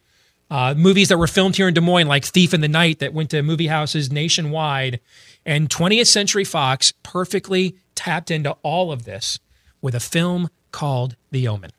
[0.51, 3.15] Uh, movies that were filmed here in Des Moines, like Thief in the Night, that
[3.15, 4.99] went to movie houses nationwide.
[5.47, 9.39] And 20th Century Fox perfectly tapped into all of this
[9.81, 11.71] with a film called The Omen.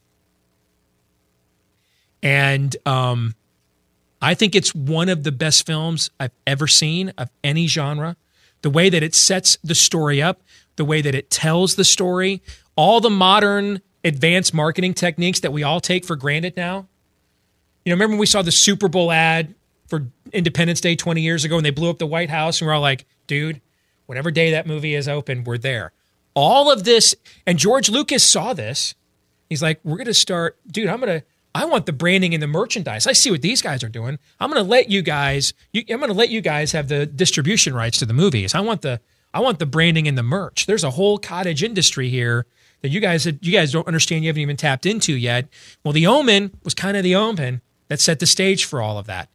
[2.23, 3.35] And um,
[4.21, 8.15] I think it's one of the best films I've ever seen of any genre.
[8.65, 10.41] The way that it sets the story up,
[10.75, 12.41] the way that it tells the story,
[12.75, 16.87] all the modern advanced marketing techniques that we all take for granted now.
[17.85, 19.53] You know, remember when we saw the Super Bowl ad
[19.85, 22.73] for Independence Day 20 years ago and they blew up the White House and we're
[22.73, 23.61] all like, dude,
[24.07, 25.91] whatever day that movie is open, we're there.
[26.33, 27.15] All of this,
[27.45, 28.95] and George Lucas saw this.
[29.47, 31.25] He's like, we're going to start, dude, I'm going to,
[31.55, 33.07] I want the branding and the merchandise.
[33.07, 34.19] I see what these guys are doing.
[34.41, 37.05] I'm going to let you guys, you, I'm going to let you guys have the
[37.05, 38.53] distribution rights to the movies.
[38.53, 38.99] I want the,
[39.33, 40.65] I want the branding and the merch.
[40.65, 42.45] There's a whole cottage industry here
[42.81, 44.25] that you guys, you guys don't understand.
[44.25, 45.47] You haven't even tapped into yet.
[45.81, 49.05] Well, The Omen was kind of the omen that set the stage for all of
[49.05, 49.29] that.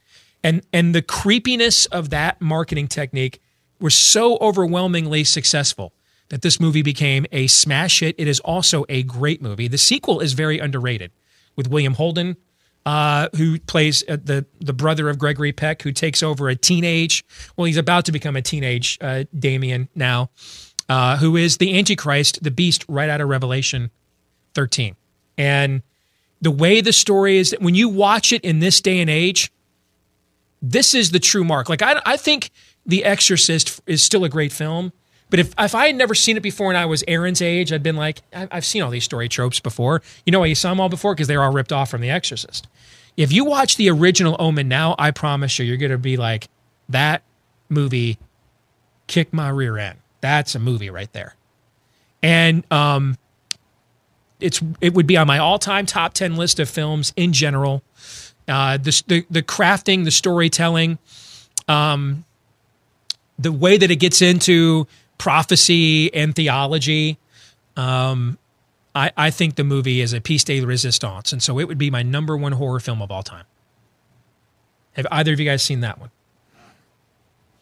[0.44, 3.40] And, and the creepiness of that marketing technique
[3.80, 5.94] was so overwhelmingly successful
[6.28, 8.14] that this movie became a smash hit.
[8.18, 9.68] It is also a great movie.
[9.68, 11.12] The sequel is very underrated
[11.60, 12.38] with William Holden,
[12.86, 17.22] uh, who plays uh, the the brother of Gregory Peck, who takes over a teenage.
[17.54, 20.30] Well, he's about to become a teenage uh, Damien now,
[20.88, 23.90] uh, who is the Antichrist, the beast, right out of Revelation
[24.54, 24.96] 13.
[25.36, 25.82] And
[26.40, 29.52] the way the story is, that when you watch it in this day and age,
[30.62, 31.68] this is the true mark.
[31.68, 32.50] Like I, I think
[32.86, 34.94] The Exorcist is still a great film
[35.30, 37.82] but if, if I had never seen it before and I was Aaron's age, I'd
[37.82, 40.02] been like, I've seen all these story tropes before.
[40.26, 41.14] You know why you saw them all before?
[41.14, 42.66] Because they were all ripped off from The Exorcist.
[43.16, 46.48] If you watch the original Omen now, I promise you, you're going to be like,
[46.88, 47.22] that
[47.68, 48.18] movie
[49.06, 49.98] kicked my rear end.
[50.20, 51.36] That's a movie right there.
[52.22, 53.16] And um,
[54.40, 57.82] it's it would be on my all-time top 10 list of films in general.
[58.48, 60.98] Uh, the, the, the crafting, the storytelling,
[61.68, 62.24] um,
[63.38, 64.86] the way that it gets into
[65.20, 67.18] prophecy and theology.
[67.76, 68.38] Um,
[68.94, 71.90] I, I think the movie is a piece de resistance, and so it would be
[71.90, 73.44] my number one horror film of all time.
[74.94, 76.10] Have either of you guys seen that one?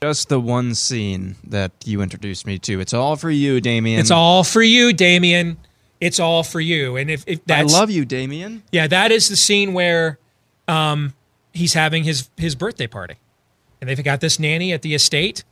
[0.01, 2.78] Just the one scene that you introduced me to.
[2.78, 3.98] It's all for you, Damien.
[3.98, 5.56] It's all for you, Damien.
[6.01, 6.97] It's all for you.
[6.97, 8.62] And if, if I love you, Damien.
[8.70, 10.20] Yeah, that is the scene where
[10.68, 11.12] um,
[11.52, 13.16] he's having his his birthday party,
[13.80, 15.43] and they've got this nanny at the estate,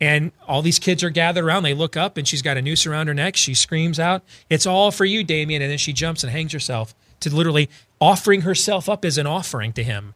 [0.00, 1.62] and all these kids are gathered around.
[1.62, 3.36] They look up, and she's got a noose around her neck.
[3.36, 6.94] She screams out, "It's all for you, Damien!" And then she jumps and hangs herself
[7.20, 7.68] to literally
[8.00, 10.14] offering herself up as an offering to him,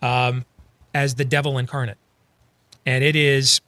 [0.00, 0.44] um,
[0.94, 1.98] as the devil incarnate.
[2.86, 3.60] And it is,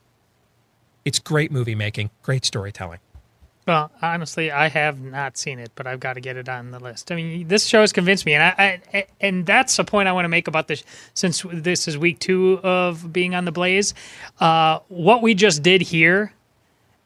[1.05, 3.01] it's great movie making, great storytelling.
[3.67, 6.79] Well, honestly, I have not seen it, but I've got to get it on the
[6.79, 7.11] list.
[7.11, 10.13] I mean, this show has convinced me, and I, I and that's a point I
[10.13, 10.85] want to make about this.
[11.15, 13.95] Since this is week two of being on the Blaze,
[14.41, 16.35] uh, what we just did here,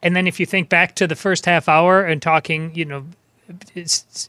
[0.03, 3.05] and then if you think back to the first half hour and talking, you know,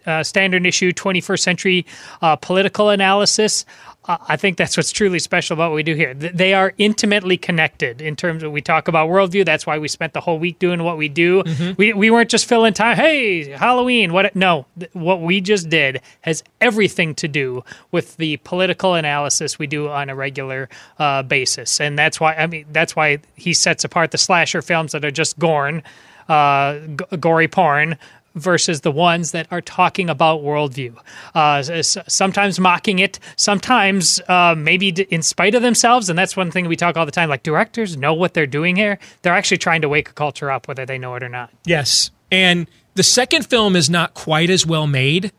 [0.05, 1.85] uh, standard issue 21st century
[2.21, 3.65] uh, political analysis.
[4.09, 6.15] I think that's what's truly special about what we do here.
[6.15, 9.45] They are intimately connected in terms of we talk about worldview.
[9.45, 11.43] That's why we spent the whole week doing what we do.
[11.77, 12.97] We, we weren't just filling time.
[12.97, 14.11] Hey, Halloween.
[14.11, 14.35] What?
[14.35, 19.89] No, what we just did has everything to do with the political analysis we do
[19.89, 24.09] on a regular uh, basis, and that's why I mean that's why he sets apart
[24.09, 25.83] the slasher films that are just gorn,
[26.27, 27.97] uh, g- gory porn
[28.39, 30.97] versus the ones that are talking about worldview.
[31.35, 36.09] Uh, sometimes mocking it, sometimes uh, maybe in spite of themselves.
[36.09, 37.29] And that's one thing we talk all the time.
[37.29, 38.99] Like directors know what they're doing here.
[39.21, 41.51] They're actually trying to wake a culture up, whether they know it or not.
[41.65, 45.31] Yes, and the second film is not quite as well made,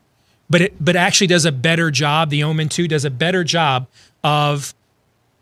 [0.48, 2.30] but it but actually does a better job.
[2.30, 3.86] The Omen Two does a better job
[4.24, 4.74] of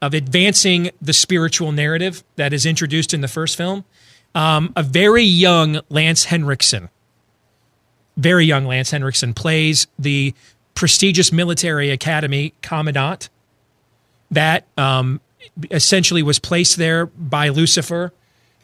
[0.01, 3.85] of advancing the spiritual narrative that is introduced in the first film.
[4.35, 6.91] Um, a very young Lance Henriksen,
[8.19, 10.35] very young Lance Henriksen, plays the
[10.75, 13.31] prestigious military academy commandant
[14.31, 15.21] that um,
[15.71, 18.13] essentially was placed there by Lucifer.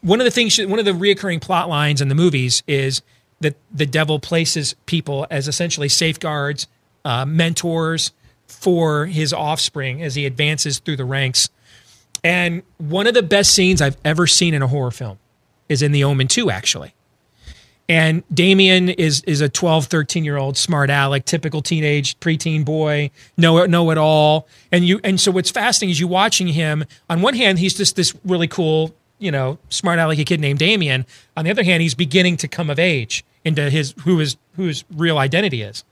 [0.02, 3.00] One of the things, one of the reoccurring plot lines in the movies is
[3.40, 6.66] that the devil places people as essentially safeguards,
[7.04, 8.12] uh, mentors
[8.46, 11.48] for his offspring as he advances through the ranks.
[12.22, 15.18] And one of the best scenes I've ever seen in a horror film
[15.68, 16.94] is in The Omen 2, actually.
[17.88, 23.10] And Damien is is a 12, 13 year old smart aleck, typical teenage preteen boy,
[23.36, 24.48] know know it all.
[24.72, 26.84] And you and so what's fascinating is you watching him.
[27.10, 31.04] On one hand, he's just this really cool, you know, smart alecky kid named Damien.
[31.36, 34.64] On the other hand, he's beginning to come of age into his who is who
[34.64, 35.84] his real identity is.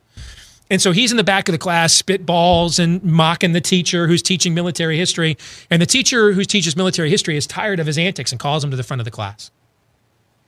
[0.70, 4.23] And so he's in the back of the class, spitballs and mocking the teacher who's
[4.23, 5.36] teaching military history.
[5.70, 8.70] And the teacher who teaches military history is tired of his antics and calls him
[8.70, 9.51] to the front of the class.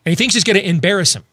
[0.07, 1.25] And he thinks he's going to embarrass him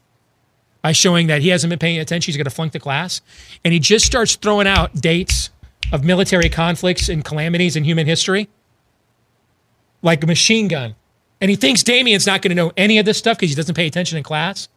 [0.82, 2.32] by showing that he hasn't been paying attention.
[2.32, 3.22] He's going to flunk the class.
[3.64, 5.50] And he just starts throwing out dates
[5.92, 8.50] of military conflicts and calamities in human history
[10.02, 10.96] like a machine gun.
[11.40, 13.76] And he thinks Damien's not going to know any of this stuff because he doesn't
[13.76, 14.70] pay attention in class.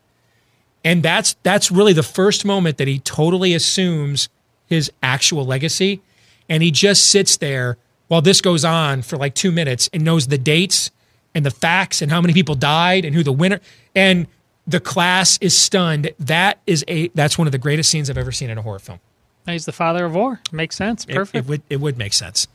[0.83, 4.29] And that's that's really the first moment that he totally assumes
[4.67, 6.03] his actual legacy.
[6.49, 7.79] And he just sits there
[8.09, 10.91] while this goes on for like two minutes and knows the dates
[11.35, 13.61] and the facts and how many people died and who the winner
[13.95, 14.27] and
[14.67, 16.11] the class is stunned.
[16.19, 18.79] That is a that's one of the greatest scenes I've ever seen in a horror
[18.79, 19.01] film.
[19.47, 20.41] He's the father of war.
[20.53, 21.05] Makes sense.
[21.07, 21.45] It- Perfect.
[21.45, 22.47] It, would it would make sense.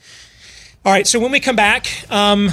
[0.85, 2.51] All right, so when we come back, um,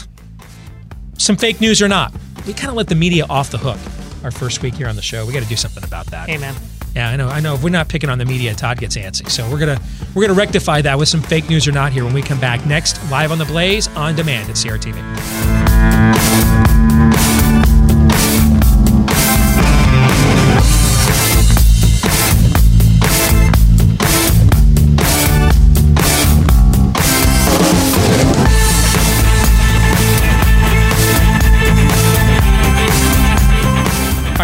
[1.16, 2.12] some fake news or not,
[2.46, 3.78] we kind of let the media off the hook.
[4.24, 6.28] Our first week here on the show, we got to do something about that.
[6.28, 6.54] Amen.
[6.96, 7.28] Yeah, I know.
[7.28, 7.54] I know.
[7.54, 9.30] If we're not picking on the media, Todd gets antsy.
[9.30, 9.78] So we're gonna
[10.14, 12.66] we're gonna rectify that with some fake news or not here when we come back
[12.66, 16.55] next, live on the Blaze on demand at CRTV.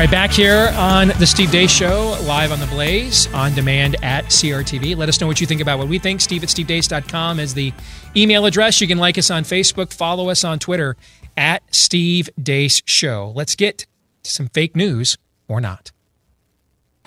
[0.02, 4.24] Right, back here on the Steve Deace Show, live on the Blaze, on demand at
[4.24, 4.96] CRTV.
[4.96, 6.20] Let us know what you think about what we think.
[6.20, 7.72] Steve at stevedeace.com is the
[8.16, 8.80] email address.
[8.80, 10.96] You can like us on Facebook, follow us on Twitter
[11.36, 13.32] at Steve Deace Show.
[13.36, 13.86] Let's get
[14.24, 15.92] to some fake news or not.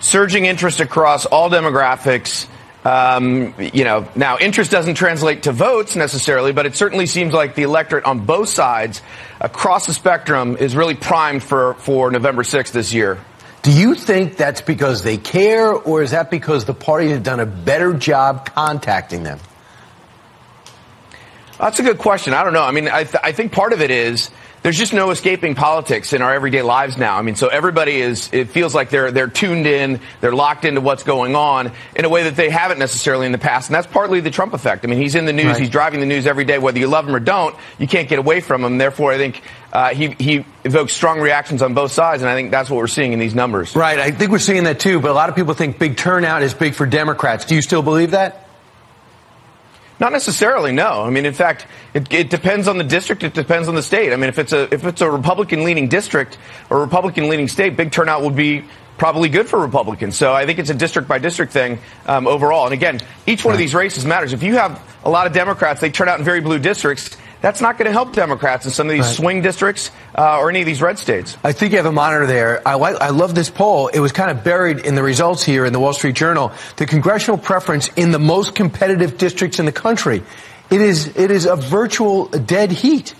[0.00, 2.46] surging interest across all demographics.
[2.86, 7.56] Um, you know, now interest doesn't translate to votes necessarily, but it certainly seems like
[7.56, 9.02] the electorate on both sides
[9.40, 13.18] across the spectrum is really primed for, for November 6th this year.
[13.62, 17.40] Do you think that's because they care, or is that because the party has done
[17.40, 19.40] a better job contacting them?
[21.58, 22.34] That's a good question.
[22.34, 22.62] I don't know.
[22.62, 24.30] I mean, I, th- I think part of it is
[24.66, 27.16] there's just no escaping politics in our everyday lives now.
[27.16, 30.80] I mean, so everybody is, it feels like they're, they're tuned in, they're locked into
[30.80, 33.68] what's going on in a way that they haven't necessarily in the past.
[33.68, 34.84] And that's partly the Trump effect.
[34.84, 35.60] I mean, he's in the news, Right.
[35.60, 38.18] he's driving the news every day, whether you love him or don't, you can't get
[38.18, 38.76] away from him.
[38.76, 39.40] Therefore, I think
[39.72, 42.88] uh, he, he evokes strong reactions on both sides, and I think that's what we're
[42.88, 43.76] seeing in these numbers.
[43.76, 44.00] Right.
[44.00, 46.54] I think we're seeing that too, but a lot of people think big turnout is
[46.54, 47.44] big for Democrats.
[47.44, 48.45] Do you still believe that?
[49.98, 51.02] Not necessarily, no.
[51.02, 53.22] I mean, in fact, it, it depends on the district.
[53.22, 54.12] It depends on the state.
[54.12, 56.36] I mean, if it's a if it's a Republican leaning district
[56.68, 58.64] or Republican leaning state, big turnout would be
[58.98, 60.16] probably good for Republicans.
[60.16, 62.64] So I think it's a district by district thing um, overall.
[62.64, 64.32] And again, each one of these races matters.
[64.32, 67.16] If you have a lot of Democrats, they turn out in very blue districts.
[67.42, 69.14] That's not going to help Democrats in some of these Right.
[69.16, 71.36] swing districts uh, or any of these red states.
[71.44, 72.66] I think you have a monitor there.
[72.66, 73.88] I, like, I love this poll.
[73.88, 76.50] It was kind of buried in the results here in the Wall Street Journal.
[76.76, 80.22] The congressional preference in the most competitive districts in the country.
[80.70, 83.14] It is, it is a virtual dead heat.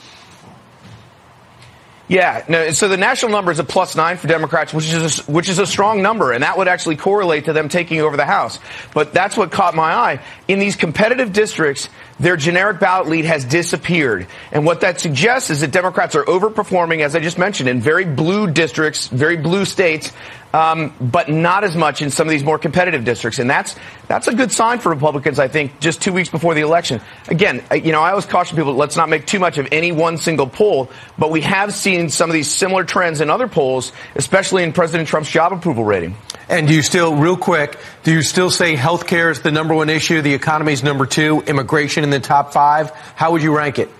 [2.08, 5.30] Yeah, no, so the national number is a plus nine for Democrats, which is a,
[5.30, 8.24] which is a strong number, and that would actually correlate to them taking over the
[8.24, 8.60] House.
[8.94, 10.20] But that's what caught my eye.
[10.46, 11.88] In these competitive districts,
[12.20, 14.28] their generic ballot lead has disappeared.
[14.52, 18.04] And what that suggests is that Democrats are overperforming, as I just mentioned, in very
[18.04, 20.12] blue districts, very blue states,
[20.56, 23.38] um, but not as much in some of these more competitive districts.
[23.38, 23.76] And that's
[24.08, 27.02] that's a good sign for Republicans, I think, just two weeks before the election.
[27.28, 30.16] Again, you know, I always caution people, let's not make too much of any one
[30.16, 34.62] single poll, but we have seen some of these similar trends in other polls, especially
[34.62, 36.16] in President Trump's job approval rating.
[36.48, 39.90] And do you still, real quick, do you still say healthcare is the number one
[39.90, 42.90] issue, the economy is number two, immigration in the top five?
[43.14, 43.90] How would you rank it?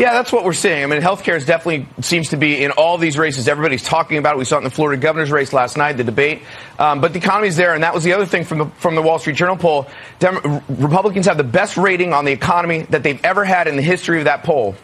[0.00, 0.82] Yeah, that's what we're seeing.
[0.82, 3.46] I mean, healthcare is definitely seems to be in all these races.
[3.46, 4.38] Everybody's talking about it.
[4.38, 6.40] We saw it in the Florida governor's race last night, the debate.
[6.78, 9.02] Um, but the economy's there, and that was the other thing from the from the
[9.02, 9.86] Wall Street Journal poll.
[10.18, 13.82] Dem- Republicans have the best rating on the economy that they've ever had in the
[13.82, 14.74] history of that poll.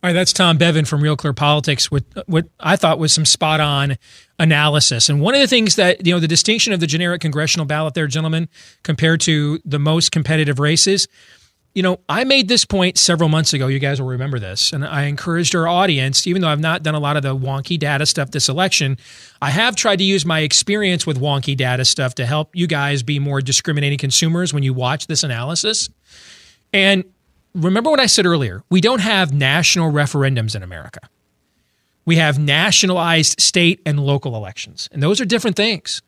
[0.00, 1.90] All right, that's Tom Bevan from Real Clear Politics.
[1.90, 3.96] What what I thought was some spot on
[4.38, 7.64] analysis, and one of the things that you know the distinction of the generic congressional
[7.64, 8.50] ballot, there, gentlemen,
[8.82, 11.08] compared to the most competitive races.
[11.78, 13.68] You know, I made this point several months ago.
[13.68, 16.96] You guys will remember this, and I encouraged our audience, even though I've not done
[16.96, 18.98] a lot of the wonky data stuff this election,
[19.40, 23.04] I have tried to use my experience with wonky data stuff to help you guys
[23.04, 25.88] be more discriminating consumers when you watch this analysis.
[26.72, 27.04] And
[27.54, 31.08] remember what I said earlier we don't have national referendums in America.
[32.04, 36.02] We have nationalized state and local elections, and those are different things.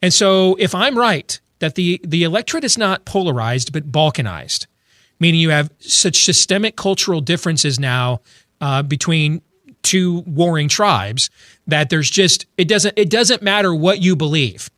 [0.00, 4.66] And so, if I'm right that the, the electorate is not polarized but balkanized,
[5.22, 8.20] meaning you have such systemic cultural differences now
[8.60, 9.40] uh, between
[9.82, 11.30] two warring tribes
[11.66, 14.70] that there's just it doesn't it doesn't matter what you believe.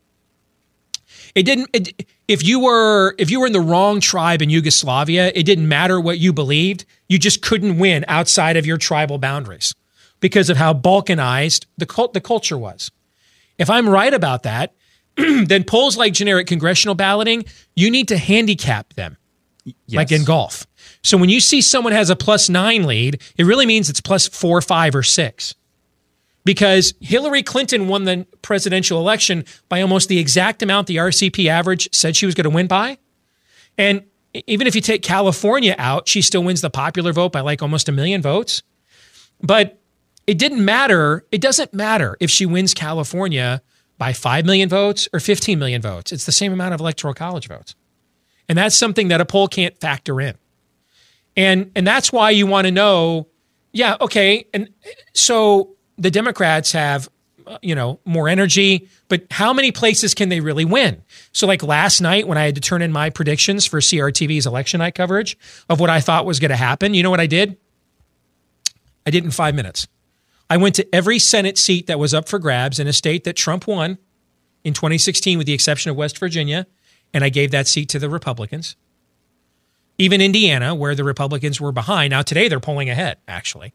[1.35, 1.69] It didn't.
[1.73, 5.69] It, if you were if you were in the wrong tribe in Yugoslavia, it didn't
[5.69, 6.85] matter what you believed.
[7.09, 9.75] You just couldn't win outside of your tribal boundaries
[10.21, 12.91] because of how balkanized the cult, the culture was.
[13.59, 14.75] If I'm right about that,
[15.16, 17.45] then polls like generic congressional balloting,
[17.75, 19.16] you need to handicap them,
[19.89, 20.66] like in golf.
[21.03, 24.28] So when you see someone has a plus nine lead, it really means it's plus
[24.28, 25.55] four, five, or six
[26.45, 31.89] because Hillary Clinton won the presidential election by almost the exact amount the RCP average
[31.93, 32.99] said she was going to win by.
[33.78, 34.05] And
[34.47, 37.89] even if you take California out, she still wins the popular vote by like almost
[37.89, 38.62] a million votes.
[39.43, 39.81] But
[40.27, 41.24] it didn't matter.
[41.32, 43.62] It doesn't matter if she wins California
[43.99, 46.12] by 5 million votes or 15 million votes.
[46.12, 47.74] It's the same amount of electoral college votes.
[48.49, 50.37] And that's something that a poll can't factor in.
[51.37, 53.29] And and that's why you want to know,
[53.73, 54.47] yeah, okay.
[54.55, 54.71] And
[55.12, 57.09] so the Democrats have,
[57.47, 61.03] uh, you know, more energy, but how many places can they really win?
[61.33, 64.79] So, like last night when I had to turn in my predictions for CRTV's election
[64.79, 65.37] night coverage
[65.69, 67.57] of what I thought was going to happen, you know what I did?
[69.07, 69.87] I did in five minutes.
[70.49, 73.35] I went to every Senate seat that was up for grabs in a state that
[73.35, 73.99] Trump won
[74.62, 76.66] in 2016, with the exception of West Virginia,
[77.15, 78.77] and I gave that seat to the Republicans.
[79.97, 82.11] Even Indiana, where the Republicans were behind.
[82.11, 83.73] Now today they're pulling ahead, actually.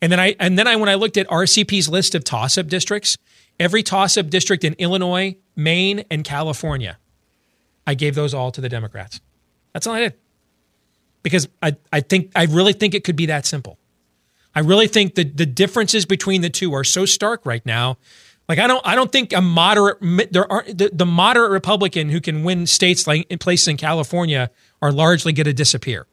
[0.00, 3.18] And then I and then I when I looked at RCP's list of toss-up districts,
[3.58, 6.98] every toss-up district in Illinois, Maine, and California,
[7.84, 9.20] I gave those all to the Democrats.
[9.72, 10.14] That's all I did.
[11.24, 13.78] Because I, I think I really think it could be that simple.
[14.54, 17.98] I really think that the differences between the two are so stark right now.
[18.48, 19.98] Like I don't I don't think a moderate
[20.32, 24.50] there are the, the moderate Republican who can win states like in places in California
[24.80, 26.06] are largely going to disappear.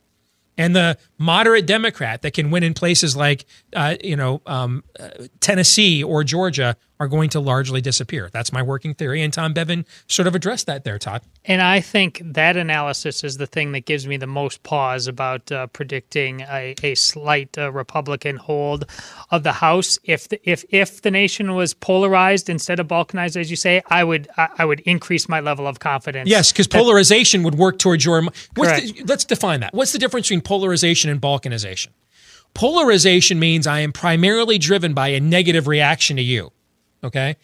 [0.57, 5.09] And the moderate Democrat that can win in places like, uh, you know, um, uh,
[5.41, 8.29] Tennessee or Georgia are going to largely disappear.
[8.31, 9.21] That's my working theory.
[9.21, 11.21] And Tom Bevan sort of addressed that there, Todd.
[11.43, 15.51] And I think that analysis is the thing that gives me the most pause about
[15.51, 18.85] uh, predicting a, a slight uh, Republican hold
[19.31, 19.99] of the House.
[20.03, 24.03] If the, if if the nation was polarized instead of balkanized, as you say, I
[24.03, 26.29] would I, I would increase my level of confidence.
[26.29, 28.23] Yes, because polarization would work towards your.
[28.55, 29.73] What's the, let's define that.
[29.73, 31.87] What's the difference between polarization and balkanization?
[32.53, 36.51] Polarization means I am primarily driven by a negative reaction to you.
[37.05, 37.35] Okay,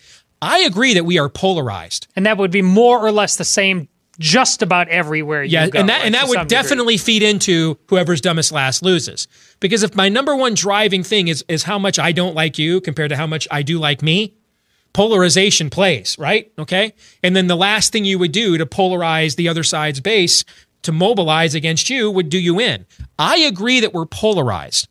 [0.42, 2.08] I agree that we are polarized.
[2.16, 3.88] and that would be more or less the same
[4.20, 5.80] just about everywhere you Yeah, go.
[5.80, 6.48] and that right, and that would degree.
[6.50, 9.28] definitely feed into whoever's dumbest last loses.
[9.60, 12.82] Because if my number one driving thing is is how much I don't like you
[12.82, 14.36] compared to how much I do like me,
[14.94, 16.52] polarization plays, right?
[16.60, 16.94] Okay?
[17.24, 20.44] And then the last thing you would do to polarize the other side's base
[20.84, 22.86] to mobilize against you would do you in.
[23.18, 24.88] I agree that we're polarized.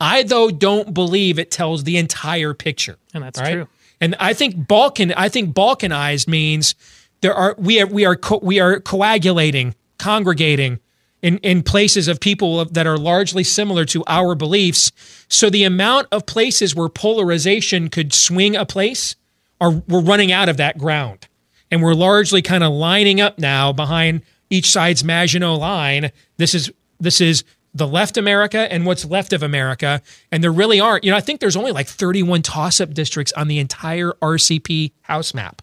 [0.00, 2.98] I though don't believe it tells the entire picture.
[3.14, 3.52] And that's right?
[3.54, 3.68] true.
[4.00, 6.74] And I think Balkan I think balkanized means
[7.20, 10.78] there are we are we are co- we are coagulating, congregating
[11.22, 14.92] in in places of people that are largely similar to our beliefs.
[15.28, 19.16] So the amount of places where polarization could swing a place
[19.60, 21.26] are we're running out of that ground.
[21.70, 26.12] And we're largely kind of lining up now behind each side's Maginot line.
[26.36, 27.44] This is this is
[27.78, 30.02] the left America and what's left of America.
[30.30, 33.32] And there really aren't, you know, I think there's only like 31 toss up districts
[33.32, 35.62] on the entire RCP house map.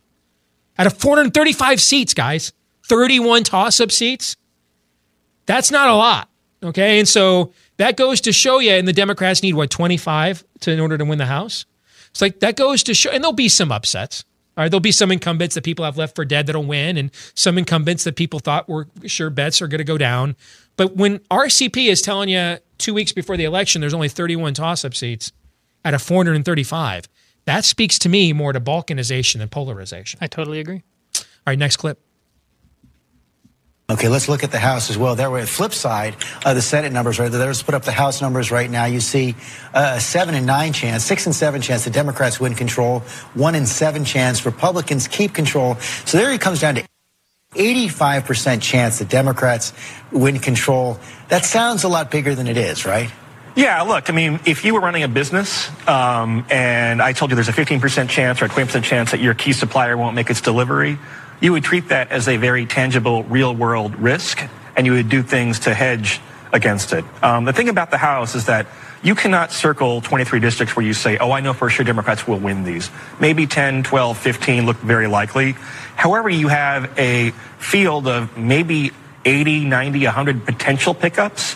[0.77, 2.51] Out of 435 seats, guys,
[2.87, 4.35] 31 toss up seats.
[5.45, 6.29] That's not a lot.
[6.63, 6.99] Okay.
[6.99, 10.79] And so that goes to show you, and the Democrats need what, 25 to, in
[10.79, 11.65] order to win the House?
[12.11, 14.23] It's like that goes to show, and there'll be some upsets.
[14.57, 17.11] All right, there'll be some incumbents that people have left for dead that'll win, and
[17.33, 20.35] some incumbents that people thought were sure bets are going to go down.
[20.77, 24.85] But when RCP is telling you two weeks before the election there's only 31 toss
[24.85, 25.31] up seats
[25.83, 27.07] out of 435,
[27.45, 30.19] that speaks to me more to balkanization than polarization.
[30.21, 30.83] I totally agree.
[31.17, 32.04] All right, next clip.
[33.87, 35.13] Okay, let's look at the House as well.
[35.13, 37.45] There, we're flip side of the Senate numbers right there.
[37.45, 38.85] Let's put up the House numbers right now.
[38.85, 39.35] You see
[39.75, 43.01] uh, a seven and nine chance, six and seven chance the Democrats win control,
[43.35, 45.75] one and seven chance Republicans keep control.
[46.05, 46.83] So there it comes down to
[47.53, 49.71] 85% chance the Democrats
[50.11, 50.97] win control.
[51.29, 53.11] That sounds a lot bigger than it is, right?
[53.55, 57.35] Yeah, look, I mean, if you were running a business um, and I told you
[57.35, 60.41] there's a 15% chance or a 20% chance that your key supplier won't make its
[60.41, 60.97] delivery,
[61.41, 64.41] you would treat that as a very tangible, real world risk,
[64.75, 66.19] and you would do things to hedge
[66.51, 67.03] against it.
[67.21, 68.67] Um, the thing about the House is that
[69.03, 72.39] you cannot circle 23 districts where you say, oh, I know for sure Democrats will
[72.39, 72.89] win these.
[73.19, 75.51] Maybe 10, 12, 15 look very likely.
[75.95, 78.91] However, you have a field of maybe
[79.23, 81.55] 80, 90, 100 potential pickups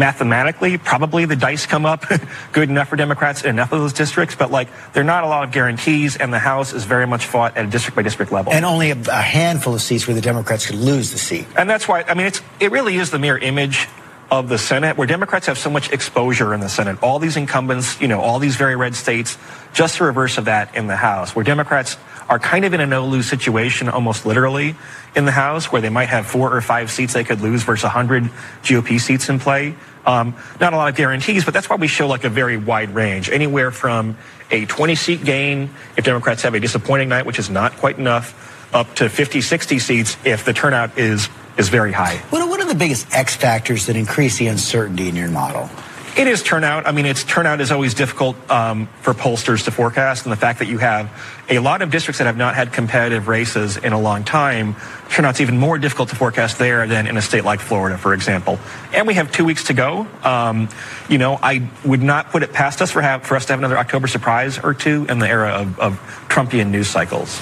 [0.00, 2.04] mathematically, probably the dice come up
[2.52, 5.28] good enough for Democrats in enough of those districts, but like there are not a
[5.28, 8.32] lot of guarantees, and the House is very much fought at a district by district
[8.32, 8.52] level.
[8.52, 11.46] And only a, a handful of seats where the Democrats could lose the seat.
[11.56, 13.86] And that's why, I mean, it's, it really is the mirror image
[14.30, 17.02] of the Senate, where Democrats have so much exposure in the Senate.
[17.02, 19.36] All these incumbents, you know, all these very red states,
[19.72, 21.96] just the reverse of that in the House, where Democrats
[22.28, 24.76] are kind of in a no lose situation, almost literally,
[25.16, 27.82] in the House, where they might have four or five seats they could lose versus
[27.82, 28.24] 100
[28.62, 29.74] GOP seats in play.
[30.10, 32.94] Um, not a lot of guarantees, but that's why we show like a very wide
[32.94, 34.16] range, anywhere from
[34.50, 38.74] a 20 seat gain if Democrats have a disappointing night, which is not quite enough,
[38.74, 41.28] up to 50, 60 seats if the turnout is
[41.58, 42.16] is very high.
[42.30, 45.68] What are, what are the biggest X factors that increase the uncertainty in your model?
[46.16, 46.86] It is turnout.
[46.86, 50.58] I mean, it's turnout is always difficult um, for pollsters to forecast, and the fact
[50.58, 51.08] that you have
[51.48, 54.74] a lot of districts that have not had competitive races in a long time,
[55.08, 58.58] turnout's even more difficult to forecast there than in a state like Florida, for example.
[58.92, 60.06] And we have two weeks to go.
[60.24, 60.68] Um,
[61.08, 63.60] you know, I would not put it past us for have for us to have
[63.60, 67.40] another October surprise or two in the era of, of Trumpian news cycles.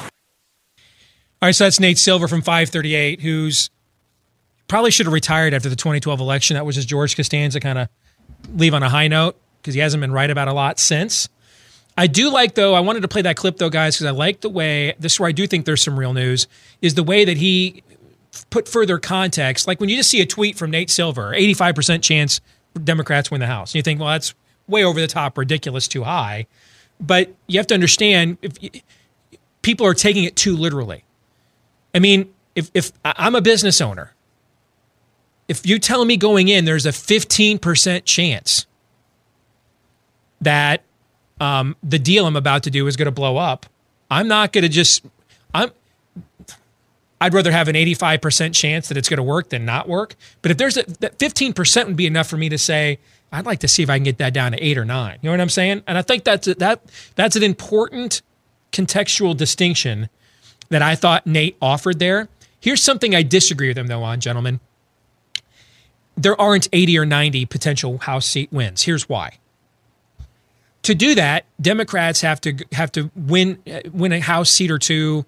[1.40, 3.70] All right, so that's Nate Silver from 538, who's
[4.66, 6.54] probably should have retired after the 2012 election.
[6.54, 7.88] That was his George Costanza kind of
[8.54, 11.28] leave on a high note because he hasn't been right about a lot since.
[11.96, 12.74] I do like though.
[12.74, 14.94] I wanted to play that clip though, guys, because I like the way.
[14.98, 16.46] This is where I do think there's some real news.
[16.80, 17.82] Is the way that he
[18.50, 19.66] put further context.
[19.66, 22.40] Like when you just see a tweet from Nate Silver, 85% chance
[22.84, 24.34] Democrats win the House, and you think, well, that's
[24.66, 26.46] way over the top, ridiculous, too high.
[27.00, 28.82] But you have to understand if
[29.62, 31.04] people are taking it too literally.
[31.94, 34.14] I mean, if if I'm a business owner,
[35.48, 38.66] if you tell me going in there's a 15% chance
[40.40, 40.82] that
[41.40, 43.66] um, the deal I'm about to do is going to blow up,
[44.10, 45.04] I'm not going to just
[45.54, 45.70] I'm
[47.20, 50.14] I'd rather have an 85% chance that it's going to work than not work.
[50.40, 52.98] But if there's a that 15% would be enough for me to say
[53.32, 55.18] I'd like to see if I can get that down to 8 or 9.
[55.20, 55.82] You know what I'm saying?
[55.86, 56.80] And I think that's a, that
[57.14, 58.22] that's an important
[58.72, 60.08] contextual distinction
[60.70, 62.28] that I thought Nate offered there.
[62.60, 64.60] Here's something I disagree with him, though, on, gentlemen.
[66.18, 68.82] There aren't 80 or 90 potential House seat wins.
[68.82, 69.38] Here's why.
[70.82, 73.62] To do that, Democrats have to have to win
[73.92, 75.24] win a House seat or two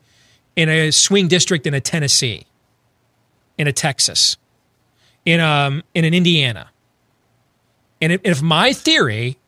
[0.56, 2.46] in a swing district in a Tennessee,
[3.56, 4.36] in a Texas,
[5.24, 6.70] in um in an Indiana.
[8.00, 9.38] And if, if my theory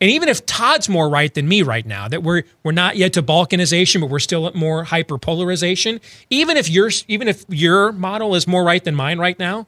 [0.00, 3.12] and even if Todd's more right than me right now, that we're we're not yet
[3.14, 6.00] to balkanization, but we're still at more hyperpolarization.
[6.30, 9.66] Even if your even if your model is more right than mine right now,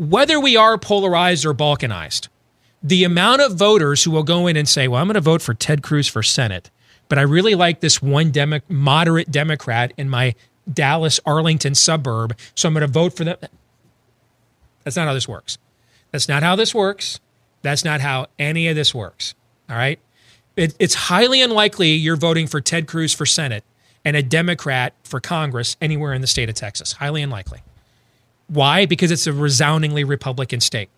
[0.00, 2.28] whether we are polarized or balkanized,
[2.82, 5.42] the amount of voters who will go in and say, "Well, I'm going to vote
[5.42, 6.70] for Ted Cruz for Senate,
[7.10, 10.34] but I really like this one demo- moderate Democrat in my
[10.72, 13.36] Dallas Arlington suburb, so I'm going to vote for them."
[14.84, 15.58] That's not how this works.
[16.12, 17.20] That's not how this works.
[17.60, 19.34] That's not how any of this works.
[19.68, 19.98] All right.
[20.56, 23.64] It, it's highly unlikely you're voting for Ted Cruz for Senate
[24.02, 26.92] and a Democrat for Congress anywhere in the state of Texas.
[26.92, 27.60] Highly unlikely.
[28.50, 28.84] Why?
[28.84, 30.90] Because it's a resoundingly Republican state.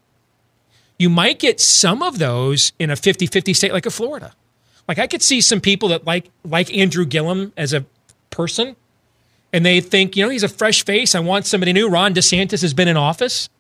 [0.99, 4.33] You might get some of those in a 50 50 state like a Florida.
[4.89, 7.85] Like I could see some people that like like Andrew Gillum as a
[8.31, 8.77] person
[9.53, 11.15] and they think, you know, he's a fresh face.
[11.15, 11.89] I want somebody new.
[11.91, 13.51] Ron DeSantis has been in office,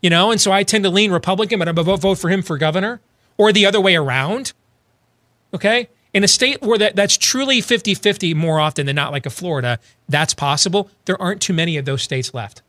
[0.00, 2.30] you know, and so I tend to lean Republican, but I'm going to vote for
[2.30, 3.00] him for governor
[3.36, 4.54] or the other way around.
[5.52, 5.90] Okay?
[6.14, 9.30] In a state where that, that's truly 50 50 more often than not, like a
[9.30, 10.88] Florida, that's possible.
[11.04, 12.62] There aren't too many of those states left.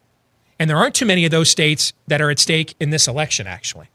[0.59, 3.47] And there aren't too many of those states that are at stake in this election,
[3.47, 3.89] actually.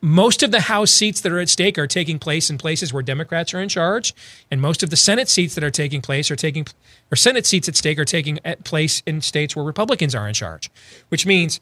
[0.00, 3.02] Most of the House seats that are at stake are taking place in places where
[3.02, 4.14] Democrats are in charge,
[4.50, 6.66] and most of the Senate seats that are taking place are taking,
[7.10, 10.34] or Senate seats at stake are taking eh, place in states where Republicans are in
[10.34, 10.70] charge,
[11.08, 11.60] which means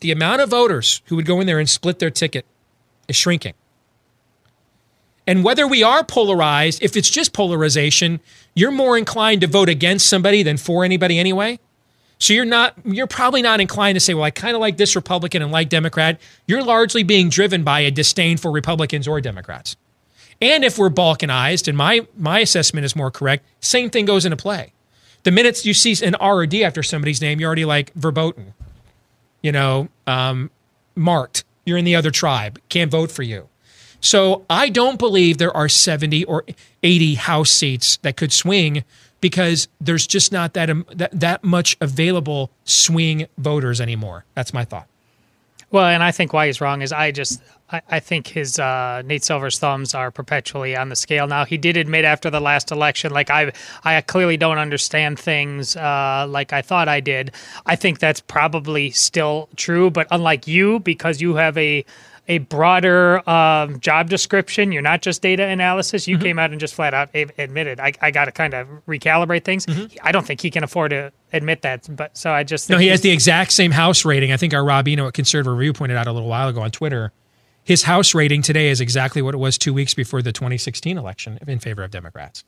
[0.00, 2.46] the amount of voters who would go in there and split their ticket
[3.08, 3.54] is shrinking.
[5.26, 8.20] And whether we are polarized, if it's just polarization,
[8.54, 11.58] you're more inclined to vote against somebody than for anybody anyway.
[12.20, 14.94] So you're not you're probably not inclined to say, well, I kind of like this
[14.94, 16.20] Republican and like Democrat.
[16.46, 19.74] You're largely being driven by a disdain for Republicans or Democrats.
[20.40, 24.36] And if we're balkanized, and my my assessment is more correct, same thing goes into
[24.36, 24.72] play.
[25.22, 28.52] The minutes you see an R or D after somebody's name, you're already like verboten,
[29.42, 30.50] you know, um,
[30.94, 31.44] marked.
[31.64, 32.58] You're in the other tribe.
[32.68, 33.48] Can't vote for you.
[34.00, 36.44] So I don't believe there are 70 or
[36.82, 38.82] 80 House seats that could swing
[39.20, 44.24] because there's just not that, um, that, that much available swing voters anymore.
[44.34, 44.86] That's my thought.
[45.70, 47.40] Well, and I think why he's wrong is I just
[47.70, 51.44] I, I think his uh, Nate Silver's thumbs are perpetually on the scale now.
[51.44, 53.52] He did admit after the last election, like I
[53.84, 57.32] I clearly don't understand things uh, like I thought I did.
[57.66, 61.84] I think that's probably still true, but unlike you, because you have a
[62.28, 64.72] a broader um, job description.
[64.72, 66.06] You're not just data analysis.
[66.06, 66.24] You mm-hmm.
[66.24, 69.66] came out and just flat out admitted, I, I got to kind of recalibrate things.
[69.66, 69.96] Mm-hmm.
[70.02, 71.88] I don't think he can afford to admit that.
[71.94, 72.78] But so I just no.
[72.78, 74.32] He has the exact same house rating.
[74.32, 76.70] I think our Rob Eno at Conservative Review pointed out a little while ago on
[76.70, 77.12] Twitter.
[77.62, 81.38] His house rating today is exactly what it was two weeks before the 2016 election
[81.46, 82.42] in favor of Democrats.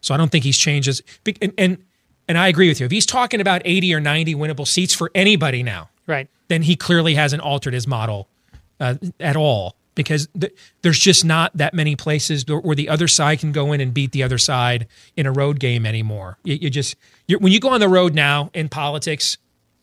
[0.00, 1.02] So I don't think he's changed his
[1.40, 1.84] and and,
[2.26, 2.86] and I agree with you.
[2.86, 6.28] If he's talking about 80 or 90 winnable seats for anybody now, right?
[6.48, 8.28] Then he clearly hasn't altered his model
[8.80, 13.40] uh, at all because th- there's just not that many places where the other side
[13.40, 14.86] can go in and beat the other side
[15.16, 16.38] in a road game anymore.
[16.44, 16.94] You, you just
[17.40, 19.38] when you go on the road now in politics,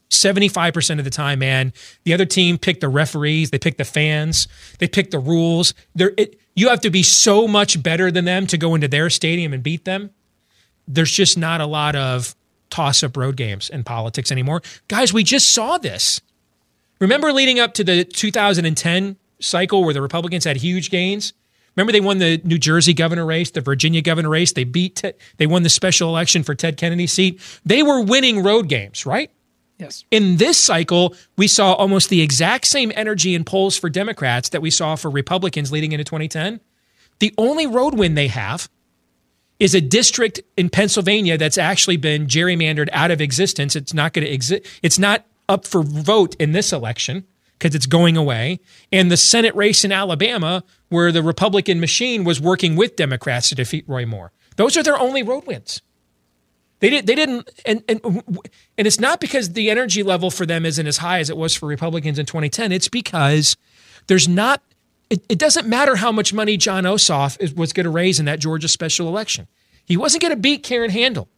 [0.10, 1.74] 75% of the time, man,
[2.04, 4.48] the other team pick the referees, they pick the fans,
[4.80, 5.74] they pick the rules.
[5.94, 6.16] There,
[6.56, 9.62] you have to be so much better than them to go into their stadium and
[9.62, 10.12] beat them.
[10.88, 12.36] There's just not a lot of
[12.70, 14.62] toss up road games in politics anymore.
[14.88, 16.22] Guys, we just saw this.
[17.00, 21.34] Remember leading up to the 2010 cycle where the Republicans had huge gains?
[21.76, 24.54] Remember they won the New Jersey governor race, the Virginia governor race.
[24.54, 27.42] They beat, Ted, they won the special election for Ted Kennedy's seat.
[27.66, 29.30] They were winning road games, right?
[29.78, 30.06] Yes.
[30.10, 34.62] In this cycle, we saw almost the exact same energy in polls for Democrats that
[34.62, 36.62] we saw for Republicans leading into 2010.
[37.20, 38.70] The only road win they have
[39.60, 43.76] is a district in Pennsylvania that's actually been gerrymandered out of existence.
[43.76, 44.66] It's not going to exist.
[44.82, 47.26] It's not up for vote in this election
[47.58, 48.60] because it's going away,
[48.92, 53.56] and the Senate race in Alabama where the Republican machine was working with Democrats to
[53.56, 54.32] defeat Roy Moore.
[54.58, 55.82] Those are their only road wins.
[56.80, 57.08] They did.
[57.08, 60.98] They didn't, and and and it's not because the energy level for them isn't as
[60.98, 62.72] high as it was for Republicans in 2010.
[62.72, 63.56] It's because
[64.08, 64.62] there's not.
[65.10, 68.26] It, it doesn't matter how much money Jon Ossoff is, was going to raise in
[68.26, 69.48] that Georgia special election.
[69.86, 71.30] He wasn't going to beat Karen Handel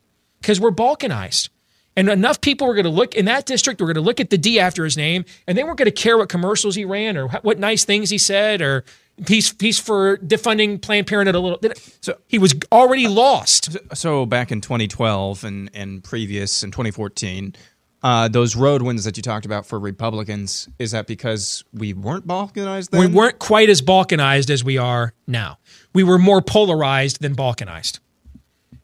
[0.41, 1.49] because we're balkanized.
[1.97, 4.29] And enough people were going to look in that district, were going to look at
[4.29, 7.17] the D after his name, and they weren't going to care what commercials he ran
[7.17, 8.85] or what nice things he said or
[9.27, 11.59] He's he's for defunding Planned Parenthood a little.
[12.01, 13.75] So he was already lost.
[13.95, 17.55] So back in 2012 and and previous in 2014,
[18.03, 22.27] uh, those road wins that you talked about for Republicans is that because we weren't
[22.27, 22.99] balkanized then?
[22.99, 25.57] We weren't quite as balkanized as we are now.
[25.95, 27.99] We were more polarized than balkanized,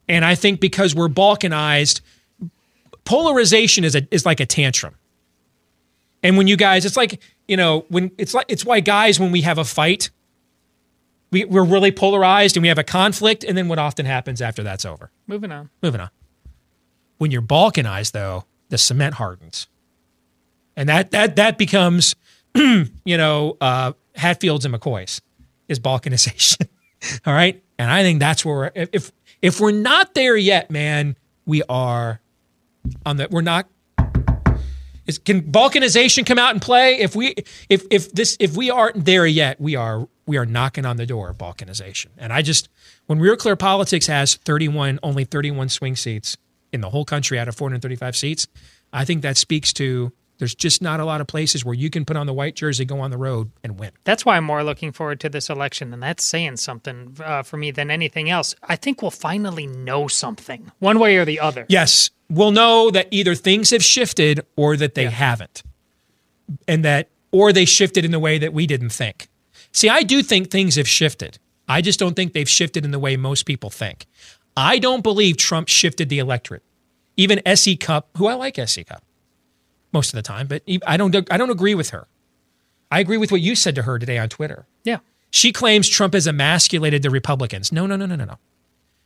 [0.08, 2.00] and I think because we're balkanized,
[3.04, 4.94] polarization is a is like a tantrum.
[6.22, 9.32] And when you guys, it's like you know when it's like it's why guys when
[9.32, 10.10] we have a fight
[11.34, 14.62] we, we're really polarized and we have a conflict, and then what often happens after
[14.62, 15.10] that's over?
[15.26, 15.68] Moving on.
[15.82, 16.10] Moving on.
[17.18, 19.66] When you're balkanized, though, the cement hardens,
[20.76, 22.14] and that that that becomes,
[22.54, 25.20] you know, uh, Hatfields and McCoys
[25.66, 26.68] is balkanization.
[27.26, 29.10] All right, and I think that's where we're, if
[29.42, 31.16] if we're not there yet, man,
[31.46, 32.20] we are
[33.04, 33.30] on that.
[33.30, 33.68] we're not
[35.06, 36.98] is, can balkanization come out and play?
[36.98, 37.34] If we
[37.68, 41.06] if if this if we aren't there yet, we are we are knocking on the
[41.06, 42.06] door of balkanization.
[42.16, 42.68] And I just
[43.06, 46.36] when Real Clear Politics has 31 only 31 swing seats
[46.72, 48.46] in the whole country out of 435 seats,
[48.92, 52.04] I think that speaks to there's just not a lot of places where you can
[52.04, 53.92] put on the white jersey, go on the road, and win.
[54.02, 57.56] That's why I'm more looking forward to this election, and that's saying something uh, for
[57.56, 58.54] me than anything else.
[58.62, 61.66] I think we'll finally know something, one way or the other.
[61.68, 65.10] Yes, we'll know that either things have shifted or that they yeah.
[65.10, 65.62] haven't,
[66.68, 69.28] and that or they shifted in the way that we didn't think.
[69.72, 71.38] See, I do think things have shifted.
[71.68, 74.06] I just don't think they've shifted in the way most people think.
[74.56, 76.62] I don't believe Trump shifted the electorate.
[77.16, 77.76] Even S.E.
[77.76, 78.84] Cupp, who I like S.E.
[78.84, 79.02] Cupp
[79.92, 82.06] most of the time, but I don't I don't agree with her.
[82.90, 84.66] I agree with what you said to her today on Twitter.
[84.84, 84.98] Yeah.
[85.30, 87.72] She claims Trump has emasculated the Republicans.
[87.72, 88.38] No, no, no, no, no, no.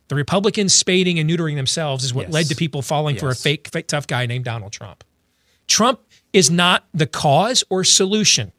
[0.09, 2.33] The Republicans spading and neutering themselves is what yes.
[2.33, 3.21] led to people falling yes.
[3.21, 5.05] for a fake, fake tough guy named Donald Trump.
[5.67, 6.01] Trump
[6.33, 8.53] is not the cause or solution.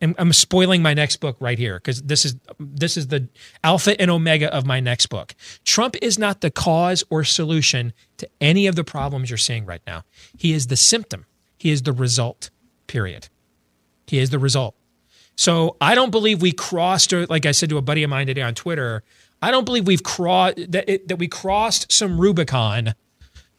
[0.00, 3.28] And I'm spoiling my next book right here because this is this is the
[3.62, 5.34] alpha and omega of my next book.
[5.64, 9.82] Trump is not the cause or solution to any of the problems you're seeing right
[9.86, 10.02] now.
[10.36, 11.26] He is the symptom.
[11.56, 12.50] He is the result.
[12.88, 13.28] Period.
[14.08, 14.74] He is the result.
[15.36, 18.26] So I don't believe we crossed, or like I said to a buddy of mine
[18.26, 19.02] today on Twitter,
[19.42, 22.94] I don't believe we've crossed that it, that we crossed some Rubicon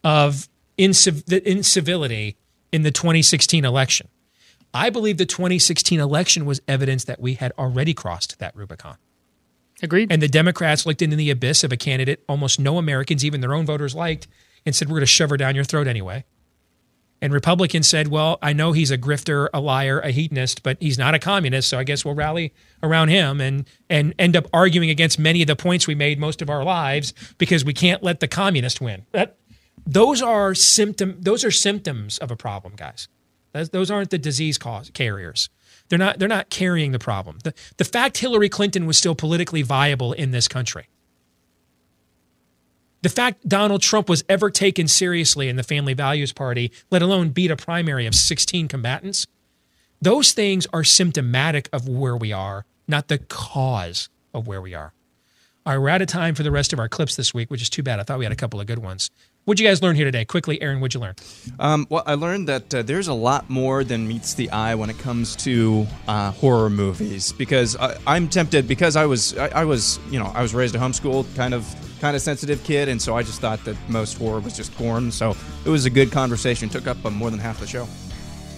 [0.04, 0.48] of
[0.78, 2.38] inciv- incivility
[2.72, 4.08] in the 2016 election.
[4.74, 8.98] I believe the 2016 election was evidence that we had already crossed that Rubicon.
[9.84, 10.12] Agreed.
[10.12, 13.54] And the Democrats looked into the abyss of a candidate almost no Americans, even their
[13.54, 14.28] own voters, liked
[14.66, 16.24] and said, We're going to shove her down your throat anyway.
[17.24, 20.98] And Republicans said, well, I know he's a grifter, a liar, a hedonist, but he's
[20.98, 24.90] not a communist, so I guess we'll rally around him and and end up arguing
[24.90, 28.20] against many of the points we made most of our lives because we can't let
[28.20, 29.06] the communist win.
[29.14, 29.38] That,
[29.88, 33.08] those are symptom those are symptoms of a problem, guys.
[33.54, 35.50] those aren't the disease cause carriers.
[35.88, 37.38] They're not they're not carrying the problem.
[37.46, 40.90] The the fact Hillary Clinton was still politically viable in this country
[43.04, 47.30] the fact Donald Trump was ever taken seriously in the Family Values Party, let alone
[47.30, 49.28] beat a primary of 16 combatants,
[50.02, 54.94] those things are symptomatic of where we are, not the cause of where we are.
[55.66, 57.62] All right, we're out of time for the rest of our clips this week, which
[57.62, 58.00] is too bad.
[58.00, 59.12] I thought we had a couple of good ones.
[59.46, 60.24] What'd you guys learn here today?
[60.24, 61.16] Quickly, Aaron, what'd you learn?
[61.60, 64.90] Um, well, I learned that uh, there's a lot more than meets the eye when
[64.90, 67.34] it comes to uh, horror movies.
[67.34, 70.76] Because I, am tempted, because I was, I, I, was, you know, I was raised
[70.76, 71.68] a homeschool kind of,
[72.00, 75.12] kind of sensitive kid, and so I just thought that most horror was just porn.
[75.12, 76.70] So it was a good conversation.
[76.70, 77.86] Took up uh, more than half the show.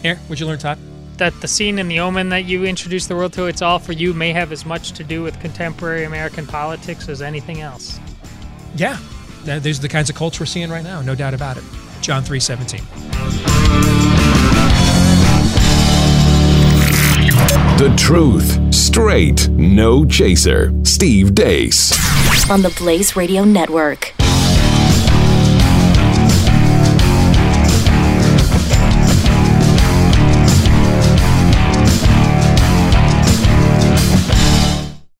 [0.04, 0.78] Aaron, what'd you learn, Todd?
[1.18, 3.94] That the scene in The Omen that you introduced the world to, it's all for
[3.94, 8.00] you, may have as much to do with contemporary American politics as anything else.
[8.76, 9.00] Yeah,
[9.46, 11.64] these are the kinds of cults we're seeing right now, no doubt about it.
[12.02, 12.82] John 3:17.
[17.78, 20.74] The truth, straight, no chaser.
[20.84, 21.94] Steve Deace.
[22.50, 24.15] On the Blaze Radio Network.